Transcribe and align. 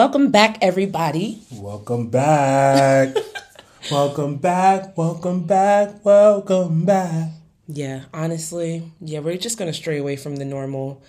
Welcome 0.00 0.30
back, 0.30 0.56
everybody. 0.62 1.42
Welcome 1.52 2.08
back. 2.08 3.14
welcome 3.90 4.38
back. 4.38 4.96
Welcome 4.96 5.42
back. 5.42 6.02
Welcome 6.02 6.86
back. 6.86 7.28
Yeah, 7.68 8.04
honestly, 8.14 8.90
yeah, 9.02 9.18
we're 9.18 9.36
just 9.36 9.58
gonna 9.58 9.74
stray 9.74 9.98
away 9.98 10.16
from 10.16 10.36
the 10.36 10.46
normal 10.46 11.02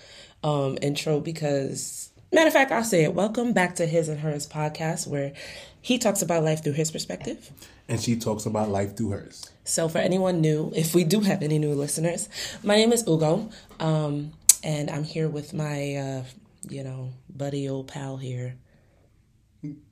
um, 0.44 0.76
intro 0.82 1.20
because, 1.20 2.10
matter 2.34 2.48
of 2.48 2.52
fact, 2.52 2.70
I'll 2.70 2.84
say 2.84 3.04
it. 3.04 3.14
Welcome 3.14 3.54
back 3.54 3.76
to 3.76 3.86
his 3.86 4.10
and 4.10 4.20
hers 4.20 4.46
podcast, 4.46 5.06
where 5.06 5.32
he 5.80 5.96
talks 5.96 6.20
about 6.20 6.44
life 6.44 6.62
through 6.62 6.74
his 6.74 6.90
perspective, 6.90 7.50
and 7.88 7.98
she 7.98 8.16
talks 8.16 8.44
about 8.44 8.68
life 8.68 8.94
through 8.94 9.12
hers. 9.12 9.50
So, 9.64 9.88
for 9.88 10.00
anyone 10.00 10.42
new, 10.42 10.70
if 10.76 10.94
we 10.94 11.04
do 11.04 11.20
have 11.20 11.42
any 11.42 11.58
new 11.58 11.72
listeners, 11.72 12.28
my 12.62 12.76
name 12.76 12.92
is 12.92 13.08
Ugo, 13.08 13.48
um, 13.80 14.32
and 14.62 14.90
I'm 14.90 15.04
here 15.04 15.30
with 15.30 15.54
my, 15.54 15.96
uh, 15.96 16.24
you 16.68 16.84
know, 16.84 17.08
buddy 17.34 17.70
old 17.70 17.88
pal 17.88 18.18
here. 18.18 18.56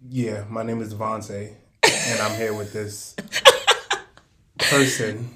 Yeah, 0.09 0.45
my 0.49 0.65
name 0.65 0.83
is 0.83 0.93
Devontae, 0.93 1.55
and 1.85 2.21
I'm 2.21 2.37
here 2.37 2.53
with 2.53 2.73
this 2.73 3.15
person. 4.59 5.31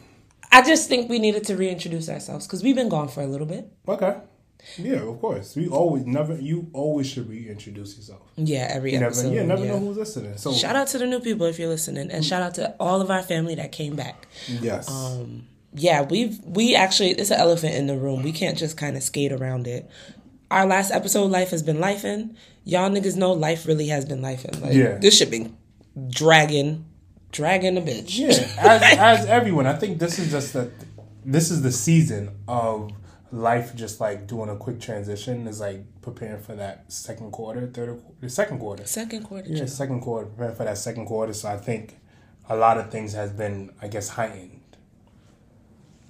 I 0.50 0.62
just 0.62 0.88
think 0.88 1.08
we 1.08 1.18
needed 1.18 1.44
to 1.44 1.56
reintroduce 1.56 2.08
ourselves 2.08 2.46
because 2.46 2.62
we've 2.62 2.74
been 2.74 2.88
gone 2.88 3.08
for 3.08 3.22
a 3.22 3.26
little 3.26 3.46
bit. 3.46 3.72
Okay. 3.86 4.16
Yeah, 4.78 5.08
of 5.08 5.20
course. 5.20 5.54
We 5.54 5.68
always 5.68 6.06
never. 6.06 6.34
You 6.34 6.68
always 6.72 7.06
should 7.06 7.28
reintroduce 7.28 7.96
yourself. 7.96 8.22
Yeah, 8.36 8.68
every 8.70 8.94
you 8.94 9.00
episode. 9.00 9.24
Never, 9.24 9.34
yeah, 9.34 9.42
never 9.44 9.64
yeah. 9.64 9.72
know 9.72 9.78
who's 9.78 9.98
listening. 9.98 10.36
So 10.36 10.52
shout 10.52 10.74
out 10.74 10.88
to 10.88 10.98
the 10.98 11.06
new 11.06 11.20
people 11.20 11.46
if 11.46 11.58
you're 11.58 11.68
listening, 11.68 12.10
and 12.10 12.24
shout 12.24 12.42
out 12.42 12.54
to 12.54 12.74
all 12.80 13.00
of 13.00 13.10
our 13.10 13.22
family 13.22 13.54
that 13.56 13.72
came 13.72 13.94
back. 13.94 14.26
Yes. 14.48 14.90
Um. 14.90 15.46
Yeah, 15.74 16.02
we've 16.02 16.38
we 16.44 16.74
actually 16.74 17.10
it's 17.10 17.30
an 17.30 17.38
elephant 17.40 17.74
in 17.74 17.86
the 17.88 17.96
room. 17.96 18.22
We 18.22 18.32
can't 18.32 18.56
just 18.56 18.76
kind 18.76 18.96
of 18.96 19.02
skate 19.02 19.32
around 19.32 19.66
it. 19.66 19.88
Our 20.50 20.66
last 20.66 20.90
episode, 20.90 21.30
life 21.30 21.50
has 21.50 21.62
been 21.62 21.78
lifing. 21.78 22.36
Y'all 22.64 22.90
niggas 22.90 23.16
know 23.16 23.32
life 23.32 23.66
really 23.66 23.88
has 23.88 24.04
been 24.04 24.20
lifing. 24.20 24.60
Like, 24.60 24.74
yeah. 24.74 24.98
This 24.98 25.18
shit 25.18 25.30
been 25.30 25.56
dragging, 26.08 26.84
dragging 27.32 27.76
a 27.76 27.80
bitch. 27.80 28.18
Yeah. 28.18 28.28
As, 28.58 28.82
as 28.98 29.26
everyone, 29.26 29.66
I 29.66 29.74
think 29.74 29.98
this 29.98 30.18
is 30.18 30.30
just 30.30 30.52
the 30.52 30.70
this 31.24 31.50
is 31.50 31.62
the 31.62 31.72
season 31.72 32.30
of 32.46 32.92
life 33.32 33.74
just 33.74 34.00
like 34.00 34.26
doing 34.26 34.48
a 34.48 34.56
quick 34.56 34.80
transition 34.80 35.46
is 35.48 35.58
like 35.60 35.82
preparing 36.02 36.40
for 36.40 36.54
that 36.54 36.90
second 36.92 37.32
quarter, 37.32 37.66
third, 37.66 38.00
the 38.20 38.28
second 38.28 38.58
quarter, 38.58 38.84
second 38.86 39.24
quarter, 39.24 39.48
yeah, 39.48 39.66
second 39.66 40.00
quarter, 40.00 40.26
preparing 40.26 40.54
for 40.54 40.64
that 40.64 40.78
second 40.78 41.06
quarter. 41.06 41.32
So 41.32 41.48
I 41.48 41.56
think 41.56 41.98
a 42.48 42.56
lot 42.56 42.78
of 42.78 42.90
things 42.90 43.14
has 43.14 43.32
been, 43.32 43.72
I 43.80 43.88
guess, 43.88 44.10
heightened. 44.10 44.60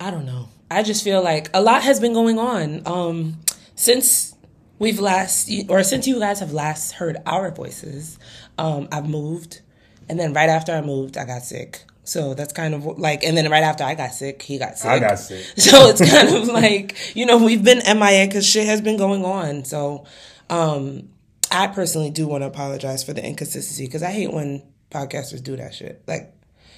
I 0.01 0.11
don't 0.11 0.27
know. 0.27 0.49
I 0.71 0.83
just 0.83 1.05
feel 1.05 1.23
like 1.23 1.49
a 1.55 1.63
lot 1.63 1.83
has 1.83 2.01
been 2.01 2.13
going 2.13 2.39
on 2.39 2.83
um, 2.85 3.41
since 3.75 4.35
we've 4.79 5.01
last, 5.01 5.51
or 5.69 5.83
since 5.83 6.07
you 6.07 6.19
guys 6.19 6.41
have 6.41 6.53
last 6.53 6.93
heard 6.93 7.17
our 7.27 7.51
voices. 7.51 8.19
Um, 8.59 8.89
I've 8.93 9.09
moved, 9.09 9.63
and 10.09 10.19
then 10.19 10.33
right 10.33 10.49
after 10.49 10.73
I 10.73 10.81
moved, 10.81 11.17
I 11.17 11.25
got 11.25 11.43
sick. 11.43 11.85
So 12.05 12.35
that's 12.35 12.53
kind 12.53 12.75
of 12.75 12.85
like, 12.85 13.25
and 13.25 13.37
then 13.37 13.51
right 13.51 13.63
after 13.63 13.83
I 13.83 13.95
got 13.95 14.13
sick, 14.13 14.43
he 14.43 14.59
got 14.59 14.79
sick. 14.79 14.91
I 14.91 14.99
got 14.99 15.19
sick. 15.19 15.45
So 15.57 15.89
it's 15.89 16.07
kind 16.09 16.37
of 16.37 16.49
like, 16.49 17.17
you 17.17 17.25
know, 17.25 17.43
we've 17.43 17.65
been 17.65 17.79
MIA 17.79 18.27
because 18.27 18.47
shit 18.47 18.67
has 18.67 18.83
been 18.83 18.99
going 18.99 19.25
on. 19.25 19.65
So 19.65 20.05
um, 20.51 21.09
I 21.51 21.69
personally 21.69 22.11
do 22.11 22.29
want 22.29 22.43
to 22.43 22.47
apologize 22.47 23.03
for 23.03 23.15
the 23.15 23.25
inconsistency 23.25 23.87
because 23.87 24.03
I 24.03 24.11
hate 24.11 24.33
when 24.33 24.63
podcasters 24.91 25.43
do 25.43 25.57
that 25.57 25.75
shit. 25.75 26.03
Like, 26.07 26.35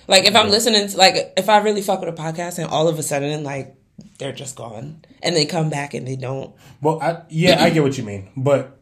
like 0.07 0.25
if 0.27 0.37
I'm 0.37 0.49
listening, 0.49 0.87
to, 0.87 0.97
like 0.97 1.33
if 1.37 1.49
I 1.49 1.59
really 1.59 1.83
fuck 1.83 2.01
with 2.01 2.09
a 2.09 2.23
podcast 2.23 2.59
and 2.59 2.71
all 2.71 2.87
of 2.87 2.97
a 2.97 3.03
sudden, 3.03 3.43
like 3.43 3.77
they're 4.19 4.33
just 4.33 4.57
gone 4.57 5.05
and 5.23 5.37
they 5.37 5.47
come 5.47 5.71
back 5.71 5.95
and 5.95 6.07
they 6.07 6.17
don't. 6.17 6.55
Well, 6.81 7.01
I, 7.01 7.23
yeah, 7.29 7.63
I 7.63 7.71
get 7.71 7.83
what 7.83 7.97
you 7.97 8.05
mean, 8.05 8.31
but 8.37 8.79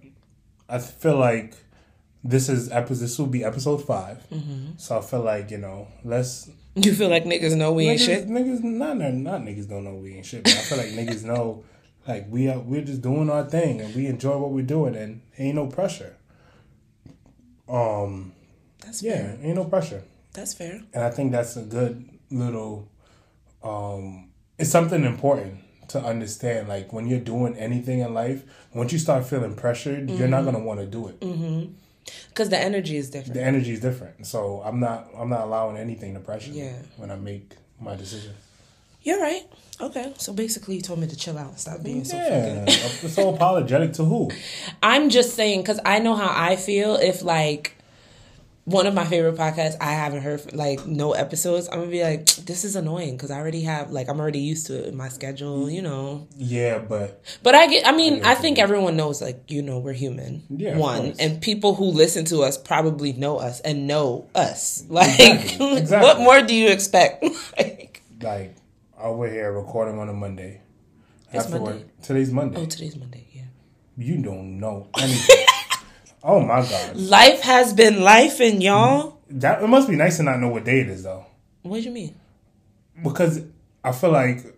I 0.69 0.79
feel 0.79 1.19
like 1.19 1.55
this 2.23 2.49
is 2.49 2.71
episode. 2.71 3.03
This 3.03 3.19
will 3.19 3.27
be 3.27 3.45
episode 3.45 3.85
5 3.85 4.27
mm-hmm. 4.31 4.67
So 4.77 4.99
I 4.99 5.03
feel 5.03 5.21
like 5.21 5.51
you 5.51 5.59
know, 5.59 5.89
let's. 6.05 6.51
You 6.75 6.93
feel 6.93 7.09
like 7.09 7.25
niggas 7.25 7.57
know 7.57 7.73
we 7.73 7.87
niggas, 7.87 7.91
ain't 7.91 8.01
shit. 8.01 8.29
Niggas, 8.29 8.63
not 8.65 8.97
not 8.97 9.43
niggas 9.43 9.69
don't 9.69 9.85
know 9.85 9.95
we 9.95 10.17
ain't 10.17 10.27
shit. 10.27 10.45
But 10.45 10.55
I 10.55 10.57
feel 10.57 10.79
like 10.79 10.89
niggas 10.89 11.25
know, 11.25 11.65
like 12.09 12.27
we 12.29 12.49
are. 12.49 12.59
We're 12.59 12.83
just 12.83 13.03
doing 13.03 13.31
our 13.31 13.45
thing 13.45 13.81
and 13.81 13.95
we 13.95 14.07
enjoy 14.07 14.37
what 14.39 14.51
we're 14.51 14.65
doing 14.65 14.97
and 14.97 15.21
ain't 15.39 15.57
no 15.57 15.67
pressure. 15.67 16.17
Um. 17.69 18.33
That's 18.85 19.03
yeah, 19.03 19.17
fair. 19.17 19.39
ain't 19.43 19.55
no 19.57 19.65
pressure. 19.65 20.05
That's 20.35 20.53
fair. 20.53 20.83
And 20.93 21.05
I 21.05 21.11
think 21.11 21.33
that's 21.33 21.57
a 21.57 21.63
good 21.63 22.09
little. 22.31 22.91
Um, 23.63 24.31
it's 24.59 24.70
something 24.70 25.04
important 25.04 25.59
to 25.88 26.00
understand. 26.03 26.69
Like 26.69 26.92
when 26.92 27.06
you're 27.06 27.20
doing 27.20 27.56
anything 27.56 28.00
in 28.00 28.15
life, 28.15 28.42
once 28.72 28.92
you 28.92 28.98
start 28.98 29.26
feeling 29.26 29.54
pressured, 29.54 30.06
mm-hmm. 30.09 30.19
you're 30.19 30.28
not 30.28 30.44
gonna 30.44 30.60
want 30.60 30.81
to 30.81 30.87
do 30.87 31.09
it. 31.09 31.20
Mm-hmm 31.20 31.72
because 32.28 32.48
the 32.48 32.59
energy 32.59 32.97
is 32.97 33.10
different. 33.10 33.34
The 33.34 33.42
energy 33.42 33.72
is 33.72 33.81
different. 33.81 34.26
So 34.26 34.62
I'm 34.65 34.81
not 34.81 35.09
I'm 35.16 35.28
not 35.28 35.42
allowing 35.42 35.76
anything 35.76 36.15
to 36.15 36.20
pressure 36.20 36.50
yeah. 36.50 36.72
me 36.72 36.78
when 36.97 37.10
I 37.10 37.16
make 37.16 37.53
my 37.81 37.97
decision. 37.97 38.34
You're 39.03 39.20
right. 39.20 39.42
Okay. 39.81 40.15
So 40.16 40.32
basically, 40.32 40.76
you 40.76 40.81
told 40.81 40.98
me 40.98 41.06
to 41.06 41.16
chill 41.16 41.36
out 41.36 41.50
and 41.50 41.59
stop 41.59 41.82
being 41.82 42.04
so 42.04 42.16
yeah. 42.16 42.65
fucking. 42.65 43.10
so 43.10 43.34
apologetic 43.34 43.92
to 43.94 44.04
who? 44.04 44.31
I'm 44.82 45.10
just 45.10 45.34
saying 45.34 45.60
because 45.60 45.81
I 45.84 45.98
know 45.98 46.15
how 46.15 46.31
I 46.32 46.56
feel 46.56 46.97
if 46.97 47.22
like 47.22 47.76
one 48.65 48.87
of 48.87 48.95
my 48.95 49.05
favorite 49.05 49.37
podcasts 49.37 49.77
I 49.81 49.93
haven't 49.93 50.23
heard 50.23 50.55
like 50.55 50.87
no 50.87 51.13
episodes, 51.13 51.69
I'm 51.71 51.81
gonna 51.81 51.91
be 51.91 52.03
like, 52.03 52.27
this 52.27 52.65
is 52.65 52.77
annoying 52.77 53.17
because 53.17 53.31
I 53.31 53.39
already 53.39 53.63
have 53.63 53.91
like 53.91 54.09
I'm 54.09 54.19
already 54.19 54.41
used 54.41 54.67
to 54.69 54.79
it 54.79 54.87
in 54.87 54.97
my 54.97 55.09
schedule, 55.09 55.69
you 55.69 55.83
know. 55.83 56.27
Yeah, 56.37 56.79
but 56.79 57.23
but 57.43 57.55
I 57.55 57.67
get. 57.67 57.87
I 57.87 57.93
mean, 57.93 58.25
I, 58.25 58.33
I 58.33 58.35
think 58.35 58.59
everyone 58.59 58.97
knows 58.97 59.21
like 59.21 59.51
you 59.51 59.61
know 59.61 59.79
we're 59.79 59.93
human. 59.93 60.45
Yeah, 60.49 60.79
one 60.79 61.15
and 61.19 61.43
people 61.43 61.75
who 61.75 61.85
listen 61.85 62.25
to 62.27 62.41
us 62.41 62.57
probably 62.57 63.13
know 63.13 63.37
us 63.37 63.61
and 63.61 63.87
know 63.87 64.29
us. 64.35 64.85
Like, 64.95 65.19
exactly. 65.19 65.77
Exactly. 65.79 66.09
what 66.09 66.21
more 66.21 66.41
do 66.41 66.55
you 66.55 66.71
expect? 66.71 67.25
like, 67.59 68.03
like 68.23 68.55
over 68.97 69.29
here 69.29 69.53
recording 69.53 69.99
on 69.99 70.09
a 70.09 70.13
Monday. 70.13 70.61
It's 71.33 71.49
Monday. 71.49 71.85
Today's 72.01 72.31
Monday. 72.31 72.61
Oh, 72.61 72.65
today's 72.65 72.97
Monday. 72.97 73.27
Yeah. 73.33 73.43
You 73.97 74.23
don't 74.23 74.61
know 74.61 74.89
anything. 74.97 75.47
Oh 76.25 76.41
my 76.41 76.62
god. 76.62 76.97
Life 76.97 77.43
has 77.43 77.75
been 77.75 78.01
life 78.01 78.41
and 78.41 78.62
y'all. 78.62 79.21
That 79.29 79.62
it 79.62 79.67
must 79.67 79.89
be 79.89 79.95
nice 79.95 80.17
to 80.17 80.23
not 80.23 80.41
know 80.41 80.49
what 80.49 80.65
day 80.65 80.81
it 80.81 80.89
is 80.89 81.03
though. 81.03 81.27
What 81.62 81.77
do 81.77 81.83
you 81.83 81.91
mean? 81.91 82.15
Because 83.03 83.43
I 83.85 83.93
feel 83.93 84.11
like 84.11 84.57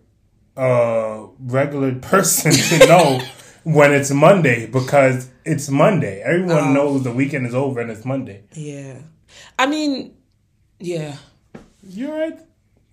a 0.55 1.27
regular 1.39 1.95
person 2.01 2.53
should 2.53 2.87
know 2.87 3.21
when 3.63 3.91
it's 3.91 4.11
Monday 4.11 4.67
because 4.67 5.29
it's 5.43 5.67
Monday. 5.69 6.21
Everyone 6.21 6.69
um, 6.69 6.73
knows 6.73 7.03
the 7.03 7.11
weekend 7.11 7.45
is 7.45 7.53
over 7.53 7.81
and 7.81 7.91
it's 7.91 8.05
Monday. 8.05 8.43
Yeah. 8.53 8.99
I 9.59 9.65
mean, 9.65 10.15
yeah. 10.79 11.17
You're 11.83 12.17
right? 12.17 12.39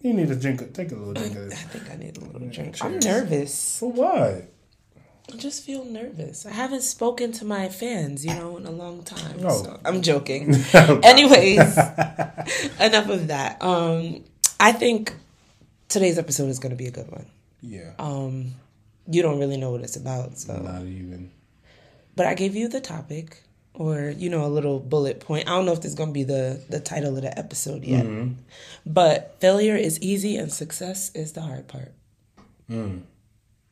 You 0.01 0.15
need 0.15 0.29
to 0.29 0.34
drink. 0.34 0.75
Take 0.75 0.91
a 0.91 0.97
little 0.97 1.15
drink 1.15 1.37
of 1.37 1.49
this. 1.49 1.55
I 1.55 1.69
think 1.69 1.91
I 1.91 1.97
need 1.97 2.17
a 2.17 2.21
little 2.21 2.49
drink. 2.49 2.77
I'm 2.84 2.99
nervous. 2.99 3.79
For 3.79 3.91
what? 3.91 4.53
I 5.33 5.37
just 5.37 5.65
feel 5.65 5.85
nervous. 5.85 6.45
I 6.45 6.51
haven't 6.51 6.83
spoken 6.83 7.33
to 7.33 7.45
my 7.45 7.69
fans, 7.69 8.25
you 8.25 8.35
know, 8.35 8.57
in 8.59 8.67
a 8.67 8.71
long 8.71 9.03
time. 9.03 9.39
Oh. 9.43 9.62
So 9.62 9.81
I'm 9.85 10.03
joking. 10.03 10.55
Anyways, 10.75 11.79
enough 12.81 13.09
of 13.09 13.29
that. 13.29 13.63
Um, 13.63 14.25
I 14.61 14.73
think 14.73 15.15
today's 15.89 16.19
episode 16.19 16.49
is 16.51 16.59
going 16.59 16.71
to 16.71 16.77
be 16.77 16.87
a 16.87 16.91
good 16.91 17.11
one. 17.11 17.27
Yeah. 17.63 17.93
Um, 17.99 18.53
you 19.07 19.23
don't 19.23 19.39
really 19.39 19.57
know 19.57 19.71
what 19.71 19.81
it's 19.81 19.97
about, 19.97 20.37
so 20.39 20.57
not 20.57 20.83
even. 20.83 21.31
But 22.16 22.27
I 22.27 22.34
gave 22.34 22.54
you 22.54 22.69
the 22.69 22.81
topic, 22.81 23.43
or 23.72 24.10
you 24.16 24.28
know, 24.28 24.45
a 24.45 24.48
little 24.48 24.78
bullet 24.78 25.21
point. 25.21 25.48
I 25.48 25.53
don't 25.53 25.65
know 25.65 25.72
if 25.72 25.81
this 25.81 25.93
is 25.93 25.95
going 25.95 26.10
to 26.10 26.15
be 26.15 26.25
the 26.25 26.63
the 26.69 26.81
title 26.81 27.16
of 27.16 27.22
the 27.22 27.37
episode 27.39 27.84
yet. 27.84 28.04
Mm-hmm. 28.04 28.34
But 28.87 29.37
failure 29.41 29.77
is 29.77 30.01
easy, 30.01 30.37
and 30.37 30.53
success 30.53 31.10
is 31.15 31.33
the 31.33 31.41
hard 31.41 31.66
part. 31.66 31.93
Mm. 32.71 33.03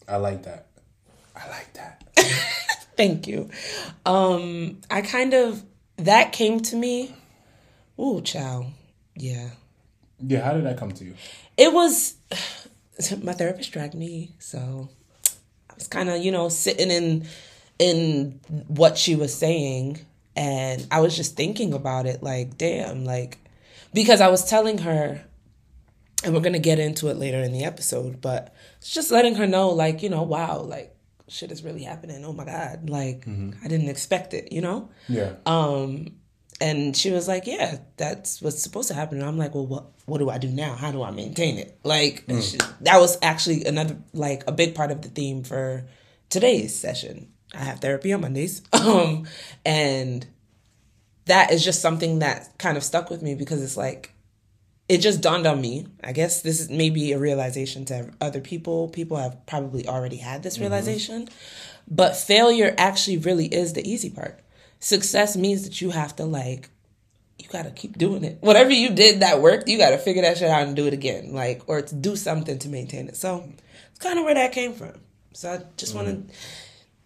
I 0.08 0.16
like 0.16 0.42
that. 0.44 0.66
I 1.42 1.48
like 1.48 1.72
that. 1.74 2.04
Thank 2.96 3.26
you. 3.26 3.50
Um, 4.06 4.80
I 4.90 5.02
kind 5.02 5.34
of 5.34 5.62
that 5.96 6.32
came 6.32 6.60
to 6.60 6.76
me. 6.76 7.14
Ooh, 7.98 8.20
chow. 8.20 8.66
Yeah. 9.16 9.50
Yeah, 10.24 10.42
how 10.42 10.52
did 10.52 10.64
that 10.64 10.76
come 10.76 10.92
to 10.92 11.04
you? 11.04 11.14
It 11.56 11.72
was 11.72 12.14
my 13.22 13.32
therapist 13.32 13.72
dragged 13.72 13.94
me, 13.94 14.32
so 14.38 14.88
I 15.70 15.74
was 15.74 15.88
kind 15.88 16.08
of, 16.08 16.22
you 16.22 16.32
know, 16.32 16.48
sitting 16.48 16.90
in 16.90 17.26
in 17.78 18.40
what 18.68 18.96
she 18.96 19.16
was 19.16 19.34
saying 19.36 19.98
and 20.36 20.86
I 20.90 21.00
was 21.00 21.16
just 21.16 21.36
thinking 21.36 21.72
about 21.74 22.06
it 22.06 22.22
like, 22.22 22.56
damn, 22.56 23.04
like 23.04 23.38
because 23.92 24.20
I 24.20 24.28
was 24.28 24.44
telling 24.44 24.78
her 24.78 25.22
and 26.24 26.34
we're 26.34 26.40
going 26.40 26.52
to 26.52 26.58
get 26.60 26.78
into 26.78 27.08
it 27.08 27.16
later 27.16 27.38
in 27.38 27.52
the 27.52 27.64
episode, 27.64 28.20
but 28.20 28.54
just 28.80 29.10
letting 29.10 29.34
her 29.34 29.46
know 29.46 29.70
like, 29.70 30.02
you 30.02 30.08
know, 30.08 30.22
wow, 30.22 30.60
like 30.60 30.94
shit 31.28 31.52
is 31.52 31.62
really 31.62 31.82
happening. 31.82 32.24
Oh 32.24 32.32
my 32.32 32.44
god, 32.44 32.88
like 32.88 33.26
mm-hmm. 33.26 33.52
I 33.64 33.68
didn't 33.68 33.88
expect 33.88 34.34
it, 34.34 34.52
you 34.52 34.60
know? 34.60 34.90
Yeah. 35.08 35.34
Um 35.46 36.16
and 36.60 36.96
she 36.96 37.10
was 37.10 37.26
like, 37.26 37.46
"Yeah, 37.46 37.78
that's 37.96 38.40
what's 38.40 38.62
supposed 38.62 38.88
to 38.88 38.94
happen." 38.94 39.18
And 39.18 39.26
I'm 39.26 39.36
like, 39.36 39.54
"Well, 39.54 39.66
what 39.66 39.86
what 40.06 40.18
do 40.18 40.30
I 40.30 40.38
do 40.38 40.48
now? 40.48 40.74
How 40.74 40.92
do 40.92 41.02
I 41.02 41.10
maintain 41.10 41.58
it?" 41.58 41.78
Like 41.82 42.26
mm. 42.26 42.42
she, 42.42 42.58
that 42.82 43.00
was 43.00 43.18
actually 43.22 43.64
another 43.64 43.96
like 44.12 44.44
a 44.46 44.52
big 44.52 44.74
part 44.74 44.90
of 44.90 45.02
the 45.02 45.08
theme 45.08 45.42
for 45.42 45.86
today's 46.30 46.78
session. 46.78 47.32
I 47.54 47.64
have 47.64 47.80
therapy 47.80 48.12
on 48.12 48.20
Mondays. 48.20 48.62
Um 48.72 49.26
and 49.64 50.26
that 51.26 51.52
is 51.52 51.64
just 51.64 51.80
something 51.80 52.18
that 52.18 52.58
kind 52.58 52.76
of 52.76 52.82
stuck 52.82 53.10
with 53.10 53.22
me 53.22 53.34
because 53.34 53.62
it's 53.62 53.76
like 53.76 54.12
it 54.92 55.00
just 55.00 55.22
dawned 55.22 55.46
on 55.46 55.58
me. 55.58 55.86
I 56.04 56.12
guess 56.12 56.42
this 56.42 56.60
is 56.60 56.68
maybe 56.68 57.12
a 57.12 57.18
realization 57.18 57.86
to 57.86 58.10
other 58.20 58.42
people. 58.42 58.90
People 58.90 59.16
have 59.16 59.46
probably 59.46 59.88
already 59.88 60.18
had 60.18 60.42
this 60.42 60.58
realization. 60.58 61.30
But 61.88 62.14
failure 62.14 62.74
actually 62.76 63.16
really 63.16 63.46
is 63.46 63.72
the 63.72 63.90
easy 63.90 64.10
part. 64.10 64.40
Success 64.80 65.34
means 65.34 65.64
that 65.64 65.80
you 65.80 65.92
have 65.92 66.14
to 66.16 66.26
like 66.26 66.68
you 67.38 67.48
got 67.48 67.62
to 67.62 67.70
keep 67.70 67.96
doing 67.96 68.22
it. 68.22 68.36
Whatever 68.42 68.70
you 68.70 68.90
did 68.90 69.20
that 69.20 69.40
worked, 69.40 69.66
you 69.66 69.78
got 69.78 69.90
to 69.90 69.98
figure 69.98 70.20
that 70.20 70.36
shit 70.36 70.50
out 70.50 70.66
and 70.66 70.76
do 70.76 70.86
it 70.86 70.92
again. 70.92 71.32
Like 71.32 71.62
or 71.68 71.80
to 71.80 71.94
do 71.94 72.14
something 72.14 72.58
to 72.58 72.68
maintain 72.68 73.08
it. 73.08 73.16
So, 73.16 73.48
it's 73.90 73.98
kind 73.98 74.18
of 74.18 74.26
where 74.26 74.34
that 74.34 74.52
came 74.52 74.74
from. 74.74 74.92
So, 75.32 75.52
I 75.54 75.62
just 75.78 75.94
want 75.94 76.08
to 76.08 76.34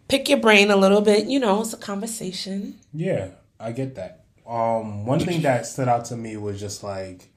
pick 0.08 0.28
your 0.28 0.40
brain 0.40 0.72
a 0.72 0.76
little 0.76 1.02
bit, 1.02 1.26
you 1.26 1.38
know, 1.38 1.60
it's 1.60 1.72
a 1.72 1.76
conversation. 1.76 2.80
Yeah, 2.92 3.28
I 3.60 3.70
get 3.70 3.94
that. 3.94 4.24
Um, 4.44 5.06
one 5.06 5.20
thing 5.20 5.42
that 5.42 5.66
stood 5.66 5.86
out 5.86 6.06
to 6.06 6.16
me 6.16 6.36
was 6.36 6.58
just 6.58 6.82
like, 6.82 7.30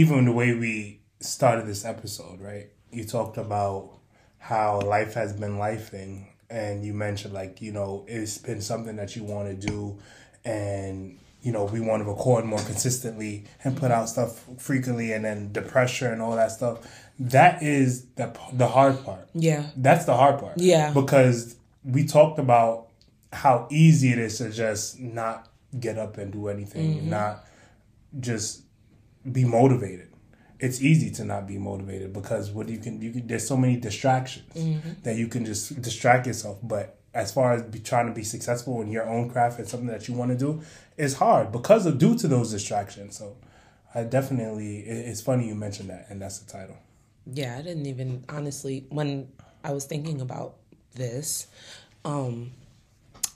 even 0.00 0.24
the 0.26 0.32
way 0.32 0.54
we 0.54 1.00
started 1.20 1.66
this 1.66 1.84
episode, 1.84 2.40
right? 2.40 2.68
You 2.92 3.04
talked 3.04 3.36
about 3.36 3.90
how 4.38 4.80
life 4.80 5.14
has 5.14 5.32
been 5.32 5.56
lifing, 5.58 6.26
and 6.48 6.84
you 6.84 6.94
mentioned 6.94 7.34
like 7.34 7.60
you 7.60 7.72
know 7.72 8.04
it's 8.08 8.38
been 8.38 8.60
something 8.60 8.96
that 8.96 9.16
you 9.16 9.24
want 9.24 9.48
to 9.48 9.66
do, 9.66 9.98
and 10.44 11.18
you 11.42 11.52
know 11.52 11.64
we 11.64 11.80
want 11.80 12.02
to 12.04 12.08
record 12.08 12.44
more 12.44 12.60
consistently 12.60 13.44
and 13.64 13.76
put 13.76 13.90
out 13.90 14.08
stuff 14.08 14.44
frequently, 14.58 15.12
and 15.12 15.24
then 15.24 15.52
the 15.52 15.62
pressure 15.62 16.12
and 16.12 16.22
all 16.22 16.36
that 16.36 16.52
stuff. 16.52 16.76
That 17.18 17.62
is 17.62 18.04
the 18.14 18.26
the 18.52 18.68
hard 18.68 19.04
part. 19.04 19.28
Yeah. 19.34 19.66
That's 19.76 20.04
the 20.04 20.14
hard 20.16 20.38
part. 20.38 20.54
Yeah. 20.56 20.92
Because 20.92 21.56
we 21.84 22.06
talked 22.06 22.38
about 22.38 22.86
how 23.32 23.66
easy 23.70 24.12
it 24.12 24.18
is 24.18 24.38
to 24.38 24.50
just 24.50 25.00
not 25.00 25.48
get 25.78 25.98
up 25.98 26.16
and 26.16 26.32
do 26.32 26.48
anything, 26.48 26.98
Mm-hmm. 26.98 27.10
not 27.10 27.44
just 28.20 28.62
be 29.32 29.44
motivated. 29.44 30.08
It's 30.60 30.82
easy 30.82 31.10
to 31.12 31.24
not 31.24 31.46
be 31.46 31.56
motivated 31.58 32.12
because 32.12 32.50
what 32.50 32.68
you 32.68 32.78
can 32.78 33.00
you 33.00 33.12
can 33.12 33.26
there's 33.26 33.46
so 33.46 33.56
many 33.56 33.76
distractions 33.76 34.52
Mm-hmm. 34.54 35.02
that 35.04 35.16
you 35.16 35.28
can 35.28 35.44
just 35.44 35.80
distract 35.80 36.26
yourself. 36.26 36.58
But 36.62 36.98
as 37.14 37.32
far 37.32 37.52
as 37.52 37.62
be, 37.62 37.78
trying 37.78 38.06
to 38.06 38.12
be 38.12 38.22
successful 38.24 38.80
in 38.82 38.90
your 38.90 39.08
own 39.08 39.30
craft 39.30 39.58
and 39.58 39.68
something 39.68 39.88
that 39.88 40.08
you 40.08 40.14
want 40.14 40.30
to 40.30 40.36
do, 40.36 40.62
it's 40.96 41.14
hard 41.14 41.52
because 41.52 41.86
of 41.86 41.98
due 41.98 42.16
to 42.18 42.28
those 42.28 42.50
distractions. 42.50 43.16
So 43.16 43.36
I 43.94 44.02
definitely 44.04 44.80
it, 44.80 45.08
it's 45.08 45.20
funny 45.20 45.46
you 45.48 45.54
mentioned 45.54 45.90
that, 45.90 46.06
and 46.10 46.20
that's 46.20 46.38
the 46.40 46.50
title. 46.50 46.76
Yeah, 47.24 47.56
I 47.58 47.62
didn't 47.62 47.86
even 47.86 48.24
honestly 48.28 48.86
when 48.88 49.28
I 49.62 49.72
was 49.72 49.84
thinking 49.84 50.20
about 50.20 50.56
this, 50.94 51.46
um 52.04 52.50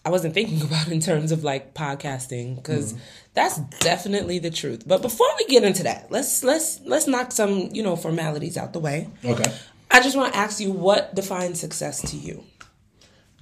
I 0.04 0.10
wasn't 0.10 0.34
thinking 0.34 0.62
about 0.66 0.88
in 0.88 1.00
terms 1.00 1.32
of 1.32 1.44
like 1.44 1.74
podcasting 1.74 2.56
because 2.56 2.94
mm. 2.94 2.98
that's 3.34 3.58
definitely 3.80 4.38
the 4.38 4.50
truth. 4.50 4.84
But 4.86 5.02
before 5.02 5.28
we 5.38 5.46
get 5.46 5.64
into 5.64 5.82
that, 5.84 6.10
let's 6.10 6.42
let's 6.44 6.80
let's 6.84 7.06
knock 7.06 7.32
some, 7.32 7.70
you 7.72 7.82
know, 7.82 7.96
formalities 7.96 8.56
out 8.56 8.72
the 8.72 8.80
way. 8.80 9.08
Okay. 9.24 9.52
I 9.90 10.00
just 10.00 10.16
want 10.16 10.32
to 10.32 10.38
ask 10.38 10.58
you 10.60 10.72
what 10.72 11.14
defines 11.14 11.60
success 11.60 12.00
to 12.10 12.16
you? 12.16 12.44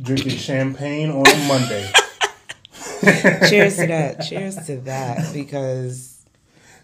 Drinking 0.02 0.36
champagne 0.36 1.10
on 1.10 1.26
a 1.26 1.48
Monday. 1.48 1.90
Cheers 3.48 3.76
to 3.76 3.86
that. 3.86 4.26
Cheers 4.28 4.56
to 4.66 4.76
that 4.82 5.32
because 5.32 6.22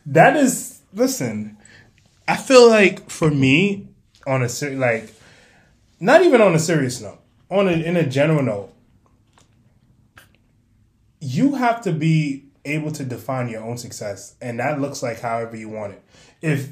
That 0.06 0.36
is 0.36 0.80
listen. 0.94 1.58
I 2.28 2.36
feel 2.36 2.68
like 2.68 3.10
for 3.10 3.30
me, 3.30 3.88
on 4.26 4.42
a 4.42 4.48
ser- 4.48 4.76
like, 4.76 5.14
not 6.00 6.22
even 6.22 6.40
on 6.40 6.54
a 6.54 6.58
serious 6.58 7.00
note, 7.00 7.20
on 7.50 7.68
a, 7.68 7.72
in 7.72 7.96
a 7.96 8.06
general 8.06 8.42
note, 8.42 8.72
you 11.26 11.56
have 11.56 11.80
to 11.82 11.92
be 11.92 12.44
able 12.64 12.92
to 12.92 13.04
define 13.04 13.48
your 13.48 13.62
own 13.62 13.76
success, 13.76 14.36
and 14.40 14.60
that 14.60 14.80
looks 14.80 15.02
like 15.02 15.20
however 15.20 15.56
you 15.56 15.68
want 15.68 15.94
it. 15.94 16.02
If 16.40 16.68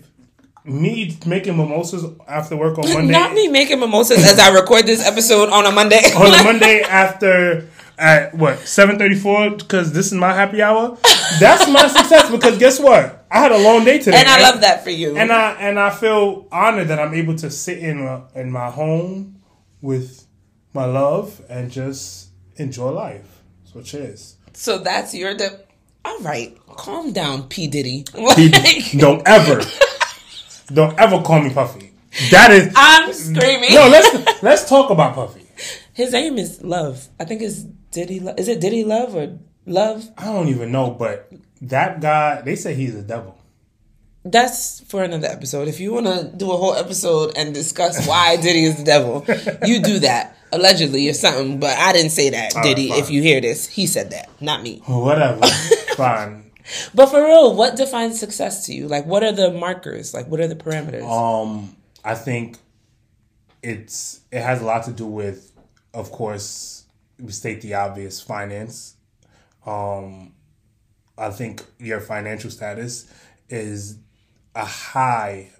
me 0.64 1.16
making 1.26 1.56
mimosas 1.56 2.04
after 2.28 2.56
work 2.56 2.78
on 2.78 2.84
Monday, 2.92 3.12
not 3.12 3.32
me 3.32 3.48
making 3.48 3.80
mimosas 3.80 4.18
as 4.24 4.38
I 4.38 4.50
record 4.54 4.86
this 4.86 5.04
episode 5.06 5.48
on 5.50 5.66
a 5.66 5.72
Monday. 5.72 5.96
on 6.16 6.26
a 6.40 6.44
Monday 6.52 6.82
after 6.82 7.68
at 7.98 8.34
what 8.34 8.58
seven 8.60 8.96
thirty 8.98 9.16
four 9.16 9.50
because 9.50 9.92
this 9.92 10.06
is 10.06 10.14
my 10.14 10.32
happy 10.32 10.62
hour. 10.62 10.96
That's 11.40 11.68
my 11.68 11.88
success 11.88 12.30
because 12.30 12.58
guess 12.58 12.78
what? 12.78 13.26
I 13.30 13.40
had 13.40 13.50
a 13.50 13.58
long 13.58 13.84
day 13.84 13.98
today, 13.98 14.18
and 14.18 14.28
I 14.28 14.40
love 14.40 14.60
that 14.60 14.84
for 14.84 14.90
you. 14.90 15.16
and 15.16 15.32
I 15.32 15.52
and 15.54 15.80
I 15.80 15.90
feel 15.90 16.46
honored 16.52 16.88
that 16.88 17.00
I'm 17.00 17.14
able 17.14 17.34
to 17.36 17.50
sit 17.50 17.78
in 17.78 18.06
uh, 18.06 18.28
in 18.36 18.52
my 18.52 18.70
home 18.70 19.40
with 19.80 20.26
my 20.72 20.84
love 20.84 21.40
and 21.48 21.70
just 21.72 22.28
enjoy 22.56 22.90
life. 22.90 23.42
So 23.64 23.82
cheers. 23.82 24.36
So 24.54 24.78
that's 24.78 25.14
your 25.14 25.34
de- 25.34 25.60
All 26.04 26.18
right, 26.20 26.56
calm 26.68 27.12
down, 27.12 27.48
P 27.48 27.66
Diddy. 27.66 28.04
Like, 28.14 28.92
don't 28.96 29.22
ever, 29.26 29.60
don't 30.72 30.98
ever 30.98 31.20
call 31.22 31.42
me 31.42 31.50
Puffy. 31.52 31.92
That 32.30 32.50
is 32.52 32.72
I'm 32.76 33.12
screaming. 33.12 33.74
no. 33.74 33.88
Let's 33.88 34.42
let's 34.42 34.68
talk 34.68 34.90
about 34.90 35.14
Puffy. 35.14 35.46
His 35.92 36.12
name 36.12 36.38
is 36.38 36.62
Love. 36.62 37.08
I 37.20 37.24
think 37.24 37.42
it's 37.42 37.62
Diddy. 37.90 38.20
Lo- 38.20 38.34
Is 38.38 38.48
it 38.48 38.60
Diddy 38.60 38.84
Love 38.84 39.14
or 39.14 39.38
Love? 39.66 40.08
I 40.16 40.26
don't 40.26 40.48
even 40.48 40.70
know, 40.72 40.90
but 40.90 41.30
that 41.62 42.00
guy. 42.00 42.40
They 42.42 42.56
say 42.56 42.74
he's 42.74 42.94
a 42.94 43.02
devil. 43.02 43.36
That's 44.24 44.80
for 44.80 45.02
another 45.04 45.28
episode. 45.28 45.68
If 45.68 45.80
you 45.80 45.92
want 45.92 46.06
to 46.06 46.30
do 46.36 46.50
a 46.50 46.56
whole 46.56 46.74
episode 46.74 47.36
and 47.36 47.52
discuss 47.52 48.06
why 48.06 48.36
Diddy 48.42 48.64
is 48.64 48.76
the 48.76 48.84
devil, 48.84 49.24
you 49.66 49.80
do 49.80 49.98
that. 50.00 50.36
Allegedly 50.52 51.08
or 51.08 51.14
something, 51.14 51.58
but 51.58 51.76
I 51.76 51.92
didn't 51.92 52.12
say 52.12 52.30
that, 52.30 52.54
right, 52.54 52.62
Diddy. 52.62 52.90
fine. 52.90 52.98
if 53.00 53.10
you 53.10 53.22
hear 53.22 53.40
this, 53.40 53.66
he 53.66 53.88
said 53.88 54.12
that, 54.12 54.30
not 54.40 54.62
me. 54.62 54.82
Whatever. 54.86 55.44
Fine. 55.96 56.52
But 56.94 57.06
for 57.06 57.24
real, 57.24 57.54
what 57.56 57.76
defines 57.76 58.20
success 58.20 58.66
to 58.66 58.72
you? 58.72 58.86
Like, 58.86 59.04
what 59.04 59.24
are 59.24 59.32
the 59.32 59.50
markers? 59.50 60.14
Like, 60.14 60.28
what 60.28 60.38
are 60.40 60.46
the 60.46 60.54
parameters? 60.54 61.02
Um, 61.02 61.74
I 62.04 62.14
think 62.14 62.58
it's 63.64 64.20
it 64.30 64.42
has 64.42 64.62
a 64.62 64.64
lot 64.64 64.84
to 64.84 64.92
do 64.92 65.06
with, 65.06 65.52
of 65.92 66.10
course, 66.12 66.84
we 67.18 67.32
state 67.32 67.60
the 67.60 67.74
obvious, 67.74 68.20
finance. 68.20 68.94
Um, 69.66 70.34
I 71.18 71.30
think 71.30 71.64
your 71.78 72.00
financial 72.00 72.50
status 72.50 73.10
is 73.48 73.98
a 74.54 74.64
high 74.64 75.50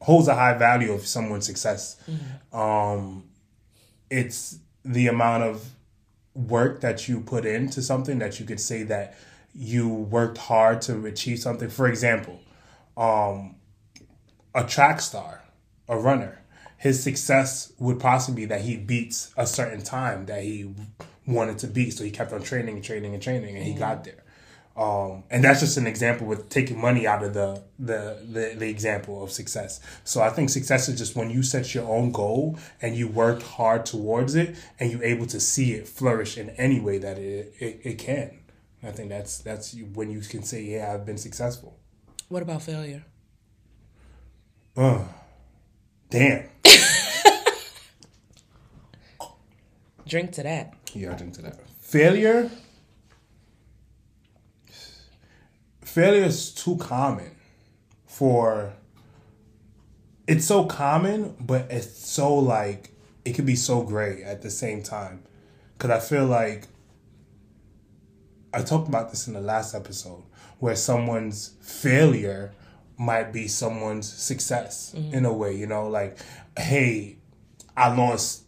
holds 0.00 0.28
a 0.28 0.34
high 0.34 0.54
value 0.54 0.92
of 0.92 1.06
someone's 1.06 1.46
success. 1.46 1.96
Um, 2.52 3.24
it's 4.10 4.58
the 4.84 5.08
amount 5.08 5.42
of 5.42 5.70
work 6.34 6.80
that 6.82 7.08
you 7.08 7.20
put 7.20 7.44
into 7.46 7.82
something 7.82 8.18
that 8.18 8.38
you 8.38 8.46
could 8.46 8.60
say 8.60 8.82
that 8.84 9.16
you 9.54 9.88
worked 9.88 10.38
hard 10.38 10.82
to 10.82 11.06
achieve 11.06 11.38
something. 11.38 11.70
For 11.70 11.88
example, 11.88 12.40
um, 12.96 13.56
a 14.54 14.64
track 14.64 15.00
star, 15.00 15.42
a 15.88 15.98
runner, 15.98 16.42
his 16.76 17.02
success 17.02 17.72
would 17.78 17.98
possibly 17.98 18.42
be 18.42 18.46
that 18.46 18.60
he 18.60 18.76
beats 18.76 19.32
a 19.36 19.46
certain 19.46 19.82
time 19.82 20.26
that 20.26 20.42
he 20.42 20.74
wanted 21.26 21.58
to 21.58 21.66
beat. 21.66 21.94
So 21.94 22.04
he 22.04 22.10
kept 22.10 22.32
on 22.32 22.42
training 22.42 22.76
and 22.76 22.84
training 22.84 23.14
and 23.14 23.22
training, 23.22 23.56
and 23.56 23.64
he 23.64 23.72
got 23.72 24.04
there. 24.04 24.22
Um, 24.76 25.24
and 25.30 25.42
that's 25.42 25.60
just 25.60 25.78
an 25.78 25.86
example 25.86 26.26
with 26.26 26.50
taking 26.50 26.78
money 26.78 27.06
out 27.06 27.22
of 27.24 27.32
the, 27.32 27.62
the 27.78 28.18
the 28.30 28.54
the 28.58 28.68
example 28.68 29.22
of 29.24 29.30
success. 29.30 29.80
So 30.04 30.20
I 30.20 30.28
think 30.28 30.50
success 30.50 30.88
is 30.90 30.98
just 30.98 31.16
when 31.16 31.30
you 31.30 31.42
set 31.42 31.74
your 31.74 31.88
own 31.88 32.12
goal 32.12 32.58
and 32.82 32.94
you 32.94 33.08
worked 33.08 33.42
hard 33.42 33.86
towards 33.86 34.34
it, 34.34 34.54
and 34.78 34.92
you're 34.92 35.02
able 35.04 35.26
to 35.28 35.40
see 35.40 35.72
it 35.72 35.88
flourish 35.88 36.36
in 36.36 36.50
any 36.50 36.78
way 36.80 36.98
that 36.98 37.16
it 37.18 37.54
it, 37.58 37.80
it 37.84 37.98
can. 37.98 38.38
I 38.82 38.90
think 38.92 39.08
that's 39.08 39.38
that's 39.38 39.74
when 39.94 40.10
you 40.10 40.20
can 40.20 40.42
say, 40.42 40.62
yeah, 40.62 40.92
I've 40.92 41.06
been 41.06 41.18
successful. 41.18 41.78
what 42.28 42.42
about 42.42 42.62
failure? 42.62 43.04
Ugh. 44.76 45.08
Damn. 46.10 46.48
Drink 50.06 50.32
to 50.32 50.42
that. 50.44 50.74
Yeah, 50.92 51.12
I 51.12 51.14
drink 51.16 51.34
to 51.34 51.42
that. 51.42 51.58
Failure. 51.80 52.50
Failure 55.96 56.24
is 56.24 56.52
too 56.52 56.76
common 56.76 57.30
for. 58.04 58.74
It's 60.28 60.44
so 60.44 60.66
common, 60.66 61.34
but 61.40 61.70
it's 61.70 62.06
so 62.06 62.34
like 62.34 62.90
it 63.24 63.32
could 63.32 63.46
be 63.46 63.56
so 63.56 63.80
great 63.80 64.22
at 64.22 64.42
the 64.42 64.50
same 64.50 64.82
time. 64.82 65.22
Cause 65.78 65.90
I 65.90 65.98
feel 65.98 66.26
like 66.26 66.68
I 68.52 68.60
talked 68.60 68.88
about 68.88 69.08
this 69.08 69.26
in 69.26 69.32
the 69.32 69.40
last 69.40 69.74
episode, 69.74 70.22
where 70.58 70.76
someone's 70.76 71.54
failure 71.62 72.52
might 72.98 73.32
be 73.32 73.48
someone's 73.48 74.12
success 74.12 74.94
mm-hmm. 74.94 75.14
in 75.14 75.24
a 75.24 75.32
way. 75.32 75.56
You 75.56 75.66
know, 75.66 75.88
like, 75.88 76.18
hey, 76.58 77.16
I 77.74 77.94
lost 77.94 78.42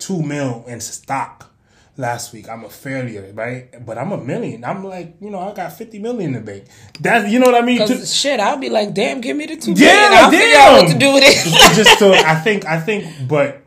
two 0.00 0.24
mil 0.24 0.64
in 0.66 0.80
stock 0.80 1.54
last 1.98 2.32
week. 2.32 2.48
I'm 2.48 2.64
a 2.64 2.70
failure, 2.70 3.30
right? 3.34 3.84
But 3.84 3.98
I'm 3.98 4.12
a 4.12 4.18
million. 4.18 4.64
I'm 4.64 4.84
like, 4.84 5.16
you 5.20 5.30
know, 5.30 5.40
I 5.40 5.52
got 5.52 5.72
50 5.72 5.98
million 5.98 6.34
in 6.34 6.44
the 6.44 6.52
bank. 6.52 6.64
That's, 7.00 7.30
you 7.30 7.38
know 7.40 7.46
what 7.46 7.56
I 7.56 7.66
mean? 7.66 7.78
Because 7.78 8.14
shit, 8.14 8.40
I'll 8.40 8.56
be 8.56 8.70
like, 8.70 8.94
damn, 8.94 9.20
give 9.20 9.36
me 9.36 9.46
the 9.46 9.56
two 9.56 9.72
Yeah, 9.72 9.86
million. 9.86 10.12
I'll 10.12 10.30
figure 10.30 10.58
out 10.58 10.82
what 10.82 10.92
to 10.92 10.98
do 10.98 11.12
with 11.12 11.24
it. 11.26 11.74
just 11.74 11.98
so 11.98 12.12
I 12.14 12.36
think 12.36 12.64
I 12.64 12.80
think 12.80 13.28
but 13.28 13.62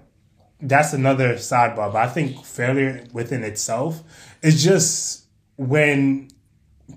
that's 0.62 0.94
another 0.94 1.36
sidebar. 1.36 1.92
But 1.92 1.98
I 1.98 2.08
think 2.08 2.44
failure 2.44 3.06
within 3.14 3.44
itself 3.44 4.02
is 4.42 4.64
just 4.64 5.26
when 5.58 6.30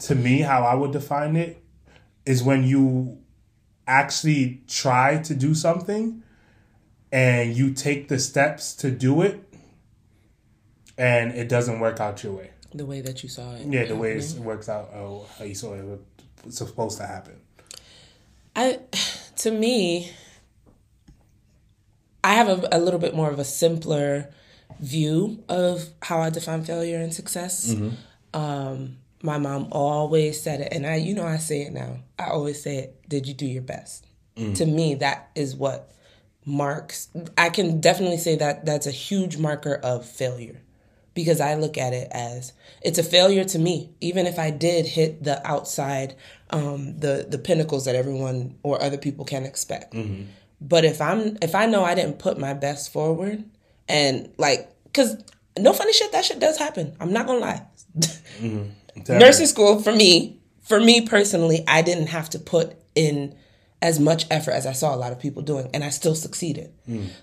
to 0.01 0.15
me 0.15 0.41
how 0.41 0.63
I 0.65 0.75
would 0.75 0.93
define 0.93 1.37
it 1.37 1.63
is 2.25 2.43
when 2.43 2.65
you 2.65 3.19
actually 3.87 4.63
try 4.67 5.19
to 5.19 5.35
do 5.35 5.55
something 5.55 6.23
and 7.13 7.55
you 7.55 7.73
take 7.73 8.09
the 8.09 8.19
steps 8.19 8.75
to 8.75 8.91
do 8.91 9.23
it 9.23 9.44
and 10.99 11.33
it 11.33 11.49
doesn't 11.49 11.81
work 11.81 12.01
out 12.01 12.23
your 12.23 12.33
way. 12.33 12.51
The 12.73 12.87
way 12.87 13.01
that 13.01 13.23
you 13.23 13.29
saw 13.29 13.55
it. 13.55 13.67
Yeah, 13.67 13.85
the 13.85 13.97
way 13.97 14.13
it 14.13 14.33
works 14.39 14.69
out 14.69 14.91
uh, 14.93 15.21
how 15.39 15.45
you 15.45 15.55
saw 15.55 15.75
it 15.75 15.85
was 16.45 16.57
supposed 16.57 16.99
to 16.99 17.07
happen. 17.07 17.41
I, 18.57 18.81
to 19.37 19.51
me, 19.51 20.11
I 22.23 22.35
have 22.35 22.49
a, 22.49 22.69
a 22.73 22.79
little 22.79 23.01
bit 23.01 23.15
more 23.15 23.31
of 23.31 23.39
a 23.39 23.45
simpler 23.45 24.31
view 24.81 25.43
of 25.49 25.89
how 26.03 26.21
I 26.21 26.31
define 26.31 26.65
failure 26.65 26.99
and 26.99 27.13
success. 27.15 27.75
Um, 28.33 28.97
my 29.23 29.39
mom 29.39 29.69
always 29.71 30.41
said 30.43 30.61
it, 30.61 30.73
and 30.73 30.87
I, 30.87 30.97
you 30.97 31.15
know, 31.15 31.27
I 31.27 31.37
say 31.37 31.63
it 31.63 31.73
now. 31.73 31.99
I 32.19 32.27
always 32.31 32.63
say 32.63 32.79
it. 32.79 33.09
Did 33.09 33.27
you 33.27 33.35
do 33.35 33.47
your 33.47 33.63
best? 33.63 34.07
To 34.37 34.67
me, 34.67 34.97
that 34.97 35.31
is 35.37 35.55
what 35.55 35.93
marks. 36.45 37.09
I 37.39 37.51
can 37.51 37.81
definitely 37.81 38.17
say 38.19 38.35
that 38.37 38.67
that's 38.67 38.89
a 38.89 38.91
huge 38.91 39.37
marker 39.37 39.77
of 39.77 40.05
failure, 40.05 40.61
because 41.15 41.41
I 41.41 41.55
look 41.55 41.79
at 41.79 41.93
it 41.93 42.09
as 42.11 42.53
it's 42.83 42.99
a 42.99 43.03
failure 43.03 43.45
to 43.45 43.59
me, 43.59 43.95
even 44.01 44.27
if 44.27 44.39
I 44.39 44.51
did 44.51 44.85
hit 44.87 45.25
the 45.25 45.45
outside, 45.47 46.17
um, 46.51 46.99
the 46.99 47.27
the 47.29 47.39
pinnacles 47.39 47.85
that 47.87 47.95
everyone 47.95 48.57
or 48.63 48.83
other 48.83 48.99
people 48.99 49.25
can 49.25 49.45
expect. 49.45 49.95
But 50.61 50.85
if 50.85 51.01
I'm 51.01 51.39
if 51.41 51.55
I 51.55 51.67
know 51.67 51.85
I 51.85 51.95
didn't 51.95 52.19
put 52.19 52.39
my 52.39 52.55
best 52.55 52.93
forward, 52.93 53.45
and 53.89 54.33
like, 54.39 54.69
cause 54.93 55.17
no 55.59 55.73
funny 55.73 55.93
shit, 55.93 56.13
that 56.13 56.25
shit 56.25 56.41
does 56.41 56.59
happen. 56.59 56.97
I'm 57.01 57.13
not 57.13 57.27
gonna 57.27 57.41
lie. 57.41 57.67
Nursing 59.09 59.47
school 59.47 59.81
for 59.83 59.93
me, 59.93 60.41
for 60.63 60.81
me 60.81 61.07
personally, 61.07 61.65
I 61.67 61.83
didn't 61.83 62.09
have 62.09 62.31
to 62.31 62.39
put 62.39 62.77
in 62.95 63.35
as 63.85 64.01
much 64.01 64.25
effort 64.31 64.53
as 64.53 64.67
I 64.67 64.73
saw 64.73 64.95
a 64.95 64.97
lot 64.97 65.13
of 65.13 65.21
people 65.21 65.43
doing, 65.43 65.69
and 65.75 65.85
I 65.85 65.91
still 65.91 66.15
succeeded. 66.15 66.73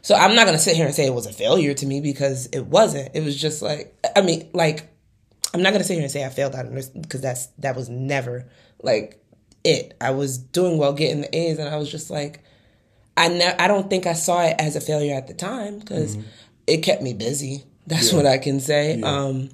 So 0.04 0.14
I'm 0.16 0.36
not 0.36 0.46
gonna 0.46 0.60
sit 0.60 0.76
here 0.76 0.86
and 0.86 0.94
say 0.94 1.08
it 1.08 1.14
was 1.14 1.26
a 1.26 1.34
failure 1.34 1.74
to 1.74 1.86
me 1.88 2.00
because 2.02 2.46
it 2.54 2.68
wasn't. 2.68 3.10
It 3.16 3.24
was 3.24 3.36
just 3.36 3.64
like 3.64 3.98
I 4.16 4.22
mean, 4.22 4.48
like 4.54 4.88
I'm 5.54 5.64
not 5.64 5.74
gonna 5.74 5.84
sit 5.84 5.96
here 5.96 6.04
and 6.04 6.12
say 6.12 6.24
I 6.24 6.30
failed 6.30 6.56
out 6.56 6.68
because 7.02 7.20
that's 7.20 7.48
that 7.58 7.76
was 7.76 7.90
never 7.90 8.48
like 8.82 9.20
it. 9.64 9.98
I 10.00 10.12
was 10.12 10.38
doing 10.38 10.78
well, 10.78 10.94
getting 10.94 11.22
the 11.22 11.36
A's, 11.36 11.58
and 11.58 11.68
I 11.68 11.78
was 11.78 11.92
just 11.92 12.12
like, 12.12 12.44
I 13.18 13.28
ne- 13.28 13.56
I 13.58 13.68
don't 13.68 13.90
think 13.90 14.06
I 14.06 14.14
saw 14.14 14.44
it 14.44 14.56
as 14.60 14.76
a 14.76 14.82
failure 14.82 15.16
at 15.16 15.28
the 15.28 15.34
time 15.34 15.80
because 15.80 16.16
it 16.68 16.78
kept 16.78 17.02
me 17.02 17.14
busy. 17.14 17.66
That's 17.88 18.14
what 18.14 18.28
I 18.28 18.38
can 18.38 18.60
say. 18.60 19.02
Um, 19.02 19.50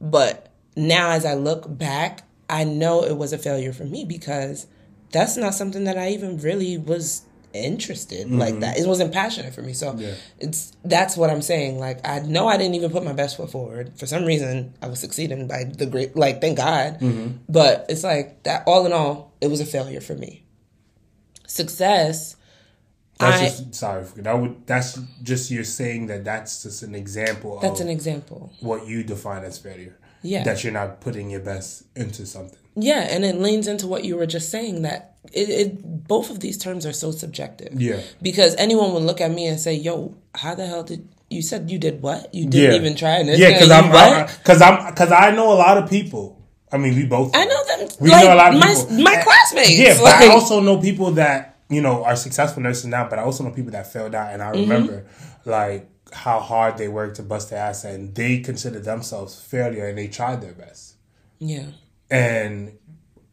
but 0.00 0.52
now, 0.76 1.10
as 1.10 1.24
I 1.24 1.34
look 1.34 1.64
back, 1.66 2.22
I 2.48 2.62
know 2.62 3.02
it 3.02 3.16
was 3.16 3.32
a 3.32 3.38
failure 3.38 3.72
for 3.72 3.84
me 3.84 4.04
because 4.04 4.68
that's 5.12 5.36
not 5.36 5.54
something 5.54 5.84
that 5.84 5.96
I 5.98 6.10
even 6.10 6.38
really 6.38 6.78
was 6.78 7.22
interested 7.52 8.30
like 8.30 8.60
that. 8.60 8.76
Mm-hmm. 8.76 8.84
It 8.84 8.88
wasn't 8.88 9.12
passionate 9.14 9.54
for 9.54 9.62
me. 9.62 9.72
So 9.72 9.98
it's 10.38 10.72
that's 10.84 11.16
what 11.16 11.30
I'm 11.30 11.40
saying. 11.42 11.78
Like 11.78 12.06
I 12.06 12.20
know 12.20 12.46
I 12.46 12.56
didn't 12.58 12.74
even 12.74 12.90
put 12.90 13.04
my 13.04 13.12
best 13.14 13.36
foot 13.36 13.50
forward. 13.50 13.92
For 13.98 14.06
some 14.06 14.24
reason, 14.24 14.74
I 14.82 14.88
was 14.88 15.00
succeeding 15.00 15.46
by 15.46 15.64
the 15.64 15.86
great. 15.86 16.16
Like 16.16 16.40
thank 16.40 16.58
God. 16.58 17.00
Mm-hmm. 17.00 17.38
But 17.48 17.86
it's 17.88 18.04
like 18.04 18.42
that. 18.42 18.64
All 18.66 18.84
in 18.84 18.92
all, 18.92 19.32
it 19.40 19.48
was 19.48 19.60
a 19.60 19.66
failure 19.66 20.00
for 20.00 20.14
me. 20.14 20.44
Success. 21.46 22.36
That's 23.18 23.40
I- 23.40 23.44
just 23.46 23.74
sorry. 23.74 24.04
That 24.16 24.38
would 24.38 24.66
that's 24.66 24.98
just 25.22 25.50
you're 25.50 25.64
saying 25.64 26.08
that 26.08 26.24
that's 26.24 26.62
just 26.62 26.82
an 26.82 26.94
example 26.94 27.58
That's 27.60 27.80
of 27.80 27.86
an 27.86 27.92
example. 27.92 28.52
what 28.60 28.86
you 28.86 29.02
define 29.02 29.44
as 29.44 29.56
failure. 29.58 29.96
Yeah. 30.26 30.42
That 30.44 30.62
you're 30.64 30.72
not 30.72 31.00
putting 31.00 31.30
your 31.30 31.40
best 31.40 31.84
into 31.94 32.26
something. 32.26 32.58
Yeah, 32.78 33.00
and 33.10 33.24
it 33.24 33.36
leans 33.40 33.66
into 33.68 33.86
what 33.86 34.04
you 34.04 34.16
were 34.16 34.26
just 34.26 34.50
saying 34.50 34.82
that 34.82 35.14
it, 35.32 35.48
it 35.48 36.06
both 36.06 36.30
of 36.30 36.40
these 36.40 36.58
terms 36.58 36.84
are 36.84 36.92
so 36.92 37.10
subjective. 37.10 37.80
Yeah. 37.80 38.00
Because 38.20 38.54
anyone 38.56 38.92
would 38.92 39.02
look 39.02 39.20
at 39.20 39.30
me 39.30 39.46
and 39.46 39.58
say, 39.58 39.72
"Yo, 39.74 40.14
how 40.34 40.54
the 40.54 40.66
hell 40.66 40.82
did 40.82 41.08
you 41.30 41.40
said 41.42 41.70
you 41.70 41.78
did 41.78 42.02
what? 42.02 42.32
You 42.34 42.44
didn't 42.46 42.72
Yeah. 42.72 42.76
even 42.80 42.94
try." 42.94 43.22
This 43.22 43.38
Yeah, 43.38 43.52
because 43.52 43.70
I'm 43.70 44.26
because 44.26 44.60
I'm 44.62 44.90
because 44.92 45.10
I 45.12 45.30
know 45.30 45.52
a 45.52 45.58
lot 45.66 45.78
of 45.78 45.88
people. 45.88 46.36
I 46.70 46.76
mean, 46.78 46.94
we 46.96 47.06
both. 47.06 47.30
I 47.34 47.44
know 47.46 47.64
them. 47.64 47.88
We 48.00 48.10
like, 48.10 48.24
know 48.24 48.34
a 48.34 48.40
lot 48.42 48.52
of 48.54 48.60
my, 48.60 48.74
people. 48.74 48.98
My 49.02 49.16
classmates. 49.22 49.70
Yeah, 49.70 49.94
but 49.94 50.02
like, 50.02 50.20
I 50.24 50.28
also 50.28 50.60
know 50.60 50.78
people 50.78 51.12
that 51.12 51.56
you 51.70 51.80
know 51.80 52.04
are 52.04 52.16
successful 52.16 52.62
nurses 52.62 52.84
now. 52.86 53.08
But 53.08 53.18
I 53.18 53.22
also 53.22 53.42
know 53.44 53.50
people 53.52 53.72
that 53.72 53.90
failed 53.90 54.14
out, 54.14 54.32
and 54.34 54.42
I 54.42 54.52
Mm-hmm. 54.52 54.60
remember 54.70 55.06
like 55.46 55.88
how 56.16 56.40
hard 56.40 56.78
they 56.78 56.88
worked 56.88 57.16
to 57.16 57.22
bust 57.22 57.50
their 57.50 57.58
ass, 57.60 57.84
and 57.84 58.14
they 58.14 58.40
consider 58.40 58.80
themselves 58.80 59.40
failure, 59.40 59.86
and 59.86 59.96
they 59.98 60.08
tried 60.08 60.40
their 60.42 60.52
best. 60.54 60.96
yeah, 61.38 61.66
And 62.10 62.78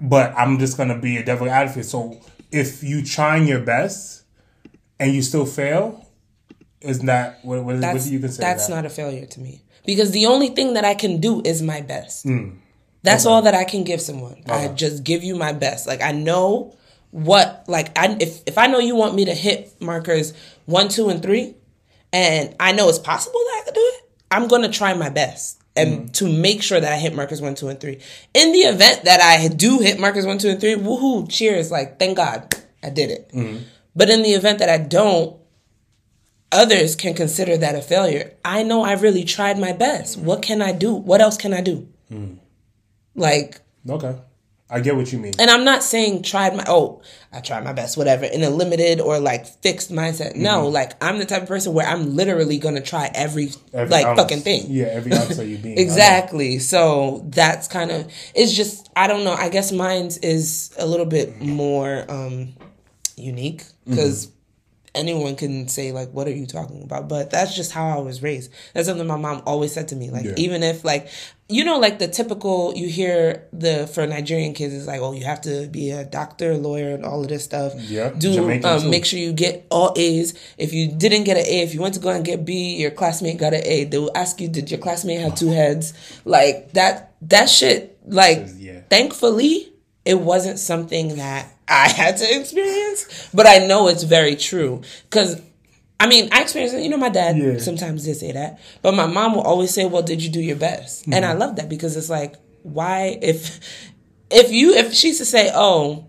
but 0.01 0.33
I'm 0.37 0.59
just 0.59 0.77
gonna 0.77 0.99
be 0.99 1.17
a 1.17 1.23
devil 1.23 1.49
advocate. 1.49 1.85
So 1.85 2.19
if 2.51 2.83
you 2.83 3.03
trying 3.03 3.47
your 3.47 3.61
best 3.61 4.23
and 4.99 5.13
you 5.13 5.21
still 5.21 5.45
fail, 5.45 6.05
isn't 6.81 7.05
that 7.05 7.39
what? 7.43 7.57
What, 7.63 7.65
what 7.75 7.81
that's 7.81 8.05
do 8.05 8.13
you 8.13 8.19
consider 8.19 8.41
that's 8.45 8.67
that? 8.67 8.75
not 8.75 8.85
a 8.85 8.89
failure 8.89 9.25
to 9.25 9.39
me 9.39 9.63
because 9.85 10.11
the 10.11 10.25
only 10.25 10.49
thing 10.49 10.73
that 10.73 10.85
I 10.85 10.93
can 10.95 11.19
do 11.19 11.41
is 11.43 11.61
my 11.61 11.81
best. 11.81 12.23
Hmm. 12.23 12.57
That's 13.03 13.25
all 13.25 13.41
that 13.41 13.53
I 13.53 13.65
can 13.65 13.83
give 13.83 13.99
someone. 14.01 14.43
I 14.47 14.69
just 14.69 15.03
give 15.03 15.23
you 15.23 15.35
my 15.35 15.51
best. 15.51 15.87
Like 15.87 16.01
I 16.01 16.13
know 16.13 16.73
what 17.11 17.65
like 17.67 17.97
I 17.97 18.15
if 18.19 18.41
if 18.45 18.57
I 18.57 18.67
know 18.67 18.79
you 18.79 18.95
want 18.95 19.13
me 19.13 19.25
to 19.25 19.33
hit 19.33 19.73
markers 19.81 20.33
one, 20.65 20.87
two, 20.87 21.09
and 21.09 21.21
three, 21.21 21.55
and 22.13 22.55
I 22.59 22.71
know 22.71 22.87
it's 22.87 22.99
possible 22.99 23.39
that 23.39 23.59
I 23.61 23.65
could 23.65 23.73
do 23.73 23.81
it, 23.81 24.09
I'm 24.31 24.47
gonna 24.47 24.71
try 24.71 24.93
my 24.93 25.09
best. 25.09 25.59
And 25.75 26.01
mm-hmm. 26.01 26.07
to 26.11 26.31
make 26.31 26.61
sure 26.61 26.79
that 26.79 26.93
I 26.93 26.97
hit 26.97 27.15
markers 27.15 27.41
one, 27.41 27.55
two, 27.55 27.67
and 27.67 27.81
three. 27.81 27.99
In 28.35 28.51
the 28.51 28.59
event 28.59 29.05
that 29.05 29.21
I 29.21 29.47
do 29.47 29.79
hit 29.79 29.99
markers 29.99 30.25
one, 30.25 30.37
two, 30.37 30.49
and 30.49 30.61
three, 30.61 30.75
woohoo, 30.75 31.27
cheers, 31.29 31.71
like 31.71 31.97
thank 31.97 32.17
God 32.17 32.55
I 32.83 32.91
did 32.91 33.09
it. 33.09 33.29
Mm-hmm. 33.33 33.63
But 33.95 34.11
in 34.11 34.21
the 34.21 34.33
event 34.33 34.59
that 34.59 34.69
I 34.69 34.77
don't, 34.77 35.35
others 36.51 36.95
can 36.95 37.15
consider 37.15 37.57
that 37.57 37.75
a 37.75 37.81
failure. 37.81 38.33
I 38.45 38.61
know 38.61 38.83
I 38.83 38.93
really 38.93 39.23
tried 39.23 39.57
my 39.57 39.73
best. 39.73 40.17
What 40.17 40.43
can 40.43 40.61
I 40.61 40.71
do? 40.71 40.93
What 40.93 41.21
else 41.21 41.37
can 41.37 41.53
I 41.53 41.61
do? 41.61 41.87
Mm-hmm. 42.11 42.35
Like, 43.15 43.59
Okay, 43.89 44.15
I 44.73 44.79
get 44.79 44.95
what 44.95 45.13
you 45.13 45.19
mean. 45.19 45.33
and 45.37 45.51
I'm 45.51 45.63
not 45.63 45.83
saying 45.83 46.23
tried 46.23 46.55
my 46.55 46.63
oh, 46.67 47.03
I 47.31 47.41
tried 47.41 47.63
my 47.63 47.73
best, 47.73 47.95
whatever, 47.95 48.25
in 48.25 48.43
a 48.43 48.49
limited 48.49 48.99
or 48.99 49.19
like 49.19 49.45
fixed 49.45 49.91
mindset. 49.91 50.35
No, 50.35 50.63
mm-hmm. 50.63 50.73
like 50.73 51.03
I'm 51.03 51.19
the 51.19 51.25
type 51.25 51.43
of 51.43 51.47
person 51.47 51.75
where 51.75 51.85
I'm 51.87 52.15
literally 52.15 52.57
gonna 52.57 52.81
try 52.81 53.11
every, 53.13 53.51
Every 53.71 53.89
like 53.89 54.07
ounce. 54.07 54.19
fucking 54.19 54.39
thing. 54.39 54.63
Yeah, 54.67 54.85
every 54.85 55.13
ounce 55.13 55.37
of 55.37 55.47
you 55.47 55.57
being 55.59 55.77
Exactly. 55.77 56.57
So 56.57 57.23
that's 57.27 57.67
kind 57.67 57.91
of 57.91 58.11
it's 58.33 58.51
just 58.51 58.89
I 58.95 59.05
don't 59.05 59.23
know. 59.23 59.33
I 59.33 59.49
guess 59.49 59.71
mine's 59.71 60.17
is 60.17 60.73
a 60.79 60.87
little 60.87 61.05
bit 61.05 61.35
mm-hmm. 61.35 61.51
more 61.51 62.05
um 62.09 62.53
unique 63.15 63.61
mm-hmm. 63.61 63.91
because 63.91 64.32
anyone 64.95 65.35
can 65.35 65.67
say 65.67 65.91
like 65.91 66.09
what 66.11 66.27
are 66.27 66.31
you 66.31 66.45
talking 66.45 66.83
about? 66.83 67.07
But 67.07 67.31
that's 67.31 67.55
just 67.55 67.71
how 67.71 67.97
i 67.97 68.01
was 68.01 68.21
raised. 68.21 68.51
That's 68.73 68.87
something 68.87 69.07
my 69.07 69.17
mom 69.17 69.41
always 69.45 69.73
said 69.73 69.87
to 69.89 69.95
me. 69.95 70.09
Like 70.09 70.25
Yeah. 70.25 70.33
even 70.37 70.63
if 70.63 70.83
like 70.85 71.09
you 71.49 71.63
know 71.65 71.77
like 71.77 71.99
the 71.99 72.07
typical 72.07 72.73
you 72.75 72.87
hear 72.87 73.47
the 73.51 73.85
for 73.87 74.07
nigerian 74.07 74.53
kids 74.53 74.73
is 74.73 74.87
like 74.87 75.01
oh 75.01 75.11
you 75.11 75.25
have 75.25 75.41
to 75.41 75.67
be 75.67 75.91
a 75.91 76.03
doctor 76.05 76.55
lawyer 76.57 76.93
and 76.95 77.05
all 77.05 77.21
of 77.21 77.27
this 77.27 77.43
stuff. 77.43 77.73
Yeah, 77.77 78.11
do 78.17 78.39
um, 78.63 78.89
make 78.89 79.05
sure 79.05 79.19
you 79.19 79.33
get 79.33 79.65
all 79.69 79.93
a's. 79.97 80.33
If 80.57 80.73
you 80.73 80.87
didn't 80.91 81.23
get 81.25 81.37
an 81.37 81.45
a 81.45 81.61
if 81.63 81.73
you 81.73 81.81
went 81.81 81.93
to 81.95 81.99
go 81.99 82.09
and 82.09 82.23
get 82.23 82.45
b 82.45 82.75
your 82.77 82.91
classmate 82.91 83.37
got 83.37 83.53
an 83.53 83.61
a. 83.65 83.83
They 83.85 83.97
will 83.97 84.11
ask 84.15 84.39
you 84.39 84.47
did 84.47 84.71
your 84.71 84.79
classmate 84.79 85.19
have 85.21 85.35
two 85.35 85.49
heads? 85.49 85.93
Like 86.25 86.73
that 86.73 87.13
that 87.21 87.49
shit 87.49 87.97
like 88.05 88.47
Yeah. 88.57 88.81
thankfully 88.89 89.73
it 90.05 90.19
wasn't 90.19 90.59
something 90.59 91.15
that 91.15 91.49
I 91.67 91.89
had 91.89 92.17
to 92.17 92.39
experience, 92.39 93.29
but 93.33 93.47
I 93.47 93.59
know 93.67 93.87
it's 93.87 94.03
very 94.03 94.35
true 94.35 94.81
because. 95.09 95.41
I 95.99 96.07
mean, 96.07 96.27
I 96.33 96.41
experienced 96.41 96.75
it. 96.75 96.81
You 96.83 96.89
know, 96.89 96.97
my 96.97 97.07
dad 97.07 97.37
Yeah. 97.37 97.59
sometimes 97.59 98.03
did 98.03 98.17
say 98.17 98.33
that, 98.33 98.59
but 98.81 98.93
my 98.93 99.05
mom 99.05 99.35
will 99.35 99.43
always 99.43 99.71
say, 99.73 99.85
"Well, 99.85 100.01
did 100.01 100.21
you 100.21 100.29
do 100.29 100.41
your 100.41 100.57
best?" 100.57 101.05
And 101.05 101.13
Mm-hmm. 101.13 101.23
I 101.23 101.33
love 101.33 101.55
that 101.55 101.69
because 101.69 101.95
it's 101.95 102.09
like, 102.09 102.35
why 102.63 103.17
if 103.21 103.59
if 104.29 104.51
you 104.51 104.73
if 104.73 104.93
she's 104.93 105.19
to 105.19 105.25
say, 105.25 105.49
"Oh, 105.53 106.07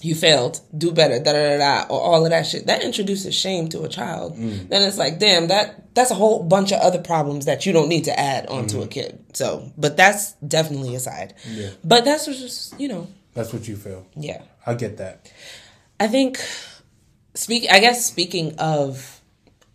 you 0.00 0.14
failed, 0.14 0.60
do 0.76 0.92
better," 0.92 1.18
da 1.18 1.32
da 1.32 1.56
da 1.56 1.58
da, 1.58 1.86
or 1.88 2.00
all 2.00 2.24
of 2.24 2.30
that 2.30 2.46
shit, 2.46 2.66
that 2.68 2.84
introduces 2.84 3.34
shame 3.34 3.68
to 3.70 3.82
a 3.82 3.88
child. 3.88 4.36
Mm. 4.36 4.68
Then 4.68 4.82
it's 4.82 4.98
like, 4.98 5.18
damn, 5.18 5.48
that 5.48 5.92
that's 5.96 6.12
a 6.12 6.14
whole 6.14 6.44
bunch 6.44 6.70
of 6.70 6.80
other 6.80 7.00
problems 7.00 7.46
that 7.46 7.66
you 7.66 7.72
don't 7.72 7.88
need 7.88 8.04
to 8.04 8.16
add 8.16 8.46
onto 8.46 8.76
Mm-hmm. 8.76 8.84
a 8.84 8.88
kid. 8.88 9.24
So, 9.32 9.72
but 9.76 9.96
that's 9.96 10.34
definitely 10.46 10.94
aside. 10.94 11.34
But 11.82 12.04
that's 12.04 12.26
just 12.26 12.78
you 12.78 12.86
know, 12.86 13.08
That's 13.36 13.52
what 13.52 13.68
you 13.68 13.76
feel. 13.76 14.06
yeah. 14.16 14.42
I 14.66 14.74
get 14.74 14.96
that. 14.96 15.30
I 16.00 16.08
think 16.08 16.40
speak 17.34 17.66
I 17.70 17.78
guess 17.78 18.04
speaking 18.04 18.54
of 18.58 19.20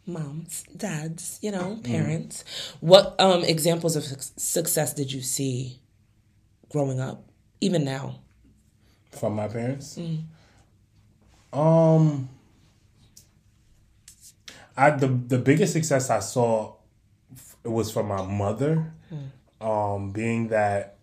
moms, 0.05 0.63
dads, 0.75 1.39
you 1.41 1.51
know, 1.51 1.79
parents, 1.83 2.43
what 2.81 3.15
um 3.19 3.43
examples 3.43 3.95
of 3.95 4.03
suc- 4.03 4.33
success 4.35 4.93
did 4.95 5.13
you 5.13 5.21
see 5.21 5.79
growing 6.69 6.99
up 6.99 7.23
even 7.61 7.85
now? 7.85 8.19
From 9.11 9.35
my 9.35 9.47
parents. 9.47 9.97
Mm. 9.97 10.23
Um, 11.53 12.29
I 14.75 14.89
the 14.91 15.07
the 15.07 15.37
biggest 15.37 15.73
success 15.73 16.09
I 16.09 16.19
saw 16.19 16.73
f- 17.33 17.57
was 17.63 17.91
from 17.91 18.07
my 18.07 18.23
mother. 18.23 18.91
Mm. 19.13 19.29
Um, 19.65 20.11
being 20.11 20.47
that 20.47 20.95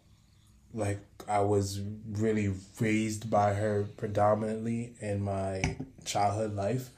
like 0.74 1.00
I 1.28 1.40
was 1.40 1.80
really 2.12 2.54
raised 2.80 3.30
by 3.30 3.54
her 3.54 3.88
predominantly 3.96 4.94
in 5.00 5.22
my 5.22 5.76
childhood 6.04 6.54
life. 6.54 6.90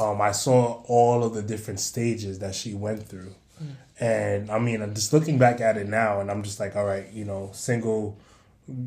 Um, 0.00 0.20
I 0.20 0.32
saw 0.32 0.82
all 0.86 1.22
of 1.22 1.34
the 1.34 1.42
different 1.42 1.80
stages 1.80 2.38
that 2.38 2.54
she 2.54 2.74
went 2.74 3.06
through. 3.06 3.34
And 4.00 4.50
I 4.50 4.58
mean, 4.58 4.82
I'm 4.82 4.94
just 4.94 5.12
looking 5.12 5.38
back 5.38 5.60
at 5.60 5.76
it 5.76 5.86
now, 5.86 6.20
and 6.20 6.30
I'm 6.30 6.42
just 6.42 6.58
like, 6.58 6.74
all 6.74 6.84
right, 6.84 7.08
you 7.12 7.24
know, 7.24 7.50
single 7.52 8.18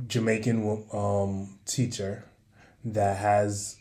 Jamaican 0.08 0.86
um, 0.92 1.58
teacher 1.66 2.26
that 2.84 3.18
has, 3.18 3.78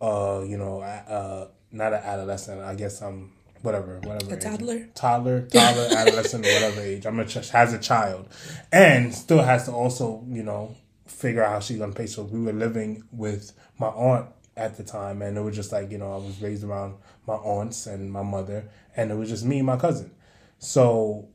uh, 0.00 0.42
you 0.44 0.56
know, 0.56 0.80
uh, 0.80 1.48
not 1.70 1.92
an 1.92 2.00
adolescent. 2.02 2.60
I 2.62 2.74
guess 2.74 3.00
I'm 3.00 3.32
whatever, 3.62 3.98
whatever. 4.00 4.34
A 4.34 4.38
toddler, 4.38 4.88
toddler, 4.94 5.42
toddler, 5.52 5.88
adolescent, 5.96 6.44
whatever 6.44 6.80
age. 6.80 7.06
I'm 7.06 7.18
a 7.18 7.24
ch- 7.24 7.50
has 7.50 7.72
a 7.72 7.78
child, 7.78 8.28
and 8.70 9.14
still 9.14 9.42
has 9.42 9.64
to 9.66 9.72
also, 9.72 10.24
you 10.28 10.42
know, 10.42 10.76
figure 11.06 11.42
out 11.42 11.52
how 11.52 11.60
she's 11.60 11.78
gonna 11.78 11.92
pay. 11.92 12.06
So 12.06 12.22
we 12.22 12.40
were 12.40 12.52
living 12.52 13.04
with 13.12 13.52
my 13.78 13.88
aunt 13.88 14.26
at 14.56 14.76
the 14.76 14.84
time, 14.84 15.22
and 15.22 15.36
it 15.36 15.40
was 15.40 15.56
just 15.56 15.72
like 15.72 15.90
you 15.90 15.98
know, 15.98 16.12
I 16.12 16.16
was 16.16 16.40
raised 16.40 16.64
around 16.64 16.96
my 17.26 17.34
aunts 17.34 17.86
and 17.86 18.12
my 18.12 18.22
mother, 18.22 18.68
and 18.96 19.10
it 19.10 19.14
was 19.14 19.28
just 19.28 19.44
me 19.44 19.58
and 19.58 19.66
my 19.66 19.76
cousin. 19.76 20.10
So 20.58 21.28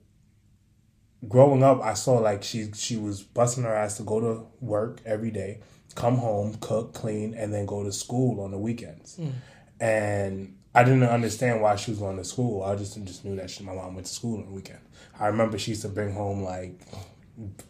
growing 1.28 1.64
up, 1.64 1.82
I 1.82 1.94
saw 1.94 2.20
like 2.20 2.44
she 2.44 2.72
she 2.74 2.98
was 2.98 3.24
busting 3.24 3.64
her 3.64 3.76
ass 3.76 3.98
to 3.98 4.04
go 4.04 4.20
to 4.20 4.48
work 4.62 5.02
every 5.06 5.32
day, 5.32 5.62
come 5.96 6.18
home, 6.18 6.56
cook, 6.60 6.94
clean, 6.94 7.34
and 7.34 7.54
then 7.54 7.66
go 7.66 7.84
to 7.84 7.92
school 7.92 8.42
on 8.42 8.52
the 8.52 8.58
weekends. 8.58 9.18
Mm. 9.18 9.34
And 9.80 10.57
I 10.78 10.84
didn't 10.84 11.04
understand 11.06 11.60
why 11.60 11.76
she 11.76 11.90
was 11.90 12.00
going 12.00 12.18
to 12.18 12.24
school. 12.24 12.62
I 12.62 12.76
just 12.76 13.04
just 13.04 13.26
knew 13.26 13.36
that 13.38 13.50
she, 13.50 13.64
my 13.64 13.74
mom 13.74 13.96
went 13.96 14.06
to 14.06 14.14
school 14.14 14.38
on 14.38 14.46
the 14.46 14.52
weekend. 14.52 14.78
I 15.20 15.26
remember 15.26 15.58
she 15.58 15.72
used 15.72 15.82
to 15.82 15.90
bring 15.90 16.14
home 16.14 16.44
like 16.44 16.80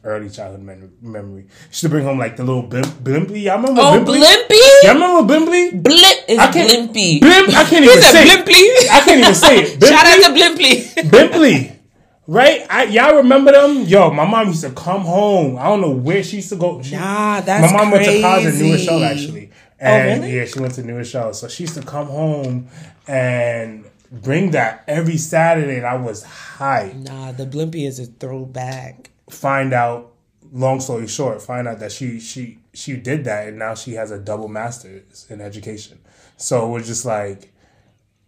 early 0.03 0.29
childhood 0.29 0.91
memory. 1.01 1.45
She 1.47 1.67
used 1.69 1.81
to 1.83 1.89
bring 1.89 2.03
home 2.03 2.19
like 2.19 2.35
the 2.35 2.43
little 2.43 2.63
blimp, 2.63 2.85
Blimpie. 2.87 3.43
Y'all 3.43 3.61
remember 3.61 3.79
oh, 3.81 4.03
Blimpie? 4.05 4.19
Blimpie? 4.19 4.83
Y'all 4.83 4.93
remember 4.95 5.33
Blimpie? 5.33 5.83
Blimp 5.83 6.19
is 6.27 6.37
I 6.37 6.51
can't, 6.51 6.91
Blimpie. 6.91 7.21
Blimp, 7.21 7.49
I 7.49 7.63
can't 7.63 7.85
even 7.85 8.01
say 8.01 8.25
Blimpie. 8.25 8.43
it. 8.49 8.91
I 8.91 8.99
can't 8.99 9.19
even 9.21 9.35
say 9.35 9.57
it. 9.59 9.83
Shout 9.87 10.05
out 10.05 10.23
to 10.23 10.39
Blimpie. 10.39 11.09
Blimpie. 11.09 11.73
Right? 12.29 12.67
I, 12.69 12.83
y'all 12.83 13.15
remember 13.15 13.53
them? 13.53 13.83
Yo, 13.83 14.11
my 14.11 14.25
mom 14.29 14.49
used 14.49 14.61
to 14.65 14.71
come 14.71 15.03
home. 15.03 15.57
I 15.57 15.63
don't 15.69 15.79
know 15.79 15.91
where 15.91 16.21
she 16.21 16.37
used 16.37 16.49
to 16.49 16.57
go. 16.57 16.81
She, 16.81 16.93
nah, 16.97 17.39
that's 17.39 17.71
My 17.71 17.77
mom 17.77 17.89
crazy. 17.89 18.11
went 18.11 18.15
to 18.17 18.21
college 18.21 18.45
in 18.47 18.59
New 18.59 18.73
Rochelle, 18.73 19.03
actually. 19.05 19.49
And 19.79 20.21
oh, 20.21 20.25
really? 20.25 20.37
yeah, 20.37 20.45
she 20.45 20.59
went 20.59 20.73
to 20.75 20.83
New 20.83 20.95
Rochelle. 20.95 21.33
So 21.33 21.47
she 21.47 21.63
used 21.63 21.75
to 21.75 21.83
come 21.83 22.07
home 22.07 22.67
and 23.07 23.85
bring 24.11 24.51
that 24.51 24.83
every 24.87 25.17
Saturday, 25.17 25.77
and 25.77 25.85
I 25.85 25.95
was 25.95 26.23
high. 26.23 26.93
Nah, 26.95 27.31
the 27.31 27.45
Blimpie 27.45 27.87
is 27.87 27.99
a 27.99 28.05
throwback. 28.05 29.11
Find 29.29 29.73
out, 29.73 30.13
long 30.51 30.79
story 30.79 31.07
short, 31.07 31.41
find 31.41 31.67
out 31.67 31.79
that 31.79 31.91
she 31.91 32.19
she 32.19 32.59
she 32.73 32.95
did 32.95 33.25
that, 33.25 33.47
and 33.47 33.59
now 33.59 33.75
she 33.75 33.93
has 33.93 34.11
a 34.11 34.17
double 34.17 34.47
master's 34.47 35.27
in 35.29 35.41
education. 35.41 35.99
So 36.37 36.67
it 36.67 36.71
was 36.71 36.87
just 36.87 37.05
like 37.05 37.53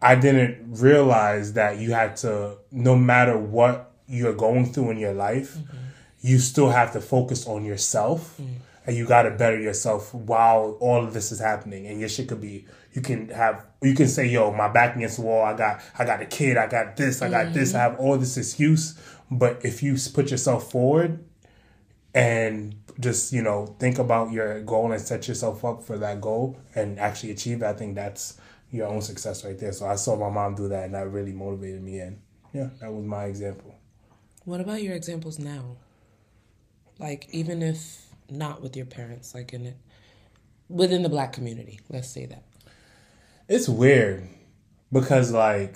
I 0.02 0.16
didn't 0.16 0.80
realize 0.80 1.54
that 1.54 1.80
you 1.80 1.92
had 1.92 2.18
to, 2.18 2.58
no 2.72 2.96
matter 2.96 3.38
what 3.38 3.92
you're 4.08 4.34
going 4.34 4.72
through 4.72 4.92
in 4.92 4.98
your 4.98 5.14
life, 5.14 5.56
mm-hmm. 5.56 5.78
you 6.22 6.40
still 6.40 6.70
have 6.70 6.94
to 6.94 7.02
focus 7.02 7.48
on 7.48 7.66
yourself. 7.66 8.38
Mm. 8.42 8.56
And 8.90 8.98
you 8.98 9.06
got 9.06 9.22
to 9.22 9.30
better 9.30 9.60
yourself 9.60 10.16
while 10.16 10.76
all 10.80 11.04
of 11.04 11.14
this 11.14 11.32
is 11.32 11.40
happening. 11.40 11.86
And 11.86 12.00
your 12.00 12.10
shit 12.10 12.28
could 12.28 12.42
be 12.42 12.66
you 12.94 13.04
can 13.04 13.30
have 13.30 13.68
you 13.84 13.94
can 13.94 14.08
say 14.08 14.28
yo 14.28 14.52
my 14.52 14.68
back 14.68 14.96
against 14.96 15.18
the 15.18 15.22
wall 15.22 15.46
i 15.46 15.56
got 15.56 15.80
i 16.00 16.04
got 16.04 16.24
a 16.24 16.26
kid 16.26 16.58
i 16.58 16.66
got 16.66 16.98
this 16.98 17.22
i 17.22 17.30
got 17.30 17.46
mm-hmm. 17.46 17.54
this 17.54 17.76
i 17.76 17.80
have 17.80 18.00
all 18.00 18.18
this 18.18 18.36
excuse. 18.36 19.00
But 19.32 19.64
if 19.64 19.84
you 19.84 19.96
put 20.12 20.32
yourself 20.32 20.72
forward 20.72 21.24
and 22.16 22.76
just 23.00 23.32
you 23.32 23.44
know 23.44 23.76
think 23.78 24.00
about 24.00 24.32
your 24.32 24.60
goal 24.62 24.92
and 24.92 25.00
set 25.00 25.28
yourself 25.28 25.64
up 25.64 25.84
for 25.84 26.00
that 26.00 26.20
goal 26.20 26.60
and 26.74 27.00
actually 27.00 27.30
achieve 27.30 27.62
it 27.62 27.66
i 27.66 27.74
think 27.74 27.94
that's 27.94 28.40
your 28.72 28.88
own 28.88 29.02
success 29.02 29.46
right 29.46 29.60
there. 29.60 29.72
So 29.72 29.86
i 29.86 29.94
saw 29.94 30.16
my 30.16 30.30
mom 30.34 30.56
do 30.56 30.68
that 30.70 30.86
and 30.86 30.96
that 30.96 31.12
really 31.12 31.32
motivated 31.32 31.84
me. 31.84 32.00
And 32.00 32.20
yeah 32.54 32.70
that 32.82 32.92
was 32.92 33.06
my 33.06 33.26
example. 33.26 33.76
What 34.46 34.62
about 34.62 34.82
your 34.82 34.96
examples 34.96 35.38
now? 35.38 35.78
Like 36.98 37.28
even 37.32 37.62
if 37.62 38.09
not 38.32 38.62
with 38.62 38.76
your 38.76 38.86
parents 38.86 39.34
like 39.34 39.54
in 39.54 39.66
it 39.66 39.78
within 40.68 41.04
the 41.04 41.10
black 41.10 41.34
community 41.34 41.80
let's 41.90 42.10
say 42.10 42.26
that 42.26 42.44
it's 43.48 43.68
weird 43.68 44.28
because 44.92 45.32
like 45.32 45.76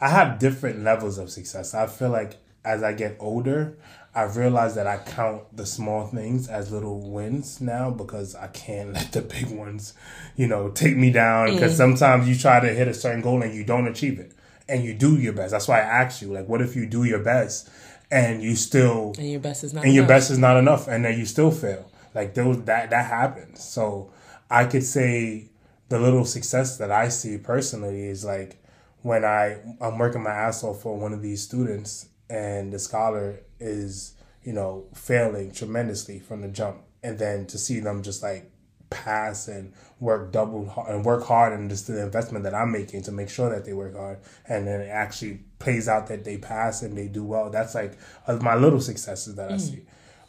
I 0.00 0.08
have 0.10 0.38
different 0.38 0.84
levels 0.84 1.18
of 1.18 1.30
success. 1.30 1.74
I 1.74 1.86
feel 1.86 2.10
like 2.10 2.36
as 2.64 2.82
I 2.82 2.92
get 2.92 3.16
older, 3.18 3.76
I 4.14 4.22
realize 4.22 4.74
that 4.76 4.86
I 4.86 4.98
count 4.98 5.56
the 5.56 5.66
small 5.66 6.06
things 6.06 6.48
as 6.48 6.70
little 6.70 7.10
wins 7.10 7.60
now 7.60 7.90
because 7.90 8.34
I 8.34 8.48
can't 8.48 8.92
let 8.94 9.12
the 9.12 9.22
big 9.22 9.50
ones, 9.50 9.94
you 10.36 10.46
know, 10.46 10.70
take 10.70 10.96
me 10.96 11.10
down. 11.10 11.54
Because 11.54 11.74
mm. 11.74 11.78
sometimes 11.78 12.28
you 12.28 12.36
try 12.36 12.60
to 12.60 12.68
hit 12.68 12.88
a 12.88 12.94
certain 12.94 13.22
goal 13.22 13.42
and 13.42 13.54
you 13.54 13.64
don't 13.64 13.88
achieve 13.88 14.18
it, 14.18 14.32
and 14.68 14.84
you 14.84 14.94
do 14.94 15.16
your 15.16 15.32
best. 15.32 15.50
That's 15.50 15.66
why 15.66 15.78
I 15.80 16.02
asked 16.02 16.22
you, 16.22 16.32
like, 16.32 16.48
what 16.48 16.62
if 16.62 16.76
you 16.76 16.86
do 16.86 17.04
your 17.04 17.20
best 17.20 17.68
and 18.10 18.42
you 18.42 18.56
still 18.56 19.14
and 19.18 19.30
your 19.30 19.40
best 19.40 19.64
is 19.64 19.74
not 19.74 19.84
and 19.84 19.92
enough. 19.92 19.96
your 19.96 20.06
best 20.06 20.30
is 20.30 20.38
not 20.38 20.56
enough, 20.56 20.88
and 20.88 21.04
then 21.04 21.18
you 21.18 21.26
still 21.26 21.50
fail. 21.50 21.90
Like 22.14 22.34
those 22.34 22.62
that 22.64 22.90
that 22.90 23.06
happens. 23.06 23.62
So 23.62 24.10
I 24.50 24.64
could 24.64 24.84
say 24.84 25.50
the 25.88 25.98
little 25.98 26.24
success 26.24 26.78
that 26.78 26.90
I 26.90 27.08
see 27.08 27.38
personally 27.38 28.06
is 28.06 28.24
like 28.24 28.62
when 29.02 29.24
I 29.24 29.58
I'm 29.80 29.98
working 29.98 30.22
my 30.22 30.30
ass 30.30 30.64
off 30.64 30.82
for 30.82 30.98
one 30.98 31.12
of 31.12 31.22
these 31.22 31.42
students 31.42 32.08
and 32.30 32.72
the 32.72 32.78
scholar 32.78 33.40
is 33.60 34.14
you 34.42 34.52
know 34.52 34.86
failing 34.94 35.52
tremendously 35.52 36.18
from 36.18 36.42
the 36.42 36.48
jump 36.48 36.82
and 37.02 37.18
then 37.18 37.46
to 37.46 37.58
see 37.58 37.80
them 37.80 38.02
just 38.02 38.22
like 38.22 38.50
pass 38.90 39.48
and 39.48 39.72
work 40.00 40.32
double 40.32 40.72
and 40.88 41.04
work 41.04 41.24
hard 41.24 41.52
and 41.52 41.68
just 41.68 41.86
the 41.86 42.02
investment 42.02 42.44
that 42.44 42.54
I'm 42.54 42.72
making 42.72 43.02
to 43.02 43.12
make 43.12 43.28
sure 43.28 43.50
that 43.50 43.64
they 43.64 43.72
work 43.72 43.96
hard 43.96 44.18
and 44.48 44.66
then 44.66 44.80
actually 44.88 45.40
plays 45.58 45.88
out 45.88 46.06
that 46.06 46.24
they 46.24 46.38
pass 46.38 46.82
and 46.82 46.96
they 46.96 47.08
do 47.08 47.24
well 47.24 47.50
that's 47.50 47.74
like 47.74 47.98
my 48.40 48.54
little 48.54 48.80
successes 48.80 49.34
that 49.34 49.50
I 49.50 49.54
mm. 49.54 49.60
see 49.60 49.82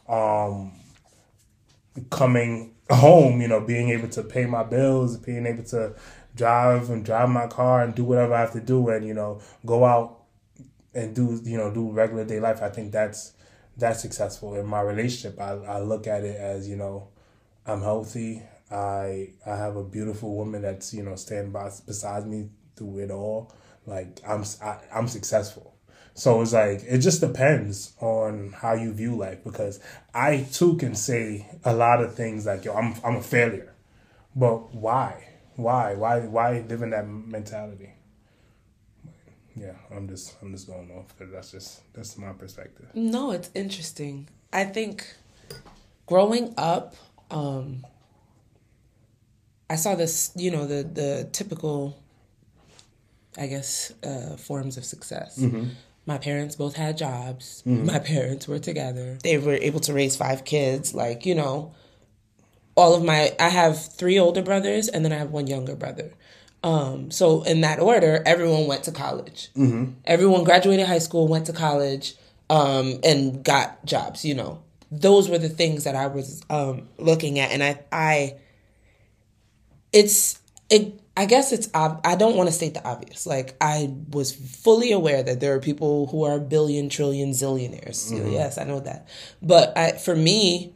um 0.07 0.71
coming 2.09 2.73
home, 2.89 3.41
you 3.41 3.47
know, 3.47 3.61
being 3.61 3.89
able 3.89 4.09
to 4.09 4.23
pay 4.23 4.45
my 4.45 4.63
bills, 4.63 5.17
being 5.17 5.45
able 5.45 5.63
to 5.63 5.93
drive 6.35 6.89
and 6.89 7.03
drive 7.05 7.29
my 7.29 7.47
car 7.47 7.81
and 7.81 7.93
do 7.95 8.03
whatever 8.03 8.33
I 8.33 8.41
have 8.41 8.53
to 8.53 8.61
do 8.61 8.89
and, 8.89 9.05
you 9.05 9.13
know, 9.13 9.41
go 9.65 9.85
out 9.85 10.23
and 10.93 11.15
do, 11.15 11.39
you 11.43 11.57
know, 11.57 11.71
do 11.71 11.91
regular 11.91 12.25
day 12.25 12.39
life. 12.39 12.61
I 12.61 12.69
think 12.69 12.91
that's 12.91 13.33
that's 13.77 14.01
successful 14.01 14.55
in 14.55 14.65
my 14.65 14.81
relationship. 14.81 15.39
I, 15.39 15.51
I 15.51 15.79
look 15.79 16.07
at 16.07 16.23
it 16.23 16.37
as, 16.37 16.67
you 16.67 16.75
know, 16.75 17.09
I'm 17.65 17.81
healthy. 17.81 18.43
I 18.71 19.29
I 19.45 19.55
have 19.55 19.75
a 19.75 19.83
beautiful 19.83 20.35
woman 20.35 20.61
that's, 20.61 20.93
you 20.93 21.03
know, 21.03 21.15
standing 21.15 21.51
by 21.51 21.71
beside 21.85 22.27
me 22.27 22.49
through 22.75 22.99
it 22.99 23.11
all. 23.11 23.53
Like 23.89 24.21
I'm 24.25 24.43
I, 24.63 24.78
I'm 24.93 25.08
successful. 25.08 25.75
So 26.13 26.41
it's 26.41 26.54
like 26.54 26.84
it 26.88 26.99
just 26.99 27.21
depends 27.21 27.93
on 27.99 28.54
how 28.56 28.73
you 28.73 28.93
view 28.93 29.15
life 29.15 29.43
because 29.43 29.80
I 30.13 30.45
too 30.52 30.75
can 30.75 30.93
say 30.93 31.49
a 31.63 31.73
lot 31.73 32.04
of 32.04 32.13
things 32.13 32.45
like 32.45 32.65
yo 32.65 32.73
I'm 32.73 32.93
I'm 33.04 33.15
a 33.15 33.21
failure, 33.21 33.73
but 34.36 34.73
why 34.73 35.28
why 35.56 35.95
why 35.95 36.19
why 36.19 36.63
live 36.67 36.82
in 36.84 36.91
that 36.91 37.08
mentality? 37.08 37.93
Yeah, 39.56 39.73
I'm 39.91 40.08
just 40.08 40.36
I'm 40.41 40.54
just 40.54 40.67
going 40.67 40.91
off 40.91 41.08
because 41.17 41.34
that's 41.34 41.52
just 41.52 41.93
that's 41.93 42.17
my 42.17 42.32
perspective. 42.34 42.88
No, 42.93 43.32
it's 43.32 43.49
interesting. 43.56 44.30
I 44.54 44.65
think 44.65 45.06
growing 46.06 46.54
up, 46.58 46.95
um, 47.32 47.86
I 49.69 49.75
saw 49.75 49.95
this 49.95 50.32
you 50.36 50.52
know 50.52 50.67
the 50.67 50.84
the 50.84 51.30
typical 51.32 51.97
I 53.37 53.47
guess, 53.47 53.91
uh, 54.03 54.35
forms 54.37 54.77
of 54.77 54.85
success. 54.85 55.39
Mm-hmm. 55.39 55.69
My 56.05 56.17
parents 56.17 56.55
both 56.55 56.75
had 56.75 56.97
jobs. 56.97 57.63
Mm-hmm. 57.65 57.85
My 57.85 57.99
parents 57.99 58.47
were 58.47 58.59
together. 58.59 59.19
They 59.23 59.37
were 59.37 59.53
able 59.53 59.79
to 59.81 59.93
raise 59.93 60.15
five 60.15 60.43
kids. 60.43 60.93
Like, 60.93 61.25
you 61.25 61.35
know, 61.35 61.73
all 62.75 62.95
of 62.95 63.03
my, 63.03 63.35
I 63.39 63.49
have 63.49 63.93
three 63.93 64.17
older 64.17 64.41
brothers 64.41 64.87
and 64.87 65.05
then 65.05 65.11
I 65.11 65.17
have 65.17 65.31
one 65.31 65.47
younger 65.47 65.75
brother. 65.75 66.13
Um, 66.63 67.11
so 67.11 67.43
in 67.43 67.61
that 67.61 67.79
order, 67.79 68.21
everyone 68.25 68.67
went 68.67 68.83
to 68.85 68.91
college. 68.91 69.49
Mm-hmm. 69.55 69.93
Everyone 70.05 70.43
graduated 70.43 70.87
high 70.87 70.99
school, 70.99 71.27
went 71.27 71.45
to 71.45 71.53
college, 71.53 72.15
um, 72.49 72.99
and 73.03 73.43
got 73.43 73.85
jobs. 73.85 74.25
You 74.25 74.35
know, 74.35 74.63
those 74.91 75.29
were 75.29 75.37
the 75.37 75.49
things 75.49 75.83
that 75.85 75.95
I 75.95 76.07
was 76.07 76.41
um, 76.49 76.89
looking 76.97 77.39
at, 77.39 77.51
and 77.51 77.63
I, 77.63 77.79
I, 77.91 78.35
it's 79.93 80.39
it 80.69 80.98
I 81.19 81.25
guess 81.25 81.51
it's 81.51 81.67
I 81.73 82.15
don't 82.15 82.38
want 82.38 82.47
to 82.47 82.53
state 82.53 82.75
the 82.75 82.88
obvious. 82.88 83.27
Like 83.27 83.58
I 83.60 83.93
was 84.10 84.34
fully 84.34 84.93
aware 84.93 85.21
that 85.21 85.41
there 85.41 85.53
are 85.53 85.60
people 85.60 86.08
who 86.08 86.23
are 86.23 86.39
billion, 86.39 86.88
trillion, 86.88 87.32
zillionaires. 87.32 88.10
Mm-hmm. 88.10 88.32
Yes, 88.32 88.58
I 88.58 88.63
know 88.63 88.79
that. 88.79 89.10
But 89.41 89.77
I, 89.77 89.91
for 89.97 90.15
me, 90.15 90.73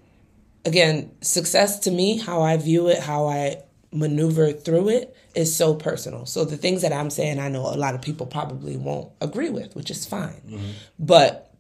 again, 0.66 1.14
success 1.22 1.80
to 1.80 1.92
me, 1.92 2.18
how 2.18 2.42
I 2.42 2.58
view 2.58 2.90
it, 2.90 3.00
how 3.00 3.26
I 3.28 3.64
maneuver 3.94 4.52
through 4.52 4.90
it, 4.90 5.16
is 5.34 5.56
so 5.56 5.76
personal. 5.76 6.26
So 6.26 6.44
the 6.44 6.58
things 6.58 6.82
that 6.82 6.92
I'm 6.92 7.10
saying, 7.10 7.40
I 7.40 7.48
know 7.48 7.62
a 7.62 7.80
lot 7.80 7.96
of 7.96 8.02
people 8.02 8.26
probably 8.26 8.76
won't 8.76 9.14
agree 9.22 9.50
with, 9.50 9.78
which 9.78 9.90
is 9.90 10.06
fine. 10.06 10.42
Mm-hmm. 10.46 10.72
But 11.00 11.56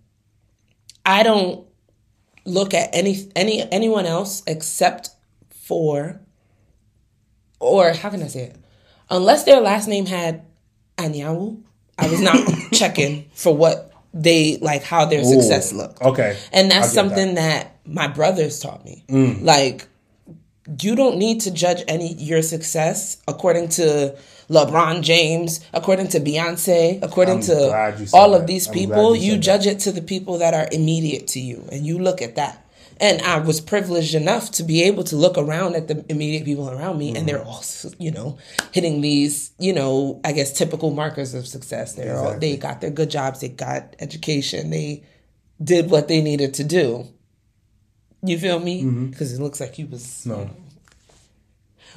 I 1.05 1.23
don't 1.23 1.65
look 2.43 2.73
at 2.73 2.89
any 2.91 3.31
any 3.33 3.61
anyone 3.71 4.05
else 4.05 4.43
except 4.45 5.11
for 5.51 6.19
or 7.61 7.93
how 7.93 8.09
can 8.09 8.21
I 8.21 8.27
say 8.27 8.41
it? 8.41 8.57
Unless 9.13 9.43
their 9.43 9.61
last 9.61 9.87
name 9.87 10.07
had 10.07 10.43
Anyanwu, 10.97 11.61
I 11.97 12.09
was 12.09 12.19
not 12.19 12.39
checking 12.73 13.29
for 13.33 13.55
what 13.55 13.93
they 14.13 14.57
like 14.57 14.83
how 14.83 15.05
their 15.05 15.23
success 15.23 15.71
looked. 15.71 16.01
Okay. 16.01 16.37
And 16.51 16.69
that's 16.69 16.91
something 16.91 17.35
that. 17.35 17.77
my 17.85 18.07
brothers 18.07 18.59
taught 18.59 18.83
me. 18.83 19.03
Mm. 19.07 19.43
Like 19.43 19.87
you 20.81 20.95
don't 20.95 21.17
need 21.17 21.41
to 21.41 21.51
judge 21.51 21.83
any 21.87 22.13
your 22.13 22.41
success 22.41 23.21
according 23.27 23.69
to 23.69 24.15
LeBron 24.49 25.01
James, 25.01 25.59
according 25.73 26.07
to 26.09 26.19
Beyonce, 26.19 26.99
according 27.01 27.35
I'm 27.35 27.41
to 27.41 27.55
glad 27.55 27.99
you 27.99 28.05
said 28.07 28.17
all 28.17 28.33
of 28.33 28.47
these 28.47 28.67
people. 28.67 29.15
you 29.15 29.33
You 29.33 29.37
judge 29.37 29.67
it 29.67 29.79
to 29.81 29.91
the 29.91 30.01
people 30.01 30.39
that 30.39 30.53
are 30.53 30.67
immediate 30.71 31.27
to 31.29 31.39
you, 31.39 31.67
and 31.71 31.85
you 31.85 31.99
look 31.99 32.21
at 32.21 32.35
that. 32.35 32.62
And 33.03 33.21
I 33.21 33.37
was 33.39 33.59
privileged 33.59 34.15
enough 34.15 34.49
to 34.51 34.63
be 34.63 34.83
able 34.83 35.03
to 35.05 35.17
look 35.17 35.37
around 35.37 35.75
at 35.75 35.89
the 35.89 36.05
immediate 36.07 36.45
people 36.45 36.69
around 36.69 36.97
me, 36.97 37.13
and 37.15 37.27
they're 37.27 37.43
all, 37.43 37.61
you 37.99 38.11
know, 38.11 38.37
hitting 38.71 39.01
these, 39.01 39.51
you 39.59 39.73
know, 39.73 40.21
I 40.23 40.31
guess 40.31 40.53
typical 40.53 40.89
markers 40.91 41.33
of 41.33 41.45
success. 41.45 41.95
They're 41.95 42.15
all 42.17 42.39
they 42.39 42.55
got 42.55 42.79
their 42.79 42.91
good 42.91 43.09
jobs, 43.09 43.41
they 43.41 43.49
got 43.49 43.95
education, 43.99 44.69
they 44.69 45.03
did 45.61 45.89
what 45.91 46.07
they 46.07 46.21
needed 46.21 46.53
to 46.55 46.63
do. 46.63 47.05
You 48.23 48.39
feel 48.39 48.59
me? 48.59 48.85
Because 49.09 49.33
it 49.33 49.41
looks 49.41 49.59
like 49.59 49.77
you 49.77 49.87
was 49.87 50.25
No. 50.25 50.49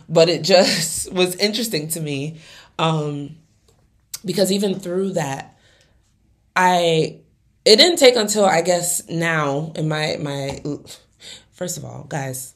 but 0.09 0.29
it 0.29 0.43
just 0.43 1.13
was 1.21 1.37
interesting 1.37 1.87
to 1.89 2.01
me 2.01 2.41
um, 2.81 3.37
because 4.25 4.51
even 4.51 4.79
through 4.81 5.13
that 5.13 5.57
i 6.57 7.21
it 7.67 7.77
didn't 7.77 7.99
take 7.99 8.17
until 8.17 8.47
i 8.47 8.63
guess 8.63 9.07
now 9.09 9.73
in 9.77 9.89
my 9.89 10.17
my 10.21 10.59
first 11.53 11.77
of 11.77 11.85
all 11.85 12.05
guys 12.09 12.55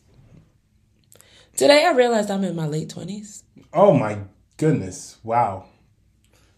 today 1.57 1.85
i 1.85 1.91
realized 1.93 2.31
i'm 2.31 2.45
in 2.45 2.57
my 2.57 2.67
late 2.67 2.89
20s 2.89 3.43
Oh 3.73 3.93
my 3.93 4.19
goodness! 4.57 5.19
Wow. 5.23 5.67